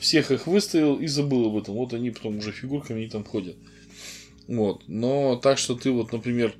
всех 0.00 0.33
их 0.33 0.48
выставил 0.48 0.96
и 0.96 1.07
забыл 1.07 1.50
об 1.50 1.57
этом. 1.57 1.76
Вот 1.76 1.94
они 1.94 2.11
потом 2.11 2.38
уже 2.38 2.50
фигурками 2.50 3.02
они 3.02 3.09
там 3.09 3.22
ходят. 3.22 3.54
Вот. 4.48 4.88
Но 4.88 5.37
так 5.37 5.57
что 5.57 5.76
ты 5.76 5.92
вот, 5.92 6.12
например, 6.12 6.52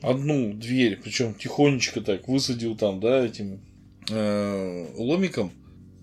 одну 0.00 0.54
дверь, 0.54 0.98
причем 1.04 1.34
тихонечко 1.34 2.00
так 2.00 2.28
высадил 2.28 2.78
там, 2.78 2.98
да, 2.98 3.26
этим 3.26 3.60
э, 4.08 4.86
ломиком, 4.96 5.52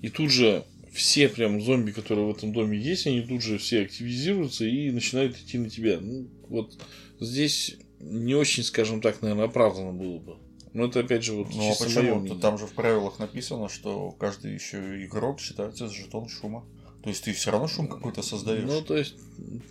и 0.04 0.10
тут 0.10 0.30
же 0.30 0.63
все 0.93 1.30
прям 1.30 1.62
зомби, 1.62 1.91
которые 1.91 2.28
в 2.28 2.36
этом 2.36 2.54
доме 2.54 2.78
есть, 2.78 3.08
они 3.08 3.21
тут 3.21 3.41
же 3.41 3.58
все 3.58 3.82
активизируются 3.82 4.65
и 4.65 4.91
начинают 4.91 5.38
идти 5.38 5.58
на 5.58 5.69
тебя. 5.69 5.99
Ну, 5.99 6.28
вот 6.47 6.78
здесь 7.19 7.78
не 7.99 8.36
очень, 8.36 8.63
скажем 8.63 9.02
так, 9.02 9.21
наверное, 9.21 9.45
оправдано 9.45 9.93
было 9.93 10.19
бы. 10.19 10.38
Но 10.73 10.86
это 10.86 10.99
опять 10.99 11.23
же 11.23 11.34
вот 11.34 11.47
ну, 11.54 11.71
а 11.71 11.75
почему? 11.75 12.39
Там 12.39 12.58
же 12.58 12.67
в 12.67 12.73
правилах 12.73 13.19
написано, 13.19 13.69
что 13.69 14.12
каждый 14.12 14.54
еще 14.54 15.04
игрок 15.06 15.39
считается 15.39 15.88
с 15.88 15.91
жетон 15.91 16.30
шума. 16.30 16.65
То 17.04 17.10
есть 17.10 17.23
ты 17.23 17.34
все 17.34 17.52
равно 17.52 17.67
шум 17.67 17.88
какой-то 17.88 18.21
создаешь. 18.21 18.65
Ну, 18.65 18.82
то 18.82 18.97
есть, 18.97 19.15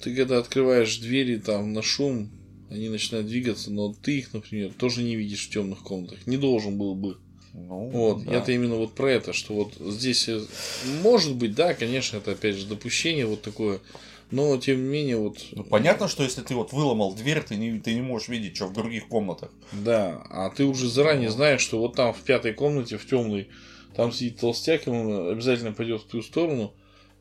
ты 0.03 0.15
когда 0.17 0.39
открываешь 0.39 0.99
двери 0.99 1.37
там 1.37 1.73
на 1.73 1.83
шум, 1.83 2.31
они 2.71 2.89
начинают 2.89 3.27
двигаться, 3.29 3.71
но 3.71 3.95
ты 3.95 4.19
их, 4.19 4.33
например, 4.33 4.73
тоже 4.73 5.03
не 5.03 5.15
видишь 5.15 5.47
в 5.47 5.51
темных 5.51 5.81
комнатах. 5.81 6.27
Не 6.27 6.37
должен 6.37 6.79
был 6.79 6.95
бы. 6.95 7.19
Ну, 7.67 7.89
вот, 7.91 8.25
да. 8.25 8.35
я-то 8.35 8.53
именно 8.53 8.77
вот 8.77 8.95
про 8.95 9.11
это, 9.11 9.33
что 9.33 9.55
вот 9.55 9.75
здесь 9.93 10.29
э, 10.29 10.41
может 11.03 11.35
быть, 11.35 11.55
да, 11.55 11.75
конечно, 11.75 12.19
это 12.19 12.33
опять 12.33 12.57
же 12.57 12.67
допущение 12.67 13.27
вот 13.27 13.43
такое, 13.43 13.81
но 14.31 14.57
тем 14.59 14.83
не 14.83 14.89
менее 14.89 15.17
вот. 15.17 15.39
Ну, 15.53 15.65
понятно, 15.65 16.09
что 16.09 16.23
если 16.23 16.43
ты 16.43 16.55
вот 16.55 16.73
выломал 16.73 17.15
дверь, 17.15 17.43
ты 17.43 17.57
не, 17.57 17.79
ты 17.81 17.95
не 17.95 18.03
можешь 18.03 18.29
видеть, 18.29 18.57
что 18.57 18.67
в 18.67 18.73
других 18.73 19.09
комнатах. 19.09 19.51
Да, 19.73 20.23
а 20.31 20.51
ты 20.51 20.65
уже 20.65 20.89
заранее 20.89 21.29
ну. 21.29 21.35
знаешь, 21.35 21.61
что 21.61 21.79
вот 21.79 21.95
там 21.97 22.13
в 22.13 22.21
пятой 22.23 22.53
комнате, 22.53 22.99
в 22.99 23.07
темной, 23.07 23.49
там 23.97 24.13
сидит 24.13 24.39
толстяк, 24.39 24.87
и 24.87 24.91
он 24.91 25.31
обязательно 25.31 25.73
пойдет 25.73 26.03
в 26.03 26.07
ту 26.07 26.23
сторону. 26.23 26.75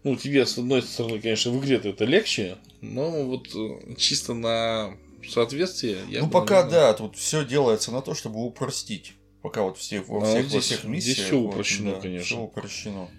Ну, 0.04 0.16
тебе, 0.16 0.46
с 0.46 0.58
одной 0.58 0.84
стороны, 0.84 1.20
конечно, 1.20 1.52
в 1.52 1.60
игре 1.60 1.82
это 1.84 2.06
легче, 2.06 2.58
но 2.82 3.24
вот 3.26 3.48
э, 3.56 3.96
чисто 3.98 4.34
на 4.34 4.94
соответствие. 5.28 5.98
Я 6.10 6.22
ну, 6.22 6.30
пока, 6.30 6.64
наверное... 6.64 6.72
да, 6.72 6.94
тут 6.94 7.18
все 7.18 7.44
делается 7.46 7.92
на 7.92 8.02
то, 8.02 8.14
чтобы 8.14 8.44
упростить. 8.44 9.14
Пока 9.48 9.64
вот 9.64 9.78
все, 9.78 10.02
во 10.02 10.20
всех, 10.26 10.40
а 10.40 10.42
здесь, 10.42 10.54
во 10.54 10.60
всех 10.60 10.84
миссиях. 10.84 11.16
Здесь 11.16 11.26
все 11.28 11.40
упрощено, 11.40 11.92
вот, 11.92 11.96
да, 11.96 12.02
конечно. 12.02 12.26
Все 12.26 12.42
упрощено. 12.42 13.10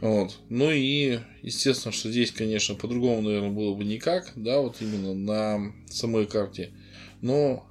Вот. 0.00 0.40
Ну 0.48 0.72
и, 0.72 1.20
естественно, 1.42 1.92
что 1.92 2.10
здесь, 2.10 2.32
конечно, 2.32 2.74
по-другому, 2.74 3.22
наверное, 3.22 3.50
было 3.50 3.72
бы 3.72 3.84
никак, 3.84 4.32
да, 4.34 4.60
вот 4.60 4.78
именно 4.80 5.14
на 5.14 5.72
самой 5.88 6.26
карте. 6.26 6.72
Но 7.22 7.64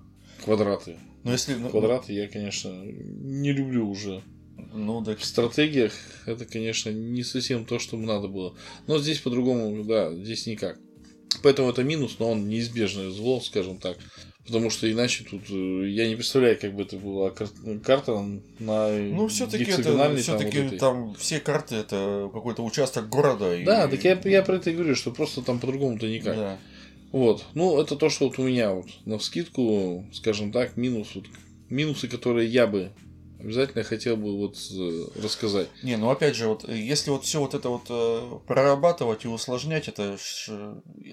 квадраты. 0.45 0.95
Но 1.25 1.33
если... 1.33 1.55
Квадраты 1.55 2.13
я, 2.13 2.29
конечно, 2.29 2.85
не 2.85 3.51
люблю 3.51 3.89
уже. 3.89 4.23
Ну, 4.73 5.01
да. 5.01 5.17
В 5.17 5.25
стратегиях 5.25 5.91
это, 6.25 6.45
конечно, 6.45 6.91
не 6.91 7.23
совсем 7.23 7.65
то, 7.65 7.79
что 7.79 7.97
надо 7.97 8.29
было. 8.29 8.55
Но 8.87 8.97
здесь 8.97 9.19
по-другому, 9.19 9.83
да, 9.83 10.15
здесь 10.15 10.47
никак. 10.47 10.79
Поэтому 11.43 11.69
это 11.69 11.83
минус, 11.83 12.15
но 12.19 12.31
он 12.31 12.47
неизбежное 12.47 13.09
зло, 13.09 13.41
скажем 13.41 13.77
так. 13.77 13.97
Потому 14.45 14.69
что 14.69 14.91
иначе 14.91 15.23
тут 15.23 15.41
э, 15.49 15.89
я 15.89 16.07
не 16.07 16.15
представляю, 16.15 16.59
как 16.59 16.75
бы 16.75 16.83
это 16.83 16.97
была 16.97 17.31
карта 17.31 18.21
на 18.59 18.89
Ну, 18.89 19.27
все-таки 19.27 19.63
это 19.63 20.15
все-таки 20.17 20.57
там, 20.57 20.69
вот 20.69 20.77
там 20.77 21.15
все 21.15 21.39
карты 21.39 21.75
это 21.75 22.29
какой-то 22.31 22.63
участок 22.63 23.09
города. 23.09 23.57
Да, 23.65 23.85
и... 23.85 23.89
так 23.89 24.03
я, 24.03 24.19
я 24.29 24.43
про 24.43 24.57
это 24.57 24.69
и 24.69 24.75
говорю, 24.75 24.95
что 24.95 25.11
просто 25.11 25.41
там 25.41 25.59
по-другому-то 25.59 26.07
никак. 26.07 26.35
Да. 26.35 26.57
Вот. 27.11 27.45
Ну, 27.55 27.79
это 27.81 27.95
то, 27.95 28.09
что 28.09 28.27
вот 28.27 28.37
у 28.37 28.43
меня 28.43 28.71
вот 28.71 28.87
на 29.05 29.17
вскидку, 29.17 30.05
скажем 30.13 30.51
так, 30.51 30.77
минус 30.77 31.15
вот, 31.15 31.25
минусы, 31.69 32.07
которые 32.07 32.47
я 32.47 32.67
бы 32.67 32.91
обязательно 33.45 33.83
хотел 33.83 34.17
бы 34.17 34.35
вот 34.37 34.57
э, 34.71 35.05
рассказать. 35.21 35.69
Не, 35.83 35.97
ну 35.97 36.09
опять 36.09 36.35
же, 36.35 36.47
вот 36.47 36.67
если 36.67 37.11
вот 37.11 37.23
все 37.23 37.39
вот 37.39 37.53
это 37.53 37.69
вот 37.69 37.83
э, 37.89 38.39
прорабатывать 38.47 39.25
и 39.25 39.27
усложнять, 39.27 39.87
это 39.87 40.17
ж, 40.17 40.49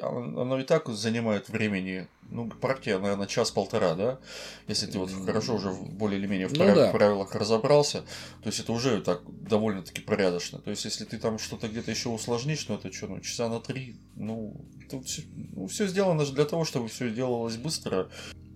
оно 0.00 0.58
и 0.58 0.64
так 0.64 0.88
занимает 0.88 1.48
времени. 1.50 2.08
Ну, 2.30 2.48
партия, 2.48 2.98
наверное, 2.98 3.26
час-полтора, 3.26 3.94
да? 3.94 4.18
Если 4.66 4.86
ты 4.86 4.98
вот 4.98 5.10
хорошо 5.26 5.56
уже 5.56 5.70
более 5.70 6.18
или 6.18 6.26
менее 6.26 6.48
в 6.48 6.54
ну, 6.54 6.74
да. 6.74 6.90
правилах 6.90 7.34
разобрался, 7.34 8.04
то 8.42 8.46
есть 8.46 8.60
это 8.60 8.72
уже 8.72 9.02
так 9.02 9.20
довольно-таки 9.26 10.00
порядочно. 10.00 10.58
То 10.58 10.70
есть, 10.70 10.86
если 10.86 11.04
ты 11.04 11.18
там 11.18 11.38
что-то 11.38 11.68
где-то 11.68 11.90
еще 11.90 12.08
усложнишь, 12.08 12.66
ну 12.68 12.76
это 12.76 12.90
что, 12.90 13.08
ну 13.08 13.20
часа 13.20 13.50
на 13.50 13.60
три, 13.60 13.96
ну, 14.16 14.64
тут 14.90 15.04
все, 15.04 15.22
ну, 15.54 15.66
все 15.66 15.86
сделано 15.86 16.24
же 16.24 16.32
для 16.32 16.46
того, 16.46 16.64
чтобы 16.64 16.88
все 16.88 17.10
делалось 17.10 17.56
быстро 17.56 18.08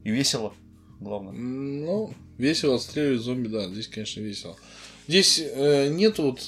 и 0.04 0.10
весело 0.10 0.54
главное. 1.00 1.32
Ну, 1.32 2.12
весело 2.38 2.76
отстреливать 2.76 3.20
зомби, 3.20 3.48
да, 3.48 3.68
здесь, 3.68 3.88
конечно, 3.88 4.20
весело. 4.20 4.56
Здесь 5.08 5.40
э, 5.42 5.88
нет 5.88 6.18
вот 6.18 6.40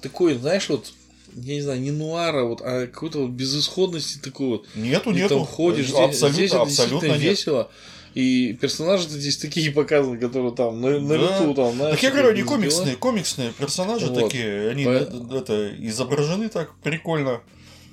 такой, 0.00 0.34
знаешь, 0.34 0.68
вот 0.68 0.92
я 1.34 1.54
не 1.54 1.60
знаю, 1.62 1.80
не 1.80 1.90
нуара, 1.90 2.44
вот, 2.44 2.60
а 2.62 2.86
какой-то 2.86 3.20
вот 3.20 3.30
безысходности 3.30 4.18
такой 4.18 4.48
вот. 4.48 4.66
Нету, 4.74 5.12
нету. 5.12 5.36
там 5.36 5.46
ходишь, 5.46 5.90
абсолютно, 5.90 6.12
здесь, 6.12 6.34
здесь 6.34 6.50
это 6.50 6.62
абсолютно 6.62 7.06
нет. 7.06 7.20
весело. 7.20 7.70
И 8.14 8.52
персонажи 8.60 9.08
здесь 9.08 9.38
такие 9.38 9.70
показаны, 9.72 10.18
которые 10.18 10.52
там 10.52 10.80
на, 10.80 11.00
на 11.00 11.08
да. 11.08 11.16
лету 11.16 11.54
там, 11.54 11.74
знаешь. 11.74 11.94
Так 11.94 12.02
я 12.02 12.10
говорю, 12.10 12.30
они 12.30 12.42
комиксные, 12.42 12.96
комиксные 12.96 13.52
персонажи 13.52 14.06
вот. 14.06 14.24
такие, 14.24 14.70
они 14.70 14.84
По... 14.84 14.90
это 14.90 15.74
изображены 15.78 16.48
так 16.48 16.74
прикольно. 16.82 17.40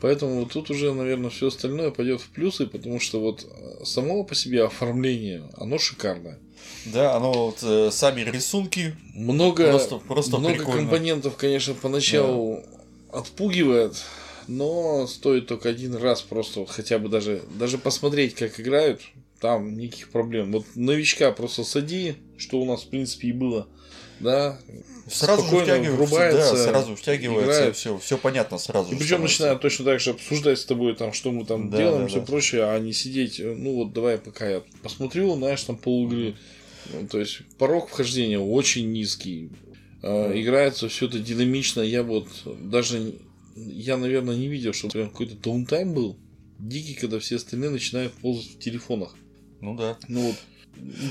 Поэтому 0.02 0.46
тут 0.46 0.70
уже, 0.70 0.94
наверное, 0.94 1.30
все 1.30 1.48
остальное 1.48 1.92
пойдет 1.92 2.22
в 2.22 2.30
плюсы, 2.30 2.66
потому 2.66 3.00
что 3.00 3.20
вот 3.20 3.46
э, 3.46 3.84
само 3.84 4.24
по 4.24 4.34
себе 4.34 4.64
оформление, 4.64 5.44
оно 5.58 5.78
шикарное. 5.78 6.40
Да, 6.86 7.16
оно 7.16 7.48
вот 7.48 7.60
э, 7.64 7.90
сами 7.92 8.22
рисунки. 8.22 8.96
Много, 9.14 9.70
просто, 9.70 9.98
просто 9.98 10.38
много 10.38 10.64
компонентов, 10.64 11.36
конечно, 11.36 11.74
поначалу 11.74 12.64
да. 13.12 13.20
отпугивает, 13.20 13.96
но 14.48 15.06
стоит 15.08 15.48
только 15.48 15.70
один 15.70 15.96
раз 15.96 16.22
просто 16.22 16.62
вот 16.62 16.70
хотя 16.70 16.98
бы 16.98 17.10
даже, 17.10 17.42
даже 17.58 17.78
посмотреть, 17.78 18.36
как 18.36 18.60
играют, 18.60 19.02
там 19.40 19.78
никаких 19.78 20.10
проблем. 20.10 20.52
Вот 20.52 20.66
новичка 20.76 21.32
просто 21.32 21.64
сади, 21.64 22.16
что 22.38 22.60
у 22.62 22.66
нас 22.66 22.84
в 22.84 22.90
принципе 22.90 23.30
и 23.30 23.34
было 23.34 23.68
да, 24.20 24.60
сразу 25.08 25.44
же 25.44 25.64
втягивается, 25.64 26.32
да, 26.32 26.56
сразу 26.56 26.96
втягивается, 26.96 27.74
все, 27.74 27.98
все 27.98 28.18
понятно 28.18 28.58
сразу. 28.58 28.94
И 28.94 28.98
причем 28.98 29.22
начинают 29.22 29.62
точно 29.62 29.86
так 29.86 30.00
же 30.00 30.12
обсуждать 30.12 30.60
с 30.60 30.66
тобой, 30.66 30.96
там, 30.96 31.14
что 31.14 31.32
мы 31.32 31.46
там 31.46 31.70
да, 31.70 31.78
делаем, 31.78 32.02
да, 32.04 32.08
все 32.08 32.20
да. 32.20 32.26
прочее, 32.26 32.64
а 32.66 32.80
не 32.80 32.94
сидеть, 32.94 33.40
ну 33.40 33.76
вот 33.76 33.94
давай 33.94 34.18
пока 34.18 34.48
я 34.48 34.64
посмотрю, 34.84 35.36
знаешь, 35.36 35.64
там 35.64 35.78
полигры. 35.78 36.36
Ну, 36.94 37.08
то 37.08 37.20
есть 37.20 37.42
порог 37.58 37.90
вхождения 37.90 38.40
очень 38.40 38.92
низкий. 38.92 39.52
Mm. 40.02 40.42
Играется 40.42 40.88
все 40.88 41.08
это 41.08 41.20
динамично. 41.20 41.82
Я 41.82 42.04
вот 42.04 42.28
даже 42.46 43.14
я, 43.56 43.98
наверное, 43.98 44.36
не 44.36 44.48
видел, 44.48 44.74
что 44.74 44.88
прям 44.88 45.10
какой-то 45.10 45.36
даунтайм 45.36 45.94
был. 45.94 46.18
Дикий, 46.58 46.94
когда 46.94 47.20
все 47.20 47.36
остальные 47.36 47.70
начинают 47.70 48.14
ползать 48.14 48.52
в 48.54 48.60
телефонах. 48.60 49.16
Ну 49.62 49.76
да. 49.76 49.98
Ну 50.08 50.22
вот 50.22 50.36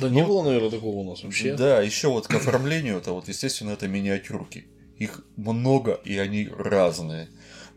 Да 0.01 0.09
не 0.09 0.25
было, 0.25 0.43
наверное, 0.45 0.71
такого 0.71 0.97
у 0.97 1.11
нас 1.11 1.23
вообще. 1.23 1.55
Да, 1.55 1.81
еще 1.81 2.09
вот 2.09 2.27
к 2.27 2.35
оформлению, 2.35 2.99
это 2.99 3.13
вот, 3.13 3.29
естественно, 3.29 3.71
это 3.71 3.89
миниатюрки. 3.89 4.67
Их 4.99 5.25
много, 5.37 5.93
и 6.05 6.19
они 6.19 6.49
разные. 6.49 7.29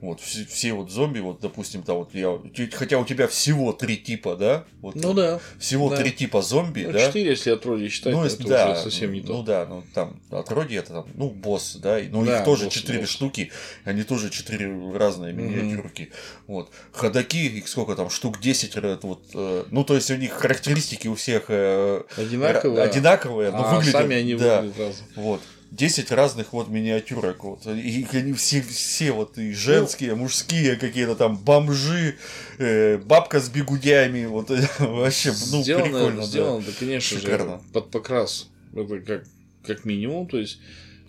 Вот, 0.02 0.20
все, 0.20 0.46
все 0.46 0.74
вот 0.74 0.90
зомби, 0.90 1.20
вот, 1.20 1.42
допустим, 1.42 1.84
там 1.84 1.98
вот 1.98 2.16
я. 2.16 2.40
Хотя 2.74 2.98
у 2.98 3.06
тебя 3.06 3.28
всего 3.28 3.72
три 3.72 3.98
типа, 3.98 4.36
да? 4.36 4.66
Вот, 4.82 4.96
ну 4.96 5.14
да. 5.14 5.40
Всего 5.60 5.92
да. 5.92 5.98
три 5.98 6.12
типа 6.12 6.42
зомби, 6.42 6.86
ну, 6.88 6.94
да? 6.94 7.06
Четыре, 7.06 7.30
если 7.30 7.52
отродье 7.52 7.88
считать, 7.88 8.14
ну, 8.14 8.24
это 8.24 8.48
да, 8.48 8.72
уже 8.72 8.82
совсем 8.82 9.14
не 9.14 9.22
то. 9.22 9.34
Ну 9.34 9.44
да, 9.44 9.68
ну 9.70 9.84
там 9.94 10.20
отродье 10.32 10.80
это 10.80 10.94
там, 10.94 11.08
ну, 11.14 11.30
босс, 11.30 11.76
да, 11.76 12.00
ну 12.10 12.26
Да, 12.26 12.40
их 12.40 12.46
тоже 12.46 12.66
босс, 12.66 12.74
четыре 12.74 13.02
босс. 13.02 13.10
штуки, 13.10 13.52
они 13.84 14.02
тоже 14.02 14.32
четыре 14.32 14.76
разные 14.92 15.34
миниатюрки. 15.34 16.10
Вот. 16.48 16.72
Ходаки, 16.92 17.46
их 17.46 17.68
сколько 17.68 17.96
там, 17.96 18.10
штук 18.10 18.40
10, 18.40 18.76
э, 18.78 19.00
вот, 19.04 19.22
э, 19.36 19.66
ну, 19.70 19.84
то 19.84 19.94
есть 19.94 20.10
у 20.10 20.16
них 20.16 20.34
характеристики 20.34 21.08
у 21.08 21.16
всех 21.16 21.46
э, 21.50 22.02
Одинаковые. 22.18 22.84
одинаковые, 22.84 23.52
но 23.52 23.66
а 23.66 23.76
выглядят. 23.76 24.02
сами 24.02 24.16
они 24.16 24.36
да, 24.36 24.62
выглядят 24.62 24.80
разом. 24.80 25.06
Вот. 25.16 25.42
10 25.72 26.12
разных 26.12 26.52
вот 26.54 26.68
миниатюрок. 26.68 27.44
Вот. 27.44 27.66
И 27.66 28.06
они 28.14 28.34
все, 28.34 28.62
все 28.62 29.12
вот 29.14 29.38
и 29.38 29.54
женские, 29.54 30.16
мужские, 30.16 30.76
какие-то 30.76 31.16
там 31.16 31.38
бомжи, 31.38 32.18
э, 32.58 32.98
бабка 32.98 33.40
с 33.40 33.50
бегудями. 33.50 34.26
Вот 34.26 34.50
вообще, 34.80 35.30
ну, 35.52 35.64
сделано, 35.64 35.86
прикольно. 35.86 36.18
да. 36.22 36.24
сделано, 36.28 36.64
да, 36.66 36.72
конечно 36.78 37.20
Шикарно. 37.20 37.58
же, 37.58 37.64
под 37.74 37.90
покрас. 37.90 38.50
Это 38.76 39.00
как, 39.00 39.24
как 39.66 39.86
минимум. 39.86 40.28
То 40.28 40.38
есть, 40.40 40.60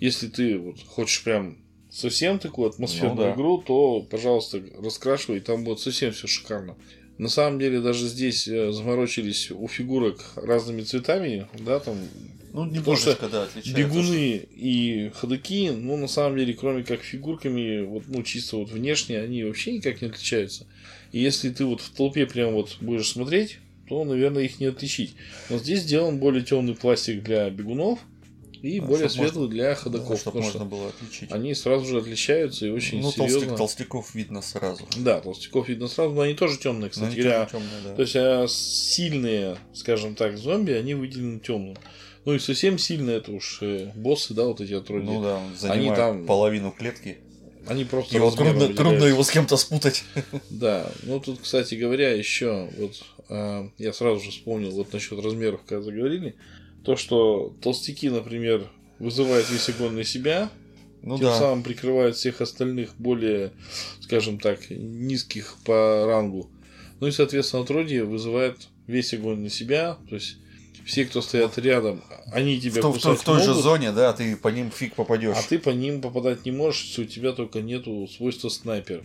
если 0.01 0.29
ты 0.29 0.57
вот 0.59 0.77
хочешь 0.87 1.23
прям 1.25 1.59
совсем 1.91 2.39
такую 2.39 2.69
атмосферную 2.71 3.17
Ну 3.17 3.23
да. 3.23 3.33
игру, 3.35 3.59
то, 3.59 4.01
пожалуйста, 4.01 4.63
раскрашивай, 4.83 5.41
там 5.41 5.65
будет 5.65 5.81
совсем 5.81 6.13
все 6.13 6.27
шикарно. 6.29 6.77
На 7.19 7.29
самом 7.29 7.59
деле, 7.59 7.81
даже 7.81 8.07
здесь 8.07 8.47
э, 8.49 8.71
заморочились 8.73 9.51
у 9.51 9.67
фигурок 9.69 10.21
разными 10.37 10.83
цветами, 10.83 11.47
да, 11.59 11.79
там 11.81 11.97
Ну, 12.53 12.67
Потому 12.67 12.75
немножечко, 12.75 13.29
да, 13.29 13.43
отличается. 13.45 13.73
бегуны 13.83 14.47
и 14.57 15.11
ходоки, 15.15 15.71
ну, 15.71 15.97
на 15.97 16.07
самом 16.07 16.37
деле, 16.37 16.53
кроме 16.53 16.85
как 16.85 17.01
фигурками, 17.01 17.81
вот, 17.85 18.05
ну, 18.09 18.23
чисто 18.23 18.59
вот 18.59 18.71
внешне, 18.71 19.19
они 19.21 19.43
вообще 19.45 19.73
никак 19.73 20.03
не 20.03 20.09
отличаются. 20.09 20.67
И 21.13 21.19
если 21.21 21.49
ты 21.51 21.65
вот 21.65 21.81
в 21.81 21.91
толпе 21.91 22.27
прям 22.27 22.53
вот 22.53 22.77
будешь 22.81 23.09
смотреть, 23.09 23.59
то, 23.89 24.05
наверное, 24.05 24.43
их 24.45 24.61
не 24.61 24.67
отличить. 24.67 25.15
Но 25.51 25.59
здесь 25.59 25.81
сделан 25.81 26.19
более 26.19 26.43
темный 26.45 26.75
пластик 26.75 27.23
для 27.23 27.49
бегунов 27.51 27.99
и 28.63 28.81
Да, 28.81 28.87
более 28.87 29.09
светлый 29.09 29.49
для 29.49 29.71
Да, 29.71 29.75
ходоков. 29.75 30.19
чтобы 30.21 30.41
потому 30.41 30.45
можно 30.45 30.61
что 30.61 30.65
было 30.69 30.89
отличить. 30.89 31.33
они 31.33 31.55
сразу 31.55 31.85
же 31.87 31.99
отличаются 31.99 32.67
и 32.67 32.71
очень 32.71 33.01
ну, 33.01 33.11
серьезно. 33.11 33.39
толстяк, 33.41 33.57
толстяков 33.59 34.15
видно 34.15 34.41
сразу. 34.43 34.87
Да, 34.99 35.21
толстяков 35.21 35.69
видно 35.69 35.89
сразу, 35.89 36.15
но 36.15 36.21
они 36.21 36.35
тоже 36.35 36.59
темные, 36.59 36.91
кстати 36.91 37.15
говоря. 37.17 37.49
да. 37.85 37.95
То 37.97 38.03
есть 38.03 38.15
а 38.17 38.47
сильные, 38.49 39.57
скажем 39.75 40.15
так, 40.15 40.37
зомби, 40.39 40.73
они 40.73 40.95
выделены 40.95 41.41
темным. 41.41 41.77
Ну 42.25 42.35
и 42.35 42.39
совсем 42.39 42.79
сильные 42.79 43.17
это 43.17 43.33
уж 43.33 43.59
э, 43.63 43.91
боссы, 43.97 44.33
да, 44.35 44.45
вот 44.45 44.61
эти 44.61 44.73
отродья. 44.73 45.11
Ну 45.11 45.23
да, 45.23 45.39
он 45.39 45.57
занимает 45.57 45.97
там- 45.97 46.27
половину 46.27 46.71
клетки. 46.71 47.19
Они 47.67 47.85
просто 47.85 48.15
Его 48.17 48.31
трудно, 48.31 48.75
трудно 48.75 49.05
его 49.05 49.23
с 49.23 49.31
кем-то 49.31 49.57
спутать. 49.57 50.05
Да, 50.51 50.91
ну 51.05 51.21
тут, 51.21 51.41
кстати 51.41 51.75
говоря, 51.77 52.13
еще 52.13 52.69
вот 52.77 53.03
а, 53.29 53.69
я 53.79 53.93
сразу 53.93 54.21
же 54.21 54.31
вспомнил 54.31 54.71
вот 54.73 54.93
насчет 54.93 55.19
размеров, 55.25 55.61
когда 55.67 55.83
заговорили, 55.83 56.35
то, 56.85 56.97
что 56.97 57.55
толстяки, 57.63 58.09
например, 58.11 58.69
вызывают 58.99 59.49
весь 59.49 59.69
огонь 59.69 59.95
на 59.95 60.05
себя, 60.05 60.51
Ну 61.03 61.17
тем 61.19 61.27
да. 61.27 61.39
самым 61.39 61.63
прикрывают 61.63 62.17
всех 62.17 62.41
остальных 62.41 62.95
более, 62.99 63.53
скажем 64.01 64.39
так, 64.41 64.69
низких 64.71 65.57
по 65.65 66.05
рангу. 66.07 66.51
Ну 67.01 67.07
и, 67.07 67.13
соответственно, 67.13 67.63
отродье 67.63 68.05
вызывает 68.05 68.69
весь 68.89 69.15
огонь 69.15 69.41
на 69.41 69.51
себя, 69.51 69.99
то 70.09 70.17
есть 70.17 70.37
все, 70.87 71.05
кто 71.05 71.23
стоят 71.23 71.59
рядом, 71.59 72.03
они 72.33 72.57
В, 72.57 72.63
тебя 72.63 72.81
в 72.81 72.83
той- 72.83 72.93
кусать 72.95 73.19
в 73.19 73.25
той 73.25 73.41
же 73.41 73.49
могут, 73.51 73.63
зоне, 73.63 73.93
да, 73.93 74.13
ты 74.13 74.37
по 74.37 74.49
ним 74.49 74.71
фиг 74.71 74.95
попадешь. 74.95 75.37
а 75.37 75.43
ты 75.49 75.59
по 75.59 75.71
ним 75.71 76.01
попадать 76.01 76.45
не 76.45 76.51
можешь, 76.53 76.85
если 76.85 77.03
у 77.03 77.07
тебя 77.07 77.33
только 77.33 77.61
нету 77.61 78.07
свойства 78.09 78.49
снайпер. 78.49 79.03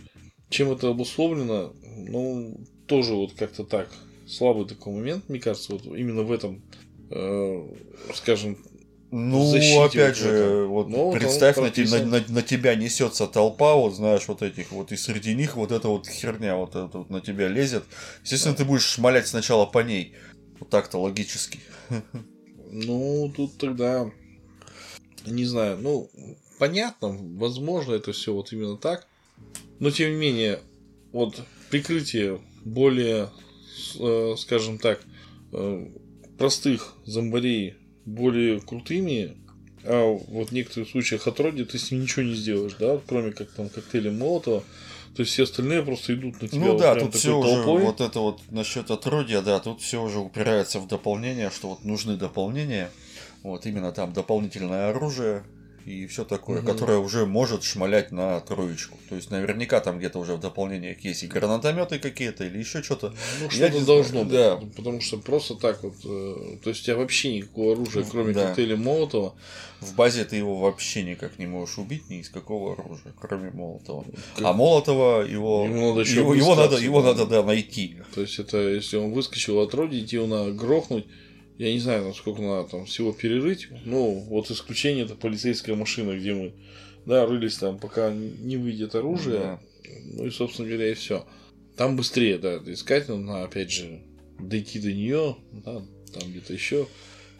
Чем 0.50 0.70
это 0.72 0.88
обусловлено? 0.88 1.72
Ну, 1.96 2.58
тоже 2.86 3.12
вот 3.14 3.34
как-то 3.34 3.64
так. 3.64 3.88
Слабый 4.26 4.66
такой 4.66 4.94
момент, 4.94 5.28
мне 5.28 5.40
кажется, 5.40 5.72
вот 5.72 5.84
именно 5.86 6.22
в 6.22 6.32
этом, 6.32 6.62
э, 7.10 7.66
скажем, 8.14 8.56
Ну, 9.10 9.44
защите 9.50 9.80
опять 9.80 10.16
вот 10.16 10.22
же, 10.22 10.28
это. 10.28 10.64
вот 10.66 10.88
Ну, 10.88 11.12
представь, 11.12 11.56
на, 11.56 11.64
на- 11.64 12.04
на- 12.20 12.24
на 12.28 12.42
тебя 12.42 12.74
несется 12.74 13.26
толпа, 13.26 13.74
вот 13.74 13.94
знаешь, 13.94 14.28
вот 14.28 14.42
этих 14.42 14.70
вот, 14.70 14.92
и 14.92 14.96
среди 14.96 15.34
них 15.34 15.56
вот 15.56 15.72
эта 15.72 15.88
вот 15.88 16.06
херня 16.06 16.56
вот 16.56 16.70
эта 16.76 16.98
вот 16.98 17.08
на 17.10 17.20
тебя 17.22 17.48
лезет. 17.48 17.84
Естественно, 18.22 18.54
ты 18.54 18.64
будешь 18.66 18.84
шмалять 18.84 19.26
сначала 19.26 19.64
по 19.64 19.78
ней. 19.78 20.12
Вот 20.60 20.70
так-то 20.70 20.98
логически. 20.98 21.60
ну, 22.70 23.32
тут 23.34 23.58
тогда, 23.58 24.10
не 25.26 25.44
знаю, 25.44 25.78
ну, 25.78 26.10
понятно, 26.58 27.08
возможно, 27.08 27.94
это 27.94 28.12
все 28.12 28.32
вот 28.32 28.52
именно 28.52 28.76
так, 28.76 29.06
но 29.78 29.90
тем 29.90 30.10
не 30.10 30.16
менее, 30.16 30.60
вот 31.12 31.40
прикрытие 31.70 32.40
более, 32.64 33.30
э, 33.98 34.34
скажем 34.38 34.78
так, 34.78 35.00
э, 35.52 35.88
простых 36.36 36.94
зомбарей 37.04 37.76
более 38.04 38.60
крутыми, 38.60 39.36
а 39.84 40.18
вот 40.28 40.50
в 40.50 40.52
некоторых 40.52 40.88
случаях 40.88 41.26
отродья 41.26 41.64
ты 41.64 41.78
с 41.78 41.90
ним 41.90 42.02
ничего 42.02 42.22
не 42.22 42.34
сделаешь, 42.34 42.74
да, 42.78 43.00
кроме 43.06 43.32
как 43.32 43.50
там 43.50 43.68
коктейля 43.68 44.10
Молотова, 44.10 44.64
то 45.18 45.22
есть 45.22 45.32
все 45.32 45.42
остальные 45.42 45.82
просто 45.82 46.14
идут 46.14 46.40
на 46.40 46.46
тебя 46.46 46.60
Ну 46.60 46.72
вот 46.74 46.80
да, 46.80 46.94
тут 46.94 47.16
все 47.16 47.36
уже, 47.36 47.64
толпой. 47.64 47.82
вот 47.82 48.00
это 48.00 48.20
вот 48.20 48.40
насчет 48.50 48.88
отродья, 48.88 49.40
да, 49.40 49.58
тут 49.58 49.80
все 49.80 50.00
уже 50.00 50.20
упирается 50.20 50.78
в 50.78 50.86
дополнение, 50.86 51.50
что 51.50 51.70
вот 51.70 51.84
нужны 51.84 52.16
дополнения. 52.16 52.92
Вот 53.42 53.66
именно 53.66 53.90
там 53.90 54.12
дополнительное 54.12 54.90
оружие 54.90 55.42
и 55.88 56.06
все 56.06 56.24
такое, 56.24 56.58
Мгм. 56.60 56.66
которое 56.72 56.98
уже 56.98 57.24
может 57.26 57.62
шмалять 57.64 58.12
на 58.12 58.40
троечку. 58.40 58.98
То 59.08 59.14
есть 59.16 59.30
наверняка 59.30 59.80
там 59.80 59.98
где-то 59.98 60.18
уже 60.18 60.34
в 60.36 60.40
дополнениях 60.40 61.00
есть 61.00 61.22
и 61.22 61.26
гранатометы 61.26 61.98
какие-то 61.98 62.44
или 62.44 62.58
еще 62.58 62.82
что-то. 62.82 63.14
Ну, 63.40 63.50
что-то 63.50 63.84
должно 63.86 64.24
быть. 64.24 64.74
Потому 64.76 65.00
что 65.00 65.16
просто 65.18 65.54
так 65.54 65.82
вот. 65.82 65.94
э, 66.04 66.58
то 66.62 66.70
есть 66.70 66.82
у 66.82 66.84
тебя 66.84 66.96
вообще 66.96 67.36
никакого 67.36 67.72
оружия, 67.72 68.04
кроме 68.10 68.32
Да. 68.34 68.46
коктейля 68.48 68.76
Молотова. 68.76 69.34
В 69.80 69.94
базе 69.94 70.24
ты 70.24 70.36
его 70.36 70.58
вообще 70.58 71.02
никак 71.04 71.38
не 71.38 71.46
можешь 71.46 71.78
убить 71.78 72.10
ни 72.10 72.18
из 72.20 72.28
какого 72.28 72.72
оружия, 72.74 73.12
кроме 73.20 73.50
Молотова. 73.50 74.04
Как- 74.36 74.44
А 74.44 74.52
Молотова 74.52 75.22
его, 75.22 75.64
Ему 75.64 75.88
надо 75.90 76.00
ещё 76.00 76.20
его, 76.20 76.34
его 76.34 76.54
надо, 76.54 76.76
его 76.76 77.00
да. 77.02 77.08
надо 77.08 77.26
да, 77.26 77.42
найти. 77.42 77.96
То 78.14 78.20
есть 78.22 78.38
это 78.38 78.58
если 78.58 78.96
он 78.96 79.12
выскочил 79.12 79.58
от 79.60 79.74
роди, 79.74 79.98
его 80.10 80.26
надо 80.26 80.52
грохнуть. 80.52 81.06
Я 81.58 81.72
не 81.72 81.80
знаю, 81.80 82.04
насколько 82.04 82.40
надо 82.40 82.68
там 82.68 82.86
всего 82.86 83.12
перерыть. 83.12 83.68
Ну, 83.84 84.20
вот 84.28 84.50
исключение 84.50 85.04
это 85.04 85.16
полицейская 85.16 85.74
машина, 85.74 86.16
где 86.16 86.32
мы 86.32 86.54
да, 87.04 87.26
рылись 87.26 87.56
там, 87.56 87.78
пока 87.78 88.12
не 88.12 88.56
выйдет 88.56 88.94
оружие. 88.94 89.38
Да. 89.38 89.60
Ну 90.12 90.26
и, 90.26 90.30
собственно 90.30 90.68
говоря, 90.68 90.90
и 90.90 90.94
все. 90.94 91.26
Там 91.76 91.96
быстрее, 91.96 92.38
да, 92.38 92.58
искать 92.66 93.08
надо, 93.08 93.44
опять 93.44 93.70
же, 93.70 94.02
дойти 94.38 94.78
до 94.78 94.92
нее, 94.92 95.36
да, 95.52 95.82
там 96.12 96.30
где-то 96.30 96.52
еще. 96.52 96.86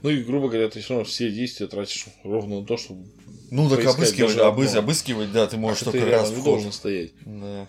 Ну 0.02 0.10
и, 0.10 0.22
грубо 0.22 0.48
говоря, 0.48 0.68
ты 0.68 0.80
все 0.80 0.94
равно 0.94 1.04
все 1.04 1.30
действия 1.30 1.66
тратишь 1.66 2.06
ровно 2.24 2.60
на 2.60 2.66
то, 2.66 2.76
чтобы 2.76 3.06
Ну 3.50 3.68
так 3.68 3.84
обыскивать, 3.84 4.38
одно. 4.38 4.78
обыскивать, 4.78 5.32
да, 5.32 5.46
ты 5.46 5.56
можешь 5.58 5.82
а 5.82 5.86
ты 5.86 5.92
только 5.92 6.06
раз 6.06 6.22
рядом 6.22 6.34
не 6.34 6.40
в 6.40 6.44
должен 6.44 6.72
стоять. 6.72 7.10
Да. 7.26 7.68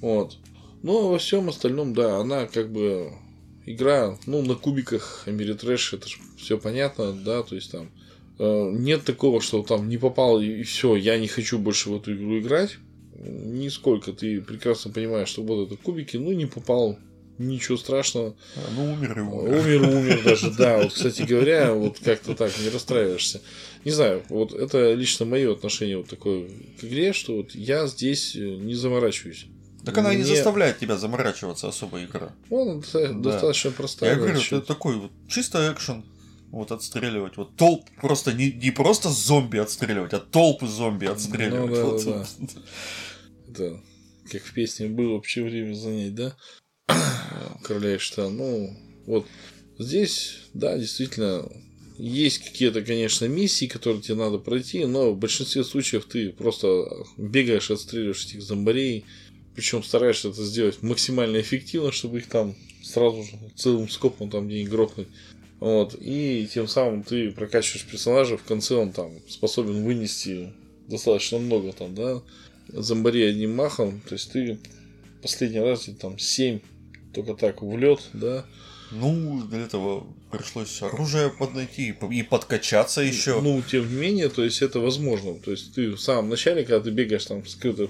Вот. 0.00 0.38
Ну, 0.82 0.98
а 0.98 1.10
во 1.10 1.18
всем 1.18 1.48
остальном, 1.48 1.94
да, 1.94 2.18
она 2.18 2.46
как 2.46 2.70
бы 2.70 3.12
игра, 3.72 4.18
ну, 4.26 4.42
на 4.42 4.54
кубиках 4.54 5.24
Америтрэш, 5.26 5.94
это 5.94 6.08
же 6.08 6.16
все 6.36 6.58
понятно, 6.58 7.12
да, 7.12 7.42
то 7.42 7.54
есть 7.54 7.70
там 7.70 7.90
э, 8.38 8.70
нет 8.72 9.04
такого, 9.04 9.40
что 9.40 9.62
там 9.62 9.88
не 9.88 9.98
попал 9.98 10.40
и 10.40 10.62
все, 10.62 10.96
я 10.96 11.18
не 11.18 11.28
хочу 11.28 11.58
больше 11.58 11.90
в 11.90 11.96
эту 11.96 12.14
игру 12.14 12.38
играть. 12.38 12.78
Нисколько. 13.22 14.14
Ты 14.14 14.40
прекрасно 14.40 14.90
понимаешь, 14.90 15.28
что 15.28 15.42
вот 15.42 15.66
это 15.66 15.76
кубики, 15.76 16.16
ну, 16.16 16.32
не 16.32 16.46
попал, 16.46 16.98
ничего 17.40 17.76
страшного. 17.76 18.36
А, 18.56 18.60
Ну, 18.76 18.92
умер 18.92 19.18
и 19.18 19.22
умер. 19.22 19.58
Умер, 19.58 19.82
умер 19.82 20.22
даже, 20.24 20.50
да. 20.50 20.78
Вот, 20.78 20.92
кстати 20.92 21.22
говоря, 21.22 21.74
вот 21.74 21.98
как-то 21.98 22.34
так 22.34 22.52
не 22.62 22.68
расстраиваешься. 22.68 23.40
Не 23.84 23.90
знаю, 23.90 24.22
вот 24.28 24.52
это 24.52 24.92
лично 24.92 25.24
мое 25.24 25.52
отношение 25.52 25.96
вот 25.96 26.08
такое 26.08 26.48
к 26.80 26.84
игре, 26.84 27.12
что 27.12 27.36
вот 27.36 27.54
я 27.54 27.86
здесь 27.86 28.36
э, 28.36 28.40
не 28.40 28.74
заморачиваюсь. 28.74 29.46
Так 29.84 29.96
она 29.98 30.12
и 30.12 30.16
не 30.16 30.24
заставляет 30.24 30.78
тебя 30.78 30.96
заморачиваться 30.96 31.68
особо 31.68 32.02
игра. 32.04 32.32
Он 32.50 32.80
доста- 32.80 33.12
Да. 33.12 33.30
достаточно 33.32 33.70
простая. 33.70 34.10
Я 34.10 34.16
говорю, 34.16 34.34
значит. 34.34 34.52
это 34.52 34.66
такой 34.66 34.96
вот 34.96 35.10
чисто 35.28 35.72
экшен. 35.72 36.04
Вот 36.50 36.72
отстреливать. 36.72 37.36
Вот 37.36 37.54
толп 37.56 37.88
просто 38.00 38.32
не, 38.32 38.50
не 38.52 38.72
просто 38.72 39.08
зомби 39.08 39.58
отстреливать, 39.58 40.12
а 40.12 40.18
толпы 40.18 40.66
зомби 40.66 41.06
отстреливать. 41.06 41.70
Ну 41.70 41.76
да, 41.76 41.84
Вот. 41.84 42.04
да, 42.04 42.26
Это 43.48 43.80
как 44.30 44.42
в 44.42 44.52
песне 44.52 44.86
было 44.88 45.14
вообще 45.14 45.42
время 45.42 45.74
занять, 45.74 46.14
да? 46.14 46.36
Короля 47.62 47.94
и 47.94 47.98
штан. 47.98 48.36
Ну, 48.36 48.76
вот 49.06 49.26
здесь, 49.78 50.38
да, 50.54 50.76
действительно, 50.76 51.48
есть 51.98 52.38
какие-то, 52.38 52.82
конечно, 52.82 53.26
миссии, 53.26 53.66
которые 53.66 54.02
тебе 54.02 54.16
надо 54.16 54.38
пройти, 54.38 54.84
но 54.86 55.12
в 55.12 55.18
большинстве 55.18 55.62
случаев 55.64 56.04
ты 56.06 56.30
просто 56.30 56.84
бегаешь, 57.16 57.70
отстреливаешь 57.70 58.24
этих 58.26 58.42
зомбарей, 58.42 59.04
причем 59.60 59.82
стараешься 59.82 60.30
это 60.30 60.42
сделать 60.42 60.82
максимально 60.82 61.38
эффективно, 61.38 61.92
чтобы 61.92 62.16
их 62.16 62.28
там 62.28 62.54
сразу 62.82 63.22
же 63.22 63.32
целым 63.56 63.90
скопом 63.90 64.30
там 64.30 64.48
где-нибудь 64.48 64.72
грохнуть. 64.72 65.08
Вот, 65.60 65.94
и 66.00 66.48
тем 66.50 66.66
самым 66.66 67.02
ты 67.02 67.30
прокачиваешь 67.30 67.84
персонажа, 67.84 68.38
в 68.38 68.42
конце 68.42 68.76
он 68.76 68.92
там 68.92 69.12
способен 69.28 69.84
вынести 69.84 70.54
достаточно 70.88 71.38
много 71.38 71.72
там, 71.72 71.94
да, 71.94 72.22
зомбарей 72.68 73.28
одним 73.28 73.54
махом, 73.54 74.00
то 74.08 74.14
есть 74.14 74.32
ты 74.32 74.58
последний 75.20 75.60
раз 75.60 75.90
там 76.00 76.18
7 76.18 76.60
только 77.12 77.34
так 77.34 77.60
в 77.60 77.76
лед, 77.76 78.00
да. 78.14 78.46
Ну, 78.92 79.46
для 79.46 79.60
этого 79.60 80.06
пришлось 80.32 80.80
оружие 80.80 81.28
поднайти 81.28 81.94
и 82.10 82.22
подкачаться 82.22 83.02
еще. 83.02 83.42
Ну, 83.42 83.60
тем 83.60 83.86
не 83.86 84.00
менее, 84.00 84.30
то 84.30 84.42
есть 84.42 84.62
это 84.62 84.80
возможно. 84.80 85.34
То 85.34 85.50
есть 85.50 85.74
ты 85.74 85.90
в 85.90 86.00
самом 86.00 86.30
начале, 86.30 86.64
когда 86.64 86.80
ты 86.80 86.90
бегаешь 86.90 87.26
там 87.26 87.46
с 87.46 87.54
какой-то 87.54 87.88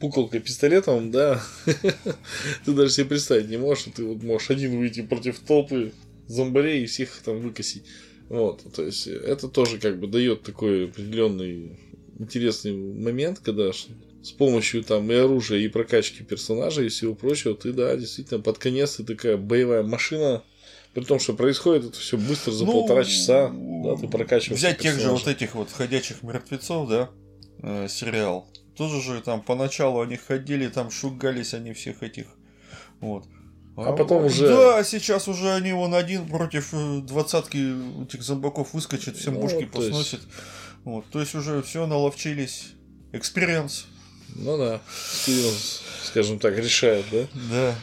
пуколкой 0.00 0.40
пистолетом, 0.40 1.10
да, 1.10 1.42
ты 2.64 2.72
даже 2.72 2.90
себе 2.90 3.06
представить 3.06 3.48
не 3.48 3.56
можешь, 3.56 3.82
что 3.84 3.92
ты 3.92 4.04
вот 4.04 4.22
можешь 4.22 4.50
один 4.50 4.78
выйти 4.78 5.02
против 5.02 5.38
толпы 5.40 5.92
зомбарей 6.26 6.84
и 6.84 6.86
всех 6.86 7.10
там 7.24 7.40
выкосить. 7.40 7.84
Вот, 8.28 8.62
то 8.74 8.82
есть 8.82 9.06
это 9.06 9.48
тоже 9.48 9.78
как 9.78 9.98
бы 9.98 10.06
дает 10.06 10.42
такой 10.42 10.86
определенный 10.86 11.78
интересный 12.18 12.76
момент, 12.76 13.40
когда 13.40 13.72
с 13.72 14.32
помощью 14.32 14.82
там 14.84 15.10
и 15.10 15.14
оружия, 15.14 15.58
и 15.58 15.68
прокачки 15.68 16.22
персонажа 16.22 16.82
и 16.82 16.88
всего 16.88 17.14
прочего, 17.14 17.54
ты, 17.54 17.72
да, 17.72 17.96
действительно, 17.96 18.40
под 18.40 18.58
конец 18.58 18.96
ты 18.96 19.04
такая 19.04 19.36
боевая 19.36 19.82
машина, 19.82 20.42
при 20.92 21.04
том, 21.04 21.18
что 21.18 21.34
происходит 21.34 21.86
это 21.86 21.98
все 21.98 22.16
быстро 22.16 22.50
за 22.50 22.66
ну, 22.66 22.72
полтора 22.72 23.04
часа, 23.04 23.50
да, 23.54 23.96
ты 23.96 24.08
прокачиваешь. 24.08 24.58
Взять 24.58 24.78
тех 24.78 24.98
же 24.98 25.10
вот 25.10 25.26
этих 25.26 25.54
вот 25.54 25.70
ходячих 25.70 26.22
мертвецов, 26.22 26.88
да, 26.88 27.10
э, 27.62 27.86
сериал. 27.88 28.48
Тоже 28.78 29.02
же 29.02 29.20
там 29.20 29.42
поначалу 29.42 30.00
они 30.00 30.16
ходили, 30.16 30.68
там 30.68 30.92
шугались 30.92 31.52
они 31.52 31.72
всех 31.72 32.04
этих. 32.04 32.26
Вот. 33.00 33.26
А, 33.76 33.88
а 33.88 33.92
потом 33.92 34.24
уже... 34.24 34.46
Да, 34.46 34.84
сейчас 34.84 35.26
уже 35.26 35.52
они 35.52 35.72
вон 35.72 35.94
один 35.94 36.28
против 36.28 36.72
э, 36.72 37.00
двадцатки 37.00 38.02
этих 38.04 38.22
зомбаков 38.22 38.74
выскочит, 38.74 39.16
всем 39.16 39.34
ну, 39.34 39.40
бушки 39.40 39.64
посносит. 39.64 40.20
Есть... 40.20 40.32
Вот, 40.84 41.04
то 41.10 41.18
есть 41.18 41.34
уже 41.34 41.60
все 41.62 41.86
наловчились. 41.88 42.68
Experience. 43.12 43.86
Ну 44.36 44.56
да, 44.56 44.80
Experience, 45.12 45.82
скажем 46.04 46.38
так, 46.38 46.56
решает, 46.56 47.04
да? 47.10 47.26
Да. 47.50 47.74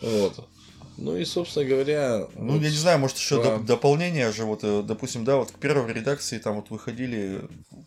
Вот. 0.00 0.48
Ну 0.96 1.16
и, 1.16 1.24
собственно 1.24 1.64
говоря... 1.64 2.26
Ну, 2.36 2.52
вот 2.52 2.62
я 2.62 2.70
не 2.70 2.76
знаю, 2.76 3.00
может, 3.00 3.16
еще 3.16 3.42
про... 3.42 3.58
дополнение 3.58 4.30
же, 4.32 4.44
вот, 4.44 4.60
э, 4.62 4.82
допустим, 4.84 5.24
да, 5.24 5.38
вот 5.38 5.50
к 5.50 5.58
первой 5.58 5.92
редакции 5.92 6.38
там 6.38 6.56
вот 6.56 6.70
выходили 6.70 7.40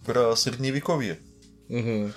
про 0.06 0.36
средневековье. 0.36 1.20
Угу. 1.70 2.12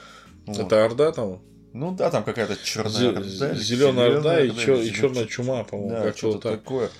Вот. 0.46 0.58
Это 0.58 0.84
Орда 0.84 1.12
там? 1.12 1.40
Ну 1.72 1.92
да, 1.92 2.10
там 2.10 2.24
какая-то 2.24 2.56
черная 2.62 3.10
Орда. 3.10 3.54
Зеленая 3.54 4.16
Орда 4.16 4.44
и, 4.44 4.54
чер... 4.54 4.80
и 4.80 4.92
черная 4.92 5.26
чума, 5.26 5.64
по-моему. 5.64 6.04
Да, 6.04 6.12
что-то 6.12 6.50
так. 6.50 6.60
такое. 6.60 6.90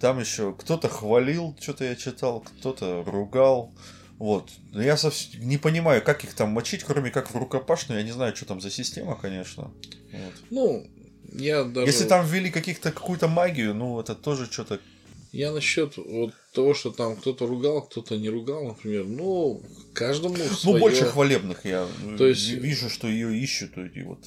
Там 0.00 0.18
еще 0.18 0.54
кто-то 0.54 0.88
хвалил, 0.88 1.56
что-то 1.60 1.84
я 1.84 1.96
читал, 1.96 2.40
кто-то 2.40 3.02
ругал. 3.06 3.72
Вот. 4.18 4.50
Но 4.72 4.82
я 4.82 4.96
совсем 4.96 5.48
не 5.48 5.56
понимаю, 5.56 6.02
как 6.02 6.24
их 6.24 6.34
там 6.34 6.50
мочить, 6.50 6.84
кроме 6.84 7.10
как 7.10 7.30
в 7.30 7.36
рукопашную. 7.36 8.00
Я 8.00 8.04
не 8.04 8.12
знаю, 8.12 8.36
что 8.36 8.44
там 8.46 8.60
за 8.60 8.70
система, 8.70 9.16
конечно. 9.16 9.72
Вот. 10.12 10.34
Ну, 10.50 10.86
я 11.32 11.64
даже... 11.64 11.86
Если 11.86 12.04
там 12.04 12.26
ввели 12.26 12.50
каких-то 12.50 12.92
какую-то 12.92 13.28
магию, 13.28 13.74
ну, 13.74 13.98
это 13.98 14.14
тоже 14.14 14.46
что-то... 14.50 14.78
Я 15.32 15.52
насчет 15.52 15.96
вот 15.96 16.34
того, 16.52 16.74
что 16.74 16.90
там 16.90 17.16
кто-то 17.16 17.46
ругал, 17.46 17.82
кто-то 17.82 18.16
не 18.16 18.28
ругал, 18.28 18.64
например, 18.64 19.04
ну, 19.06 19.62
каждому 19.94 20.36
свое... 20.36 20.74
Ну, 20.74 20.78
больше 20.78 21.04
хвалебных 21.04 21.64
я 21.64 21.86
То 22.18 22.26
есть... 22.26 22.48
вижу, 22.48 22.90
что 22.90 23.06
ее 23.08 23.36
ищут 23.38 23.78
эти 23.78 24.00
вот 24.00 24.18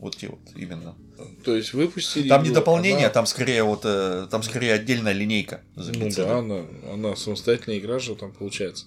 вот 0.00 0.16
те 0.16 0.28
вот 0.28 0.40
именно. 0.56 0.96
То 1.44 1.54
есть 1.54 1.74
выпустили. 1.74 2.28
Там 2.28 2.42
не 2.42 2.50
дополнение, 2.50 3.06
она... 3.06 3.10
там 3.10 3.26
скорее 3.26 3.62
вот 3.64 3.82
э, 3.84 4.28
там 4.30 4.42
скорее 4.42 4.72
отдельная 4.72 5.12
линейка. 5.12 5.62
Ну 5.76 6.10
да, 6.16 6.38
она, 6.38 6.64
она 6.90 7.16
самостоятельная 7.16 7.78
игра 7.78 7.98
же 7.98 8.14
там 8.16 8.32
получается. 8.32 8.86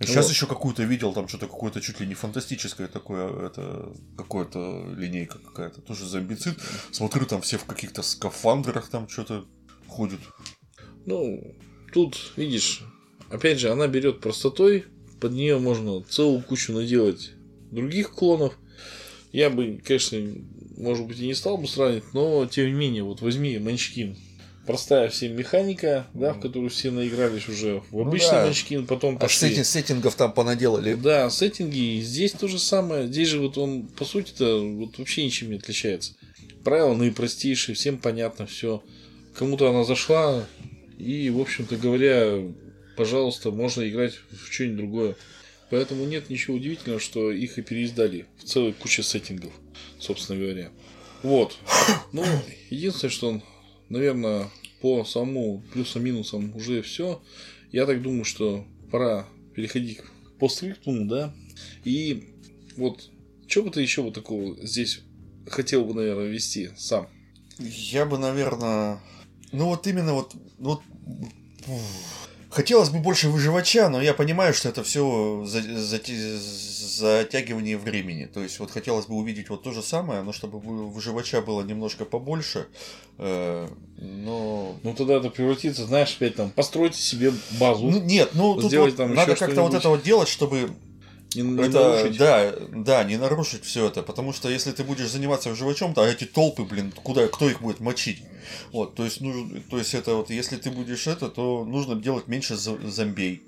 Сейчас 0.00 0.26
вот. 0.26 0.32
еще 0.32 0.46
какую-то 0.46 0.82
видел, 0.82 1.12
там 1.12 1.28
что-то 1.28 1.46
какое-то 1.46 1.80
чуть 1.80 2.00
ли 2.00 2.06
не 2.06 2.14
фантастическое 2.14 2.88
такое, 2.88 3.46
это 3.46 3.92
какое-то 4.16 4.86
линейка 4.96 5.38
какая-то, 5.38 5.82
тоже 5.82 6.06
зомбицид. 6.06 6.58
Смотрю, 6.90 7.26
там 7.26 7.42
все 7.42 7.58
в 7.58 7.64
каких-то 7.64 8.02
скафандрах 8.02 8.88
там 8.88 9.08
что-то 9.08 9.44
ходят. 9.86 10.20
Ну, 11.06 11.54
тут, 11.92 12.32
видишь, 12.36 12.82
опять 13.30 13.58
же, 13.58 13.70
она 13.70 13.86
берет 13.86 14.20
простотой, 14.20 14.84
под 15.20 15.32
нее 15.32 15.58
можно 15.58 16.02
целую 16.02 16.42
кучу 16.42 16.72
наделать 16.72 17.32
других 17.70 18.12
клонов. 18.12 18.58
Я 19.32 19.50
бы, 19.50 19.80
конечно, 19.84 20.18
может 20.76 21.06
быть, 21.06 21.18
и 21.18 21.26
не 21.26 21.34
стал 21.34 21.58
бы 21.58 21.66
сравнивать, 21.66 22.12
но 22.12 22.46
тем 22.46 22.66
не 22.66 22.72
менее, 22.72 23.02
вот 23.02 23.20
возьми 23.20 23.58
Манчкин 23.58 24.16
простая 24.66 25.08
всем 25.08 25.36
механика, 25.36 26.06
да, 26.14 26.32
в 26.32 26.40
которую 26.40 26.70
все 26.70 26.90
наигрались 26.90 27.48
уже 27.48 27.80
в 27.80 27.92
ну 27.92 28.00
обычный 28.02 28.28
ну, 28.28 28.44
да. 28.44 28.48
Munchkin, 28.48 28.86
потом 28.86 29.18
пошли. 29.18 29.48
А 29.48 29.50
сеттинг, 29.50 29.66
сеттингов 29.66 30.14
там 30.14 30.32
понаделали. 30.32 30.94
Да, 30.94 31.30
сеттинги. 31.30 32.00
Здесь 32.00 32.32
то 32.32 32.48
же 32.48 32.58
самое. 32.58 33.06
Здесь 33.06 33.28
же 33.28 33.40
вот 33.40 33.58
он, 33.58 33.86
по 33.88 34.04
сути-то, 34.04 34.60
вот 34.60 34.98
вообще 34.98 35.24
ничем 35.24 35.50
не 35.50 35.56
отличается. 35.56 36.14
Правила 36.64 36.94
наипростейшие, 36.94 37.74
всем 37.74 37.98
понятно 37.98 38.46
все. 38.46 38.82
Кому-то 39.36 39.68
она 39.68 39.84
зашла, 39.84 40.46
и, 40.98 41.30
в 41.30 41.40
общем-то 41.40 41.76
говоря, 41.76 42.42
пожалуйста, 42.96 43.50
можно 43.50 43.88
играть 43.88 44.14
в 44.30 44.52
что-нибудь 44.52 44.76
другое. 44.78 45.16
Поэтому 45.70 46.04
нет 46.04 46.30
ничего 46.30 46.56
удивительного, 46.56 47.00
что 47.00 47.32
их 47.32 47.58
и 47.58 47.62
переиздали 47.62 48.26
в 48.38 48.44
целой 48.44 48.72
куче 48.72 49.02
сеттингов, 49.02 49.52
собственно 49.98 50.38
говоря. 50.38 50.70
Вот. 51.22 51.56
Ну, 52.12 52.24
единственное, 52.70 53.10
что 53.10 53.42
наверное, 53.88 54.50
по 54.80 55.04
самому 55.04 55.62
плюсам-минусам 55.72 56.54
уже 56.54 56.82
все. 56.82 57.22
Я 57.72 57.86
так 57.86 58.02
думаю, 58.02 58.24
что 58.24 58.66
пора 58.90 59.26
переходить 59.54 59.98
к 59.98 60.38
постскриптуму, 60.38 61.06
да. 61.06 61.34
И 61.84 62.34
вот, 62.76 63.10
что 63.46 63.62
бы 63.62 63.70
ты 63.70 63.82
еще 63.82 64.02
вот 64.02 64.14
такого 64.14 64.56
здесь 64.66 65.00
хотел 65.46 65.84
бы, 65.84 65.94
наверное, 65.94 66.26
ввести 66.26 66.70
сам? 66.76 67.08
Я 67.58 68.04
бы, 68.04 68.18
наверное, 68.18 69.00
ну 69.54 69.66
вот 69.66 69.86
именно 69.86 70.14
вот, 70.14 70.34
вот 70.58 70.82
Хотелось 72.54 72.88
бы 72.88 73.00
больше 73.00 73.30
выживача, 73.30 73.88
но 73.88 74.00
я 74.00 74.14
понимаю, 74.14 74.54
что 74.54 74.68
это 74.68 74.84
все 74.84 75.42
за, 75.44 75.60
за, 75.60 75.98
затягивание 75.98 77.76
времени. 77.76 78.26
То 78.26 78.44
есть 78.44 78.60
вот 78.60 78.70
хотелось 78.70 79.06
бы 79.06 79.16
увидеть 79.16 79.48
вот 79.48 79.64
то 79.64 79.72
же 79.72 79.82
самое, 79.82 80.22
но 80.22 80.32
чтобы 80.32 80.60
выживача 80.60 81.40
было 81.40 81.62
немножко 81.62 82.04
побольше. 82.04 82.68
Э, 83.18 83.68
но... 83.96 84.76
Ну 84.84 84.94
тогда 84.94 85.14
это 85.14 85.30
превратится, 85.30 85.84
знаешь, 85.84 86.14
опять 86.14 86.36
там, 86.36 86.50
постройте 86.50 87.00
себе 87.00 87.32
базу. 87.58 87.90
Ну, 87.90 88.00
нет, 88.00 88.30
ну 88.34 88.54
тут 88.54 88.72
вот 88.72 88.96
там 88.96 89.14
надо 89.14 89.34
как-то 89.34 89.62
вот 89.62 89.74
это 89.74 89.88
вот 89.88 90.04
делать, 90.04 90.28
чтобы 90.28 90.70
не, 91.34 91.42
не 91.42 91.60
это, 91.60 91.80
нарушить. 91.80 92.18
Да, 92.18 92.54
да, 92.70 93.02
не 93.02 93.16
нарушить 93.16 93.64
все 93.64 93.88
это, 93.88 94.04
потому 94.04 94.32
что 94.32 94.48
если 94.48 94.70
ты 94.70 94.84
будешь 94.84 95.10
заниматься 95.10 95.50
выживачом, 95.50 95.92
то 95.92 96.06
эти 96.06 96.24
толпы, 96.24 96.62
блин, 96.62 96.92
куда, 97.02 97.26
кто 97.26 97.50
их 97.50 97.60
будет 97.60 97.80
мочить? 97.80 98.22
Вот, 98.72 98.94
то 98.94 99.04
есть, 99.04 99.20
ну, 99.20 99.48
то 99.70 99.78
есть 99.78 99.94
это 99.94 100.14
вот, 100.14 100.30
если 100.30 100.56
ты 100.56 100.70
будешь 100.70 101.06
это, 101.06 101.28
то 101.28 101.64
нужно 101.64 101.96
делать 101.96 102.28
меньше 102.28 102.56
зомбей. 102.56 103.42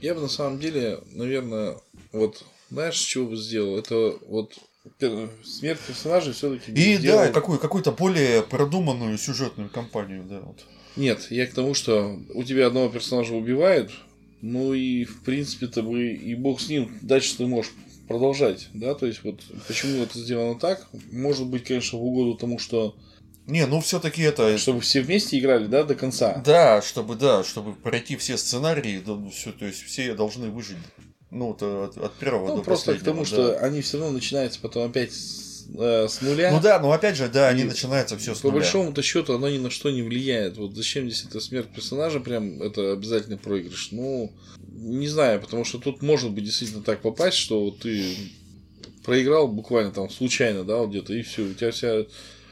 Я 0.00 0.14
бы 0.14 0.20
на 0.20 0.28
самом 0.28 0.58
деле, 0.58 1.00
наверное, 1.12 1.76
вот, 2.12 2.44
знаешь, 2.70 2.98
чего 2.98 3.28
бы 3.28 3.36
сделал? 3.36 3.78
Это 3.78 4.14
вот 4.26 4.58
смерть 5.44 5.80
персонажей 5.80 6.32
все-таки. 6.32 6.72
И 6.72 6.96
сделал... 6.96 7.26
да, 7.26 7.32
какую, 7.32 7.58
какую-то 7.58 7.92
более 7.92 8.42
продуманную 8.42 9.18
сюжетную 9.18 9.68
кампанию, 9.68 10.24
да, 10.24 10.40
вот. 10.40 10.64
Нет, 10.96 11.30
я 11.30 11.46
к 11.46 11.52
тому, 11.52 11.74
что 11.74 12.18
у 12.34 12.42
тебя 12.42 12.66
одного 12.66 12.88
персонажа 12.88 13.34
убивают, 13.34 13.92
ну 14.40 14.74
и 14.74 15.04
в 15.04 15.22
принципе-то 15.22 15.82
бы 15.82 16.12
и 16.12 16.34
бог 16.34 16.60
с 16.60 16.68
ним, 16.68 16.98
дальше 17.02 17.36
ты 17.36 17.46
можешь 17.46 17.72
продолжать, 18.08 18.68
да, 18.74 18.94
то 18.94 19.06
есть 19.06 19.22
вот 19.22 19.40
почему 19.68 20.02
это 20.02 20.18
сделано 20.18 20.58
так, 20.58 20.88
может 21.12 21.46
быть, 21.46 21.64
конечно, 21.64 21.98
в 21.98 22.04
угоду 22.04 22.34
тому, 22.34 22.58
что 22.58 22.96
не, 23.46 23.66
ну 23.66 23.80
все-таки 23.80 24.22
это. 24.22 24.56
Чтобы 24.58 24.80
все 24.80 25.00
вместе 25.00 25.38
играли, 25.38 25.66
да, 25.66 25.82
до 25.82 25.94
конца. 25.94 26.42
Да, 26.44 26.82
чтобы, 26.82 27.16
да, 27.16 27.42
чтобы 27.44 27.74
пройти 27.74 28.16
все 28.16 28.36
сценарии, 28.36 29.02
да, 29.04 29.14
ну, 29.14 29.30
все, 29.30 29.52
то 29.52 29.64
есть 29.64 29.82
все 29.82 30.14
должны 30.14 30.50
выжить. 30.50 30.78
Ну, 31.30 31.48
вот 31.48 31.62
от, 31.62 31.96
от 31.96 32.14
первого 32.14 32.48
ну, 32.48 32.56
до 32.56 32.62
просто 32.62 32.96
к 32.96 33.02
тому, 33.02 33.20
да. 33.22 33.26
что 33.26 33.58
они 33.58 33.82
все 33.82 33.98
равно 33.98 34.14
начинаются 34.14 34.58
потом 34.60 34.88
опять 34.90 35.12
с, 35.12 35.66
э, 35.78 36.08
с 36.08 36.20
нуля. 36.22 36.50
Ну 36.52 36.60
да, 36.60 36.80
но 36.80 36.90
опять 36.90 37.16
же, 37.16 37.28
да, 37.28 37.48
они 37.48 37.64
начинаются 37.64 38.16
все 38.18 38.34
с 38.34 38.38
по 38.38 38.48
нуля. 38.48 38.54
По 38.54 38.60
большому-то 38.60 39.02
счету, 39.02 39.34
оно 39.34 39.48
ни 39.48 39.58
на 39.58 39.70
что 39.70 39.90
не 39.90 40.02
влияет. 40.02 40.56
Вот 40.56 40.74
зачем 40.74 41.08
здесь 41.08 41.24
эта 41.24 41.38
смерть 41.40 41.68
персонажа, 41.68 42.18
прям 42.18 42.60
это 42.60 42.92
обязательный 42.92 43.38
проигрыш. 43.38 43.90
Ну, 43.92 44.32
не 44.58 45.06
знаю, 45.06 45.40
потому 45.40 45.64
что 45.64 45.78
тут 45.78 46.02
может 46.02 46.32
быть 46.32 46.44
действительно 46.44 46.82
так 46.82 47.00
попасть, 47.00 47.36
что 47.36 47.70
ты 47.70 48.16
проиграл 49.04 49.48
буквально 49.48 49.92
там 49.92 50.10
случайно, 50.10 50.64
да, 50.64 50.78
вот 50.78 50.90
где-то, 50.90 51.14
и 51.14 51.22
все, 51.22 51.42
у 51.42 51.54
тебя 51.54 51.70
вся 51.70 52.06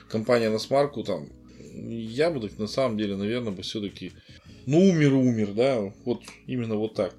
компания 0.09 0.51
на 0.51 0.59
смарку 0.59 1.03
там, 1.05 1.29
я 1.75 2.31
бы 2.31 2.41
так 2.41 2.59
на 2.59 2.67
самом 2.67 2.99
деле, 2.99 3.17
наверное, 3.17 3.53
бы 3.53 3.63
все-таки, 3.63 4.13
ну, 4.67 4.79
умер, 4.79 5.15
умер, 5.15 5.53
да, 5.55 5.93
вот 6.05 6.23
именно 6.47 6.77
вот 6.77 6.95
так. 6.95 7.15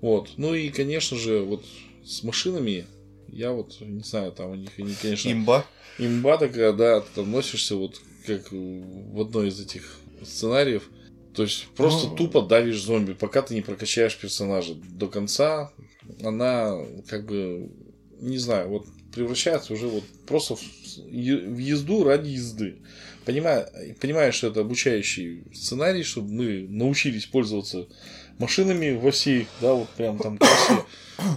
Вот. 0.00 0.30
Ну 0.36 0.54
и, 0.54 0.68
конечно 0.68 1.16
же, 1.16 1.40
вот 1.40 1.64
с 2.04 2.22
машинами, 2.22 2.86
я 3.28 3.52
вот, 3.52 3.80
не 3.80 4.02
знаю, 4.02 4.32
там 4.32 4.50
у 4.50 4.54
них, 4.54 4.70
они, 4.78 4.94
конечно... 5.00 5.30
Имба? 5.30 5.66
Имба 5.98 6.38
такая, 6.38 6.72
да, 6.72 7.00
ты 7.00 7.06
там 7.14 7.30
носишься 7.30 7.76
вот 7.76 8.00
как 8.26 8.50
в 8.50 9.20
одной 9.20 9.48
из 9.48 9.60
этих 9.60 9.98
сценариев, 10.22 10.88
То 11.34 11.42
есть 11.42 11.66
просто 11.76 12.08
ну, 12.08 12.16
тупо 12.16 12.42
давишь 12.42 12.82
зомби, 12.82 13.12
пока 13.12 13.42
ты 13.42 13.54
не 13.54 13.60
прокачаешь 13.60 14.16
персонажа 14.16 14.74
до 14.74 15.08
конца, 15.08 15.72
она 16.22 16.78
как 17.08 17.26
бы, 17.26 17.70
не 18.20 18.38
знаю, 18.38 18.68
вот 18.68 18.86
превращается 19.14 19.72
уже 19.72 19.86
вот 19.86 20.04
просто 20.26 20.56
в 20.56 21.58
езду 21.58 22.04
ради 22.04 22.30
езды. 22.30 22.76
Понимая, 23.24 23.70
понимаешь, 24.00 24.34
что 24.34 24.48
это 24.48 24.60
обучающий 24.60 25.44
сценарий, 25.54 26.02
чтобы 26.02 26.30
мы 26.32 26.66
научились 26.68 27.26
пользоваться 27.26 27.86
машинами 28.38 28.96
во 28.96 29.10
всей, 29.10 29.46
да, 29.60 29.72
вот 29.74 29.88
прям 29.90 30.18
там 30.18 30.38
красе. 30.38 30.84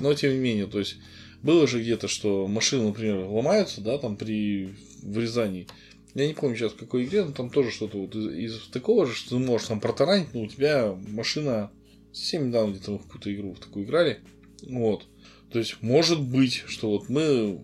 Но 0.01 0.13
тем 0.13 0.33
не 0.33 0.39
менее, 0.39 0.67
то 0.67 0.79
есть 0.79 0.97
было 1.43 1.67
же 1.67 1.81
где-то, 1.81 2.07
что 2.07 2.47
машины, 2.47 2.87
например, 2.87 3.25
ломаются, 3.25 3.81
да, 3.81 3.97
там 3.97 4.17
при 4.17 4.75
вырезании. 5.03 5.67
Я 6.13 6.27
не 6.27 6.33
помню 6.33 6.57
сейчас 6.57 6.73
в 6.73 6.77
какой 6.77 7.05
игре, 7.05 7.23
но 7.23 7.31
там 7.31 7.49
тоже 7.49 7.71
что-то 7.71 7.99
вот 7.99 8.15
из, 8.15 8.55
из 8.55 8.67
такого 8.69 9.05
же, 9.05 9.13
что 9.13 9.29
ты 9.29 9.37
можешь 9.37 9.67
там 9.67 9.79
протаранить, 9.79 10.33
но 10.33 10.41
у 10.41 10.47
тебя 10.47 10.97
машина 11.07 11.71
совсем 12.11 12.47
недавно 12.47 12.71
где-то 12.71 12.97
в 12.97 13.03
какую-то 13.03 13.33
игру 13.33 13.53
в 13.53 13.59
такую 13.59 13.85
играли. 13.85 14.19
Вот. 14.63 15.05
То 15.51 15.59
есть, 15.59 15.77
может 15.81 16.21
быть, 16.21 16.63
что 16.67 16.89
вот 16.89 17.09
мы 17.09 17.59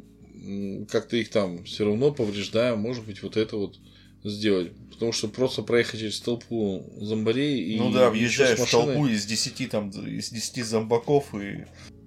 как-то 0.90 1.18
их 1.18 1.30
там 1.30 1.64
все 1.64 1.86
равно 1.86 2.12
повреждаем, 2.12 2.80
может 2.80 3.06
быть, 3.06 3.24
вот 3.24 3.38
это 3.38 3.58
вот 3.58 3.78
сделать. 4.24 4.72
Потому 4.92 5.12
что 5.12 5.28
просто 5.28 5.64
проехать 5.64 6.00
через 6.00 6.20
толпу 6.20 6.86
зомбарей 6.98 7.62
и... 7.62 7.78
Ну 7.78 7.92
да, 7.92 8.10
въезжаешь 8.10 8.60
в 8.60 8.70
толпу 8.70 9.08
из 9.08 9.26
10, 9.26 9.70
там, 9.70 9.90
из 9.90 10.30
10 10.30 10.66
зомбаков 10.66 11.34
и 11.36 11.66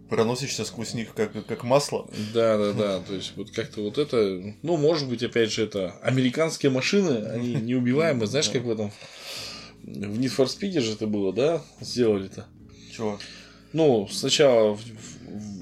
проносишься 0.08 0.64
сквозь 0.64 0.94
них 0.94 1.14
как, 1.14 1.46
как 1.46 1.64
масло. 1.64 2.08
Да, 2.32 2.56
да, 2.56 2.72
да. 2.72 3.00
То 3.00 3.14
есть, 3.14 3.32
вот 3.36 3.50
как-то 3.50 3.82
вот 3.82 3.98
это. 3.98 4.54
Ну, 4.62 4.76
может 4.76 5.08
быть, 5.08 5.22
опять 5.22 5.50
же, 5.50 5.64
это 5.64 5.92
американские 6.02 6.70
машины, 6.70 7.26
они 7.26 7.54
неубиваемые. 7.54 8.26
Знаешь, 8.26 8.48
как 8.48 8.62
в 8.62 8.70
этом. 8.70 8.92
В 9.82 10.18
Need 10.18 10.34
for 10.36 10.46
Speed 10.46 10.80
же 10.80 10.92
это 10.92 11.06
было, 11.06 11.32
да? 11.32 11.62
Сделали-то. 11.80 12.46
Чего? 12.94 13.18
Ну, 13.72 14.08
сначала 14.10 14.74
в, 14.74 14.80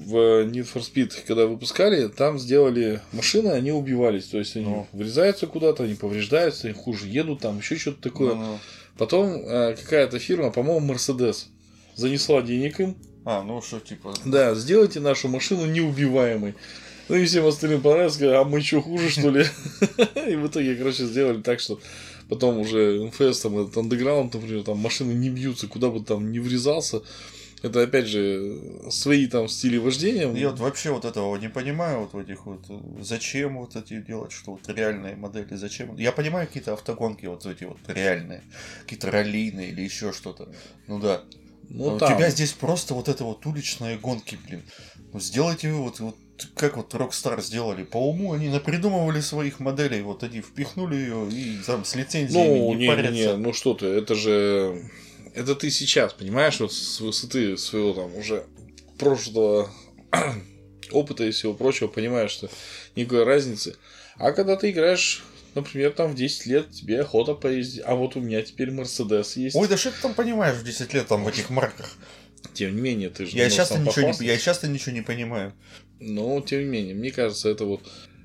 в 0.05 0.45
Need 0.45 0.67
for 0.73 0.81
Speed, 0.81 1.11
когда 1.27 1.47
выпускали, 1.47 2.07
там 2.07 2.39
сделали 2.39 3.01
машины, 3.11 3.49
они 3.49 3.71
убивались. 3.71 4.25
То 4.25 4.37
есть 4.37 4.55
они 4.55 4.65
ну. 4.65 4.87
врезаются 4.93 5.47
куда-то, 5.47 5.83
они 5.83 5.95
повреждаются, 5.95 6.67
они 6.67 6.75
хуже 6.75 7.07
едут, 7.07 7.41
там 7.41 7.57
еще 7.57 7.75
что-то 7.75 8.01
такое. 8.01 8.35
Ну, 8.35 8.41
ну. 8.41 8.59
Потом 8.97 9.27
э, 9.27 9.75
какая-то 9.75 10.19
фирма, 10.19 10.51
по-моему, 10.51 10.93
Mercedes, 10.93 11.45
занесла 11.95 12.41
денег 12.41 12.79
им, 12.79 12.95
а, 13.25 13.41
ну 13.41 13.59
что, 13.59 13.79
типа... 13.79 14.13
Да, 14.23 14.53
сделайте 14.53 14.99
нашу 14.99 15.27
машину 15.29 15.65
неубиваемой. 15.65 16.53
Ну 17.09 17.15
и 17.15 17.25
всем 17.25 17.45
остальным 17.47 17.81
понравилось, 17.81 18.13
сказали, 18.13 18.35
а 18.35 18.43
мы 18.43 18.61
что, 18.61 18.81
хуже, 18.81 19.09
что 19.09 19.31
ли? 19.31 19.45
И 20.31 20.35
в 20.35 20.47
итоге, 20.47 20.75
короче, 20.75 21.05
сделали 21.05 21.41
так, 21.41 21.59
что 21.59 21.79
потом 22.29 22.59
уже 22.59 23.03
МФС, 23.03 23.39
там, 23.39 23.59
этот 23.59 23.77
андеграунд, 23.77 24.33
например, 24.35 24.63
там 24.63 24.77
машины 24.77 25.13
не 25.13 25.29
бьются, 25.29 25.67
куда 25.67 25.89
бы 25.89 26.01
там 26.01 26.31
не 26.31 26.39
врезался. 26.39 27.01
Это, 27.65 27.81
опять 27.81 28.05
же, 28.05 28.59
свои 28.91 29.25
там 29.27 29.47
стили 29.47 29.77
вождения. 29.77 30.31
Я 30.33 30.49
вот 30.49 30.59
вообще 30.59 30.91
вот 30.91 31.03
этого 31.03 31.35
не 31.37 31.49
понимаю, 31.49 32.01
вот 32.01 32.13
в 32.13 32.19
этих 32.19 32.45
вот, 32.45 32.63
зачем 33.01 33.57
вот 33.57 33.75
эти 33.75 33.99
делать, 34.01 34.31
что 34.31 34.51
вот 34.51 34.69
реальные 34.69 35.15
модели, 35.15 35.55
зачем. 35.55 35.95
Я 35.95 36.11
понимаю 36.11 36.47
какие-то 36.47 36.73
автогонки 36.73 37.25
вот 37.25 37.45
эти 37.45 37.63
вот 37.63 37.79
реальные, 37.87 38.43
какие-то 38.81 39.09
раллийные 39.09 39.69
или 39.69 39.81
еще 39.81 40.13
что-то. 40.13 40.47
Ну 40.87 40.99
да, 40.99 41.23
ну, 41.69 41.95
а 41.95 41.99
там... 41.99 42.13
У 42.13 42.15
тебя 42.15 42.29
здесь 42.29 42.53
просто 42.53 42.93
вот 42.93 43.09
это 43.09 43.23
вот 43.23 43.45
уличные 43.45 43.97
гонки, 43.97 44.37
блин. 44.47 44.61
Ну, 45.11 45.19
сделайте 45.19 45.71
вот, 45.71 45.99
вот 45.99 46.15
как 46.55 46.77
вот 46.77 46.93
Rockstar 46.93 47.41
сделали 47.41 47.83
по 47.83 47.97
уму, 47.97 48.33
они 48.33 48.49
напридумывали 48.49 49.21
своих 49.21 49.59
моделей, 49.59 50.01
вот 50.01 50.23
они 50.23 50.41
впихнули 50.41 50.95
ее 50.95 51.29
и 51.29 51.57
там 51.65 51.85
с 51.85 51.95
лицензиями 51.95 52.59
ну, 52.59 52.73
не, 52.73 52.87
не, 52.87 53.11
не, 53.11 53.37
ну 53.37 53.53
что 53.53 53.73
ты, 53.73 53.85
это 53.85 54.15
же, 54.15 54.89
это 55.35 55.55
ты 55.55 55.69
сейчас, 55.69 56.13
понимаешь, 56.13 56.59
вот 56.59 56.73
с 56.73 56.99
высоты 56.99 57.57
своего 57.57 57.93
там 57.93 58.15
уже 58.15 58.45
прошлого 58.97 59.69
опыта 60.91 61.25
и 61.25 61.31
всего 61.31 61.53
прочего, 61.53 61.87
понимаешь, 61.87 62.31
что 62.31 62.49
никакой 62.95 63.23
разницы. 63.23 63.75
А 64.17 64.31
когда 64.31 64.55
ты 64.55 64.71
играешь 64.71 65.23
например, 65.55 65.91
там 65.93 66.11
в 66.11 66.15
10 66.15 66.45
лет 66.45 66.71
тебе 66.71 67.01
охота 67.01 67.33
поездить, 67.33 67.81
а 67.85 67.95
вот 67.95 68.15
у 68.15 68.19
меня 68.19 68.41
теперь 68.41 68.71
Мерседес 68.71 69.37
есть. 69.37 69.55
Ой, 69.55 69.67
да 69.67 69.77
что 69.77 69.91
ты 69.91 70.01
там 70.01 70.13
понимаешь 70.13 70.57
в 70.57 70.63
10 70.63 70.93
лет 70.93 71.07
там 71.07 71.23
в 71.23 71.27
этих 71.27 71.49
марках? 71.49 71.93
Тем 72.53 72.75
не 72.75 72.81
менее, 72.81 73.09
ты 73.09 73.25
же... 73.25 73.35
Я 73.35 73.49
часто, 73.49 73.79
ничего 73.79 74.11
не, 74.11 74.25
я 74.27 74.37
часто 74.37 74.67
ничего 74.67 74.91
не 74.91 75.01
понимаю. 75.01 75.53
Но, 75.99 76.39
тем 76.41 76.59
не 76.59 76.65
менее, 76.65 76.93
мне 76.93 77.11
кажется, 77.11 77.49
это 77.49 77.65
вот 77.65 77.81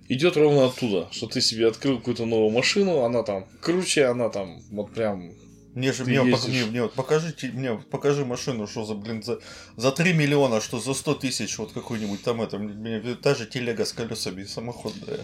идет 0.09 0.37
ровно 0.37 0.67
оттуда, 0.67 1.09
что 1.13 1.27
ты 1.29 1.41
себе 1.41 1.69
открыл 1.69 1.99
какую-то 1.99 2.27
новую 2.27 2.51
машину, 2.51 3.05
она 3.05 3.23
там 3.23 3.49
круче, 3.61 4.07
она 4.07 4.29
там 4.29 4.61
вот 4.71 4.93
прям 4.93 5.33
мне 5.81 5.93
же, 5.93 6.05
мне, 6.05 6.17
ездишь... 6.17 6.49
мне, 6.49 6.65
мне 6.67 6.83
вот 6.83 6.93
покажите, 6.93 7.49
мне 7.49 7.83
покажи 7.91 8.27
машину, 8.27 8.67
что 8.67 8.85
за, 8.85 8.95
блин, 8.95 9.23
за, 9.23 9.41
за 9.77 9.93
3 9.93 10.13
миллиона, 10.13 10.61
что 10.61 10.79
за 10.79 10.93
100 10.93 11.15
тысяч, 11.15 11.57
вот 11.59 11.73
какой-нибудь 11.73 12.23
там 12.23 12.43
это, 12.43 12.59
мне, 12.59 13.01
та 13.15 13.35
же 13.35 13.47
телега 13.47 13.87
с 13.87 13.95
колесами, 13.95 14.45
самоход, 14.45 14.93
да. 15.07 15.15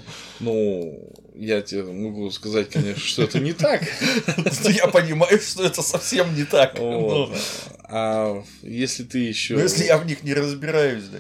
Ну, 0.40 1.12
я 1.34 1.60
тебе 1.60 1.82
могу 1.82 2.30
сказать, 2.30 2.70
конечно, 2.70 3.02
что 3.02 3.24
это 3.24 3.38
не 3.38 3.52
так. 3.52 3.82
Я 4.64 4.88
понимаю, 4.88 5.38
что 5.40 5.62
это 5.62 5.82
совсем 5.82 6.34
не 6.34 6.44
так. 6.44 6.78
А 7.88 8.42
если 8.62 9.04
ты 9.04 9.18
еще... 9.18 9.54
Ну, 9.54 9.60
если 9.60 9.84
я 9.84 9.98
в 9.98 10.06
них 10.06 10.22
не 10.24 10.34
разбираюсь, 10.34 11.04
да. 11.04 11.18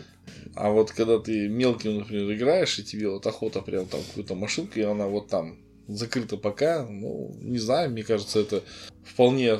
А 0.54 0.70
вот 0.70 0.90
когда 0.90 1.18
ты 1.18 1.48
мелким, 1.48 1.98
например, 1.98 2.32
играешь, 2.32 2.78
и 2.78 2.82
тебе 2.82 3.10
вот 3.10 3.26
охота 3.26 3.60
прям 3.60 3.86
там 3.86 4.00
какую-то 4.02 4.34
машинку, 4.34 4.78
и 4.78 4.82
она 4.82 5.06
вот 5.06 5.28
там 5.28 5.58
закрыто 5.88 6.36
пока. 6.36 6.86
Ну, 6.86 7.34
не 7.40 7.58
знаю, 7.58 7.90
мне 7.90 8.02
кажется, 8.02 8.40
это 8.40 8.62
вполне 9.04 9.58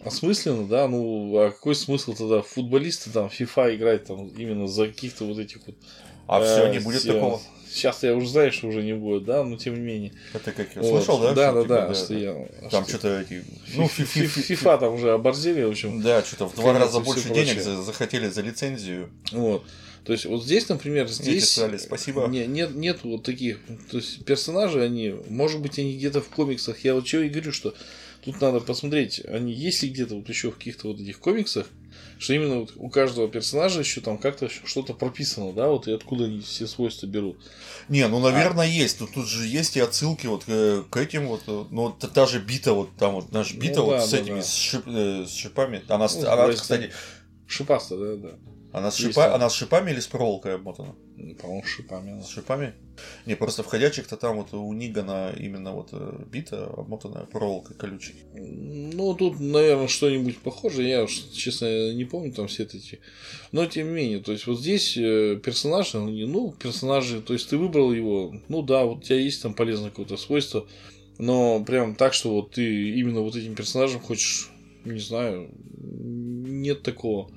осмысленно, 0.00 0.66
да, 0.66 0.88
ну, 0.88 1.36
а 1.38 1.50
какой 1.50 1.74
смысл 1.74 2.14
тогда 2.14 2.42
футболисты 2.42 3.10
там 3.10 3.26
FIFA 3.26 3.76
играть 3.76 4.04
там 4.04 4.28
именно 4.28 4.66
за 4.66 4.88
каких-то 4.88 5.24
вот 5.24 5.38
этих 5.38 5.66
вот... 5.66 5.76
А 6.26 6.40
э, 6.40 6.44
все, 6.44 6.72
не 6.72 6.78
будет 6.78 7.00
все... 7.00 7.14
такого? 7.14 7.40
Сейчас 7.72 8.02
я 8.02 8.14
уже 8.14 8.28
знаю, 8.28 8.52
что 8.52 8.66
уже 8.66 8.82
не 8.82 8.94
будет, 8.94 9.24
да, 9.24 9.44
но 9.44 9.56
тем 9.56 9.74
не 9.74 9.80
менее. 9.80 10.12
Это 10.34 10.50
как 10.52 10.74
я 10.74 10.82
вот. 10.82 11.04
слышал, 11.04 11.20
да? 11.20 11.34
Да, 11.34 11.52
да, 11.52 11.62
типа, 11.62 11.74
да, 11.74 11.88
да, 11.88 11.94
что 11.94 12.14
я... 12.14 12.48
Там 12.70 12.86
что-то 12.86 13.20
эти... 13.20 13.44
Ну, 13.74 13.84
FIFA 13.84 14.80
там 14.80 14.94
уже 14.94 15.12
оборзели, 15.12 15.62
в 15.62 15.70
общем. 15.70 16.02
Да, 16.02 16.22
что-то 16.24 16.48
в 16.48 16.54
два 16.56 16.78
раза 16.78 17.00
больше 17.00 17.32
денег 17.32 17.60
захотели 17.62 18.28
за 18.28 18.42
лицензию. 18.42 19.10
Вот. 19.32 19.64
То 20.04 20.12
есть 20.12 20.24
вот 20.24 20.42
здесь, 20.42 20.68
например, 20.68 21.08
здесь 21.08 21.52
сказали, 21.52 21.76
спасибо. 21.76 22.26
Не, 22.26 22.46
нет, 22.46 22.74
нет 22.74 23.00
вот 23.02 23.22
таких, 23.22 23.60
то 23.90 23.98
есть 23.98 24.24
персонажи, 24.24 24.82
они, 24.82 25.14
может 25.28 25.60
быть, 25.60 25.78
они 25.78 25.96
где-то 25.96 26.22
в 26.22 26.28
комиксах. 26.28 26.82
Я 26.84 26.94
вот 26.94 27.04
чего 27.04 27.22
и 27.22 27.28
говорю, 27.28 27.52
что 27.52 27.74
тут 28.24 28.40
надо 28.40 28.60
посмотреть, 28.60 29.20
они 29.26 29.52
есть 29.52 29.82
ли 29.82 29.90
где-то 29.90 30.16
вот 30.16 30.28
еще 30.28 30.50
в 30.50 30.56
каких-то 30.56 30.88
вот 30.88 31.00
этих 31.00 31.18
комиксах, 31.18 31.66
что 32.20 32.34
именно 32.34 32.60
вот 32.60 32.72
у 32.76 32.90
каждого 32.90 33.28
персонажа 33.28 33.80
еще 33.80 34.02
там 34.02 34.18
как-то 34.18 34.50
что-то 34.50 34.92
прописано, 34.92 35.54
да, 35.54 35.68
вот 35.68 35.88
и 35.88 35.92
откуда 35.92 36.26
они 36.26 36.40
все 36.40 36.66
свойства 36.66 37.06
берут. 37.06 37.38
Не, 37.88 38.06
ну 38.08 38.20
наверное 38.20 38.66
а... 38.66 38.68
есть. 38.68 38.98
Тут, 38.98 39.14
тут 39.14 39.26
же 39.26 39.46
есть 39.46 39.76
и 39.78 39.80
отсылки 39.80 40.26
вот 40.26 40.44
к, 40.44 40.84
к 40.90 40.96
этим 40.98 41.28
вот, 41.28 41.46
ну 41.46 41.82
вот 41.82 41.98
та 41.98 42.26
же 42.26 42.38
бита 42.38 42.74
вот 42.74 42.94
там 42.98 43.14
вот 43.14 43.32
наша 43.32 43.56
бита 43.56 43.80
ну, 43.80 43.86
вот 43.86 43.92
да, 43.92 44.06
с 44.06 44.10
да, 44.10 44.18
этими 44.18 44.36
да. 44.36 44.42
С, 44.42 44.54
шип, 44.54 44.82
э, 44.86 45.24
с 45.26 45.34
шипами. 45.34 45.82
Она, 45.88 46.08
ну, 46.14 46.28
она 46.28 46.52
кстати, 46.52 46.92
шипаста, 47.46 47.96
да, 47.96 48.16
да. 48.16 48.49
Она 48.72 48.90
с, 48.90 48.96
шипа... 48.96 49.34
она 49.34 49.50
с 49.50 49.54
шипами 49.54 49.90
или 49.90 49.98
с 49.98 50.06
проволокой 50.06 50.54
обмотана? 50.54 50.94
По-моему, 51.40 51.64
с 51.64 51.68
шипами. 51.68 52.22
С 52.22 52.28
шипами? 52.28 52.74
Не, 53.26 53.34
просто 53.34 53.62
в 53.62 53.66
ходячих-то 53.66 54.16
там 54.16 54.36
вот 54.36 54.54
у 54.54 54.72
Нигана 54.72 55.34
именно 55.36 55.72
вот 55.72 55.88
э, 55.92 56.24
бита 56.30 56.66
обмотанная 56.66 57.24
проволокой 57.24 57.74
колючей. 57.76 58.14
Ну, 58.34 59.14
тут, 59.14 59.40
наверное, 59.40 59.88
что-нибудь 59.88 60.38
похожее. 60.38 60.88
Я 60.88 61.04
уж, 61.04 61.12
честно, 61.32 61.92
не 61.92 62.04
помню 62.04 62.32
там 62.32 62.46
все 62.46 62.62
эти. 62.62 63.00
Но, 63.50 63.66
тем 63.66 63.88
не 63.88 63.94
менее, 63.94 64.20
то 64.20 64.30
есть, 64.30 64.46
вот 64.46 64.60
здесь 64.60 64.96
э, 64.96 65.40
персонаж, 65.42 65.92
ну, 65.94 66.52
персонажи, 66.52 67.20
то 67.22 67.32
есть, 67.32 67.48
ты 67.48 67.56
выбрал 67.56 67.92
его, 67.92 68.34
ну, 68.48 68.62
да, 68.62 68.84
вот 68.84 68.98
у 68.98 69.02
тебя 69.02 69.18
есть 69.18 69.42
там 69.42 69.54
полезное 69.54 69.90
какое-то 69.90 70.16
свойство, 70.16 70.66
но 71.18 71.64
прям 71.64 71.96
так, 71.96 72.14
что 72.14 72.32
вот 72.32 72.52
ты 72.52 72.92
именно 72.98 73.20
вот 73.20 73.34
этим 73.34 73.54
персонажем 73.56 74.00
хочешь, 74.00 74.50
не 74.84 75.00
знаю, 75.00 75.50
нет 75.76 76.82
такого. 76.82 77.30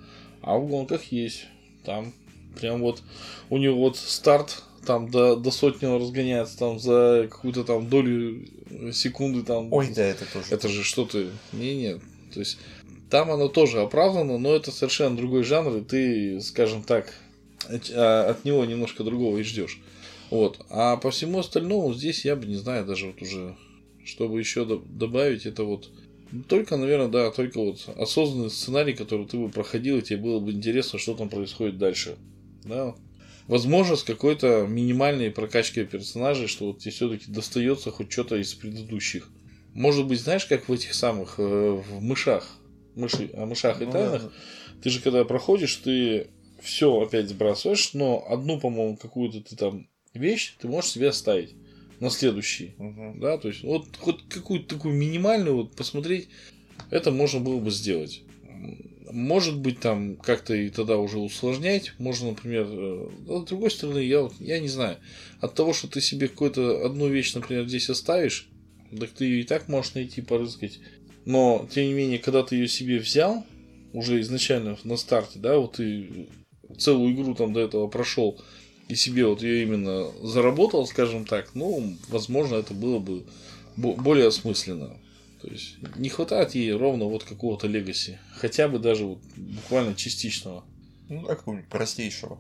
А 0.44 0.58
в 0.58 0.68
гонках 0.68 1.12
есть. 1.12 1.46
Там 1.84 2.14
прям 2.60 2.82
вот 2.82 3.02
у 3.50 3.58
него 3.58 3.78
вот 3.78 3.98
старт 3.98 4.64
там 4.86 5.10
до, 5.10 5.36
до 5.36 5.52
сотни 5.52 5.86
он 5.86 6.02
разгоняется 6.02 6.58
там 6.58 6.80
за 6.80 7.28
какую-то 7.32 7.64
там 7.64 7.90
долю 7.90 8.46
секунды 8.92 9.44
там. 9.44 9.72
Ой, 9.72 9.92
да, 9.96 10.04
это 10.04 10.26
тоже. 10.32 10.46
Это 10.52 10.68
же 10.68 10.84
что-то. 10.84 11.30
Не, 11.54 11.76
нет. 11.76 12.02
То 12.34 12.40
есть 12.40 12.58
там 13.10 13.32
оно 13.32 13.48
тоже 13.48 13.82
оправдано, 13.82 14.38
но 14.38 14.56
это 14.56 14.72
совершенно 14.72 15.16
другой 15.16 15.44
жанр, 15.44 15.78
и 15.78 15.82
ты, 15.82 16.42
скажем 16.42 16.84
так, 16.84 17.14
а, 17.94 18.30
от 18.32 18.44
него 18.44 18.66
немножко 18.66 19.04
другого 19.04 19.38
и 19.38 19.44
ждешь. 19.44 19.80
Вот. 20.30 20.60
А 20.70 20.98
по 20.98 21.12
всему 21.12 21.40
остальному 21.40 21.94
здесь 21.94 22.26
я 22.26 22.36
бы 22.36 22.46
не 22.46 22.56
знаю 22.56 22.86
даже 22.86 23.08
вот 23.08 23.22
уже, 23.22 23.56
чтобы 24.04 24.40
еще 24.40 24.66
добавить, 24.66 25.46
это 25.46 25.64
вот 25.64 25.90
только, 26.42 26.78
наверное, 26.78 27.10
да, 27.10 27.32
только 27.32 27.60
вот 27.60 27.88
осознанный 27.96 28.50
сценарий, 28.50 28.94
который 28.94 29.28
ты 29.28 29.38
бы 29.38 29.50
проходил, 29.50 30.00
и 30.00 30.02
тебе 30.02 30.18
было 30.18 30.40
бы 30.40 30.52
интересно, 30.52 30.98
что 30.98 31.14
там 31.14 31.30
происходит 31.30 31.78
дальше. 31.78 32.18
Да. 32.64 32.96
Возможно, 33.48 33.96
с 33.96 34.04
какой-то 34.04 34.66
минимальной 34.68 35.30
прокачкой 35.30 35.86
персонажей, 35.86 36.48
что 36.48 36.68
вот 36.68 36.80
тебе 36.80 36.92
все-таки 36.92 37.32
достается 37.32 37.92
хоть 37.92 38.12
что-то 38.12 38.38
из 38.38 38.54
предыдущих. 38.54 39.30
Может 39.74 40.08
быть, 40.08 40.22
знаешь, 40.22 40.46
как 40.46 40.70
в 40.70 40.74
этих 40.74 40.94
самых, 40.94 41.36
э, 41.40 41.42
в 41.72 42.02
мышах, 42.02 42.58
мыши, 42.96 43.30
о 43.34 43.46
мышах 43.46 43.82
и 43.82 43.86
Ну, 43.86 43.92
тайнах, 43.92 44.24
да. 44.24 44.32
ты 44.82 44.90
же 44.90 45.02
когда 45.02 45.26
проходишь, 45.26 45.76
ты 45.78 46.28
все 46.62 47.02
опять 47.02 47.30
сбрасываешь, 47.30 47.94
но 47.94 48.26
одну, 48.30 48.60
по-моему, 48.60 48.98
какую-то 48.98 49.42
ты 49.42 49.56
там 49.56 49.88
вещь 50.14 50.56
ты 50.60 50.68
можешь 50.68 50.92
себе 50.92 51.10
оставить 51.10 51.56
на 52.04 52.10
следующий. 52.10 52.76
Мгм. 52.78 53.20
Да, 53.22 53.38
то 53.38 53.48
есть, 53.48 53.64
вот 53.64 53.88
хоть 53.98 54.28
какую-то 54.28 54.76
такую 54.76 54.94
минимальную 54.94 55.56
вот 55.56 55.76
посмотреть, 55.76 56.28
это 56.90 57.12
можно 57.12 57.40
было 57.40 57.60
бы 57.60 57.72
сделать. 57.72 58.24
Может 59.10 59.58
быть, 59.58 59.80
там 59.80 60.18
как-то 60.18 60.54
и 60.54 60.70
тогда 60.70 60.98
уже 60.98 61.20
усложнять. 61.20 61.94
Можно, 62.00 62.30
например, 62.30 62.68
э, 62.70 63.10
с 63.26 63.44
другой 63.46 63.72
стороны, 63.72 64.00
я, 64.00 64.24
вот, 64.24 64.34
я 64.40 64.60
не 64.60 64.68
знаю, 64.68 64.98
от 65.40 65.54
того, 65.54 65.72
что 65.72 65.88
ты 65.88 66.02
себе 66.02 66.28
какую-то 66.28 66.86
одну 66.86 67.08
вещь, 67.08 67.34
например, 67.36 67.68
здесь 67.68 67.90
оставишь, 67.90 68.50
так 69.00 69.12
ты 69.12 69.26
ее 69.26 69.42
и 69.42 69.44
так 69.44 69.70
можешь 69.70 69.94
найти, 69.94 70.22
порыскать. 70.22 70.80
Но, 71.26 71.68
тем 71.74 71.86
не 71.86 71.94
менее, 71.94 72.20
когда 72.20 72.44
ты 72.44 72.56
ее 72.56 72.68
себе 72.68 73.00
взял, 73.00 73.46
уже 73.94 74.20
изначально 74.20 74.78
на 74.84 74.98
старте, 74.98 75.40
да, 75.40 75.58
вот 75.58 75.74
ты 75.78 76.28
целую 76.78 77.14
игру 77.14 77.34
там 77.36 77.54
до 77.54 77.62
этого 77.62 77.88
прошел, 77.88 78.42
и 78.88 78.96
себе 78.96 79.26
вот 79.26 79.42
ее 79.42 79.64
именно 79.64 80.12
заработал, 80.22 80.86
скажем 80.88 81.26
так, 81.26 81.56
ну, 81.56 81.96
возможно, 82.10 82.56
это 82.56 82.74
было 82.74 83.00
бы 83.00 83.26
бо- 83.78 83.96
более 83.96 84.28
осмысленно. 84.28 84.98
То 85.42 85.50
есть 85.50 85.76
не 85.98 86.10
хватает 86.10 86.56
ей 86.56 86.72
ровно 86.72 87.06
вот 87.06 87.24
какого-то 87.24 87.68
легаси. 87.68 88.20
Хотя 88.36 88.68
бы 88.68 88.80
даже 88.80 89.06
вот 89.06 89.20
буквально 89.36 89.96
частичного. 89.96 90.64
Ну, 91.10 91.26
да, 91.28 91.36
какого-нибудь 91.36 91.70
простейшего. 91.70 92.40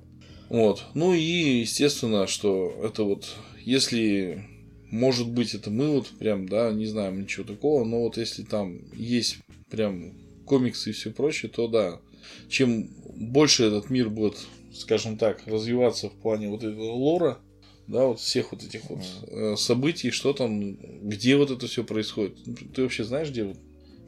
Вот. 0.50 0.84
Ну 0.94 1.14
и 1.14 1.60
естественно, 1.62 2.28
что 2.28 2.74
это 2.84 3.04
вот, 3.04 3.36
если 3.66 4.46
может 4.94 5.28
быть, 5.28 5.56
это 5.56 5.72
мы 5.72 5.90
вот 5.90 6.08
прям, 6.20 6.48
да, 6.48 6.72
не 6.72 6.86
знаем 6.86 7.20
ничего 7.20 7.44
такого, 7.44 7.84
но 7.84 8.02
вот 8.02 8.18
если 8.18 8.44
там 8.44 8.80
есть 8.94 9.38
прям 9.72 10.14
комиксы 10.46 10.92
и 10.92 10.94
все 10.94 11.10
прочее, 11.10 11.52
то 11.52 11.68
да, 11.68 12.00
чем 12.48 12.92
больше 13.16 13.64
этот 13.64 13.90
мир 13.90 14.10
будет, 14.10 14.38
скажем 14.74 15.18
так, 15.18 15.42
развиваться 15.48 16.10
в 16.10 16.14
плане 16.14 16.50
вот 16.50 16.64
этого 16.64 16.92
лора, 16.92 17.40
да, 17.88 18.06
вот 18.08 18.20
всех 18.20 18.52
вот 18.52 18.64
этих 18.64 18.90
вот 18.90 19.00
э, 19.28 19.56
событий, 19.58 20.10
что 20.12 20.34
там, 20.34 20.76
где 21.08 21.36
вот 21.36 21.52
это 21.52 21.68
все 21.68 21.84
происходит. 21.84 22.38
Ты 22.74 22.84
вообще 22.84 23.04
знаешь, 23.04 23.30
где 23.30 23.44
вот, 23.44 23.58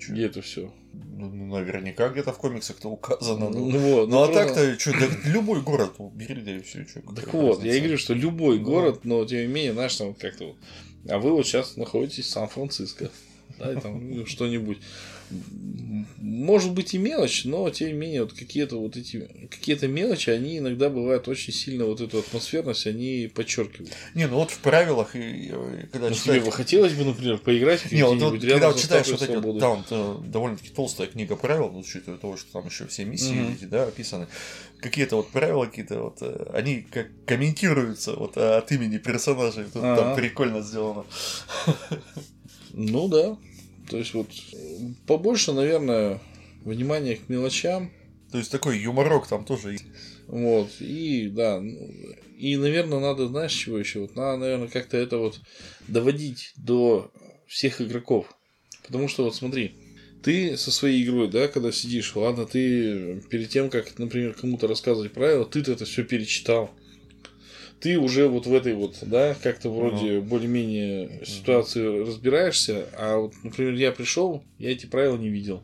где 0.10 0.26
это 0.26 0.42
все? 0.42 0.74
Ну, 0.94 1.30
ну, 1.30 1.46
наверняка 1.58 2.08
где-то 2.10 2.32
в 2.32 2.38
комиксах-то 2.38 2.88
указано. 2.90 3.50
Ну, 3.50 3.70
Ну 3.72 3.80
вот, 3.80 4.10
ну, 4.10 4.24
а 4.24 4.28
просто- 4.28 4.56
так-то, 4.56 4.80
что, 4.80 4.92
любой 5.30 5.62
город 5.62 5.96
убери, 5.98 6.42
да 6.42 6.56
и 6.56 6.62
все. 6.62 6.86
Чё, 6.86 7.02
Так 7.14 7.34
вот, 7.34 7.60
я 7.64 7.66
и 7.66 7.68
разница? 7.68 7.80
говорю, 7.82 7.98
что 7.98 8.14
любой 8.14 8.58
Да. 8.60 8.64
город, 8.64 9.00
но 9.04 9.26
тем 9.26 9.40
не 9.42 9.48
менее, 9.48 9.74
знаешь, 9.74 9.96
там 9.96 10.14
как-то 10.14 10.46
вот. 10.48 10.56
А 11.10 11.20
вы 11.20 11.32
вот 11.32 11.46
сейчас 11.46 11.76
находитесь 11.76 12.26
в 12.26 12.30
Сан-Франциско. 12.30 13.12
Да, 13.60 13.72
и 13.74 13.80
там 13.80 14.10
ну, 14.10 14.26
что-нибудь. 14.26 14.78
Может 16.18 16.74
быть 16.74 16.94
и 16.94 16.98
мелочь, 16.98 17.46
но 17.46 17.70
тем 17.70 17.88
не 17.88 17.94
менее, 17.94 18.24
вот 18.24 18.34
какие-то 18.34 18.78
вот 18.78 18.96
эти 18.96 19.48
какие-то 19.50 19.88
мелочи, 19.88 20.30
они 20.30 20.60
иногда 20.60 20.90
бывают 20.90 21.28
очень 21.28 21.52
сильно 21.54 21.86
вот 21.86 22.00
эту 22.00 22.20
атмосферность, 22.20 22.86
они 22.86 23.32
подчеркивают. 23.34 23.92
Не, 24.14 24.28
ну 24.28 24.36
вот 24.36 24.52
в 24.52 24.60
правилах, 24.60 25.16
и, 25.16 25.20
и 25.20 25.50
когда 25.92 26.10
Ну, 26.10 26.16
читаешь- 26.16 26.24
тебе 26.24 26.40
бы 26.42 26.52
хотелось 26.52 26.94
бы, 26.94 27.06
например, 27.06 27.38
поиграть 27.40 27.92
Не, 27.92 28.04
вот, 28.04 28.20
вот, 28.22 28.40
когда 28.42 28.68
вот 28.68 28.80
читаешь 28.80 29.08
вот 29.08 29.22
эти, 29.22 29.32
Свободы. 29.32 29.60
там 29.60 29.86
э, 29.90 30.18
довольно-таки 30.28 30.70
толстая 30.70 31.08
книга 31.08 31.36
правил, 31.36 31.72
ну, 31.72 31.80
учитывая 31.80 32.20
того, 32.20 32.38
что 32.38 32.52
там 32.54 32.68
еще 32.68 32.86
все 32.88 33.04
миссии 33.06 33.34
Мгм. 33.34 33.54
эти, 33.54 33.66
да, 33.66 33.84
описаны, 33.88 34.28
какие-то 34.80 35.16
вот 35.18 35.32
правила 35.32 35.66
какие-то 35.66 36.02
вот, 36.02 36.18
э, 36.22 36.52
они 36.54 36.82
как 36.92 37.08
комментируются 37.26 38.14
вот 38.14 38.38
от 38.38 38.72
имени 38.72 38.98
персонажей, 39.00 39.66
Тут 39.66 39.82
там 39.82 40.16
прикольно 40.16 40.62
сделано. 40.62 41.06
Ну 42.74 43.08
да. 43.08 43.38
То 43.90 43.98
есть 43.98 44.14
вот 44.14 44.28
э, 44.54 44.58
побольше, 45.08 45.52
наверное, 45.54 46.20
внимания 46.64 47.16
к 47.16 47.30
мелочам. 47.30 47.92
То 48.32 48.40
есть 48.40 48.52
такой 48.52 48.80
юморок 48.80 49.28
там 49.28 49.46
тоже 49.46 49.74
есть. 49.74 49.86
Вот, 50.28 50.70
и 50.80 51.30
да, 51.30 51.62
ну, 51.62 51.90
и, 52.38 52.58
наверное, 52.58 53.00
надо, 53.00 53.28
знаешь, 53.28 53.54
чего 53.54 53.78
еще? 53.78 54.02
Вот 54.02 54.16
надо, 54.16 54.38
наверное, 54.38 54.68
как-то 54.68 54.98
это 54.98 55.18
вот 55.18 55.40
доводить 55.88 56.52
до 56.58 57.12
всех 57.48 57.82
игроков. 57.82 58.28
Потому 58.84 59.08
что 59.08 59.24
вот 59.24 59.36
смотри, 59.36 59.76
ты 60.24 60.58
со 60.58 60.72
своей 60.72 61.04
игрой, 61.04 61.30
да, 61.30 61.48
когда 61.48 61.72
сидишь, 61.72 62.16
ладно, 62.16 62.46
ты 62.46 63.22
перед 63.30 63.50
тем, 63.50 63.70
как, 63.70 63.98
например, 64.00 64.34
кому-то 64.34 64.68
рассказывать 64.68 65.14
правила, 65.14 65.46
ты-то 65.46 65.72
это 65.72 65.86
все 65.86 66.04
перечитал. 66.04 66.72
Ты 67.86 68.00
уже 68.00 68.28
вот 68.28 68.48
в 68.48 68.54
этой 68.56 68.74
вот, 68.74 68.98
да, 69.04 69.36
как-то 69.44 69.70
вроде 69.70 70.20
более-менее 70.20 71.24
ситуации 71.24 72.02
разбираешься, 72.02 72.88
а 72.98 73.18
вот, 73.18 73.36
например, 73.44 73.76
я 73.76 73.92
пришел, 73.92 74.44
я 74.58 74.72
эти 74.72 74.88
правила 74.88 75.16
не 75.18 75.30
видел. 75.30 75.62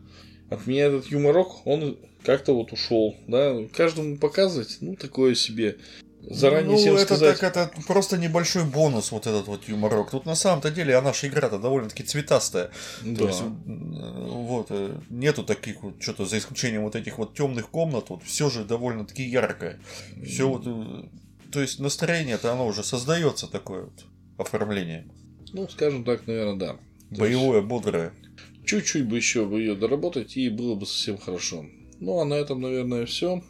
От 0.51 0.67
меня 0.67 0.85
этот 0.85 1.07
юморок, 1.07 1.65
он 1.65 1.97
как-то 2.23 2.53
вот 2.53 2.73
ушел, 2.73 3.15
да, 3.27 3.57
каждому 3.75 4.17
показывать, 4.17 4.77
ну, 4.81 4.95
такое 4.95 5.33
себе. 5.33 5.77
Заранее 6.21 6.73
ну, 6.73 6.77
всем 6.77 6.93
это 6.93 7.15
сказать. 7.15 7.39
так, 7.39 7.57
это 7.57 7.81
просто 7.87 8.19
небольшой 8.19 8.65
бонус, 8.65 9.11
вот 9.11 9.25
этот 9.25 9.47
вот 9.47 9.67
юморок. 9.67 10.11
Тут 10.11 10.27
на 10.27 10.35
самом-то 10.35 10.69
деле, 10.69 10.95
а 10.95 11.01
наша 11.01 11.27
игра-то 11.27 11.57
довольно-таки 11.57 12.03
цветастая. 12.03 12.69
Да. 13.03 13.17
То 13.17 13.27
есть, 13.29 13.41
вот, 13.65 14.67
э, 14.69 14.95
нету 15.09 15.43
таких 15.43 15.81
вот, 15.81 15.95
что-то 15.99 16.25
за 16.25 16.37
исключением 16.37 16.83
вот 16.83 16.95
этих 16.95 17.17
вот 17.17 17.33
темных 17.33 17.69
комнат, 17.69 18.11
вот 18.11 18.21
все 18.21 18.51
же 18.51 18.63
довольно-таки 18.63 19.23
яркое. 19.23 19.79
Все 20.23 20.47
вот, 20.47 20.67
э, 20.67 21.07
то 21.51 21.61
есть 21.61 21.79
настроение-то 21.79 22.51
оно 22.51 22.65
уже 22.67 22.83
создается 22.83 23.47
такое 23.47 23.83
вот 23.83 24.05
оформление. 24.37 25.07
Ну, 25.53 25.67
скажем 25.67 26.03
так, 26.03 26.27
наверное, 26.27 26.55
да. 26.55 26.73
То 27.09 27.19
Боевое, 27.19 27.61
бодрое. 27.61 28.13
есть 28.13 28.65
Чуть-чуть 28.65 29.05
бы 29.05 29.17
еще 29.17 29.45
бы 29.45 29.59
ее 29.59 29.75
доработать, 29.75 30.37
и 30.37 30.49
было 30.49 30.75
бы 30.75 30.85
совсем 30.85 31.17
хорошо. 31.17 31.65
Ну, 31.99 32.19
а 32.19 32.25
на 32.25 32.35
этом, 32.35 32.61
наверное, 32.61 33.05
все. 33.05 33.43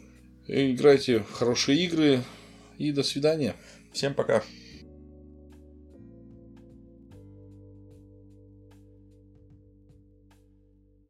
Играйте 0.48 1.20
в 1.20 1.30
хорошие 1.32 1.84
игры, 1.84 2.22
и 2.78 2.90
до 2.90 3.02
свидания. 3.02 3.54
Всем 3.92 4.14
пока. 4.14 4.42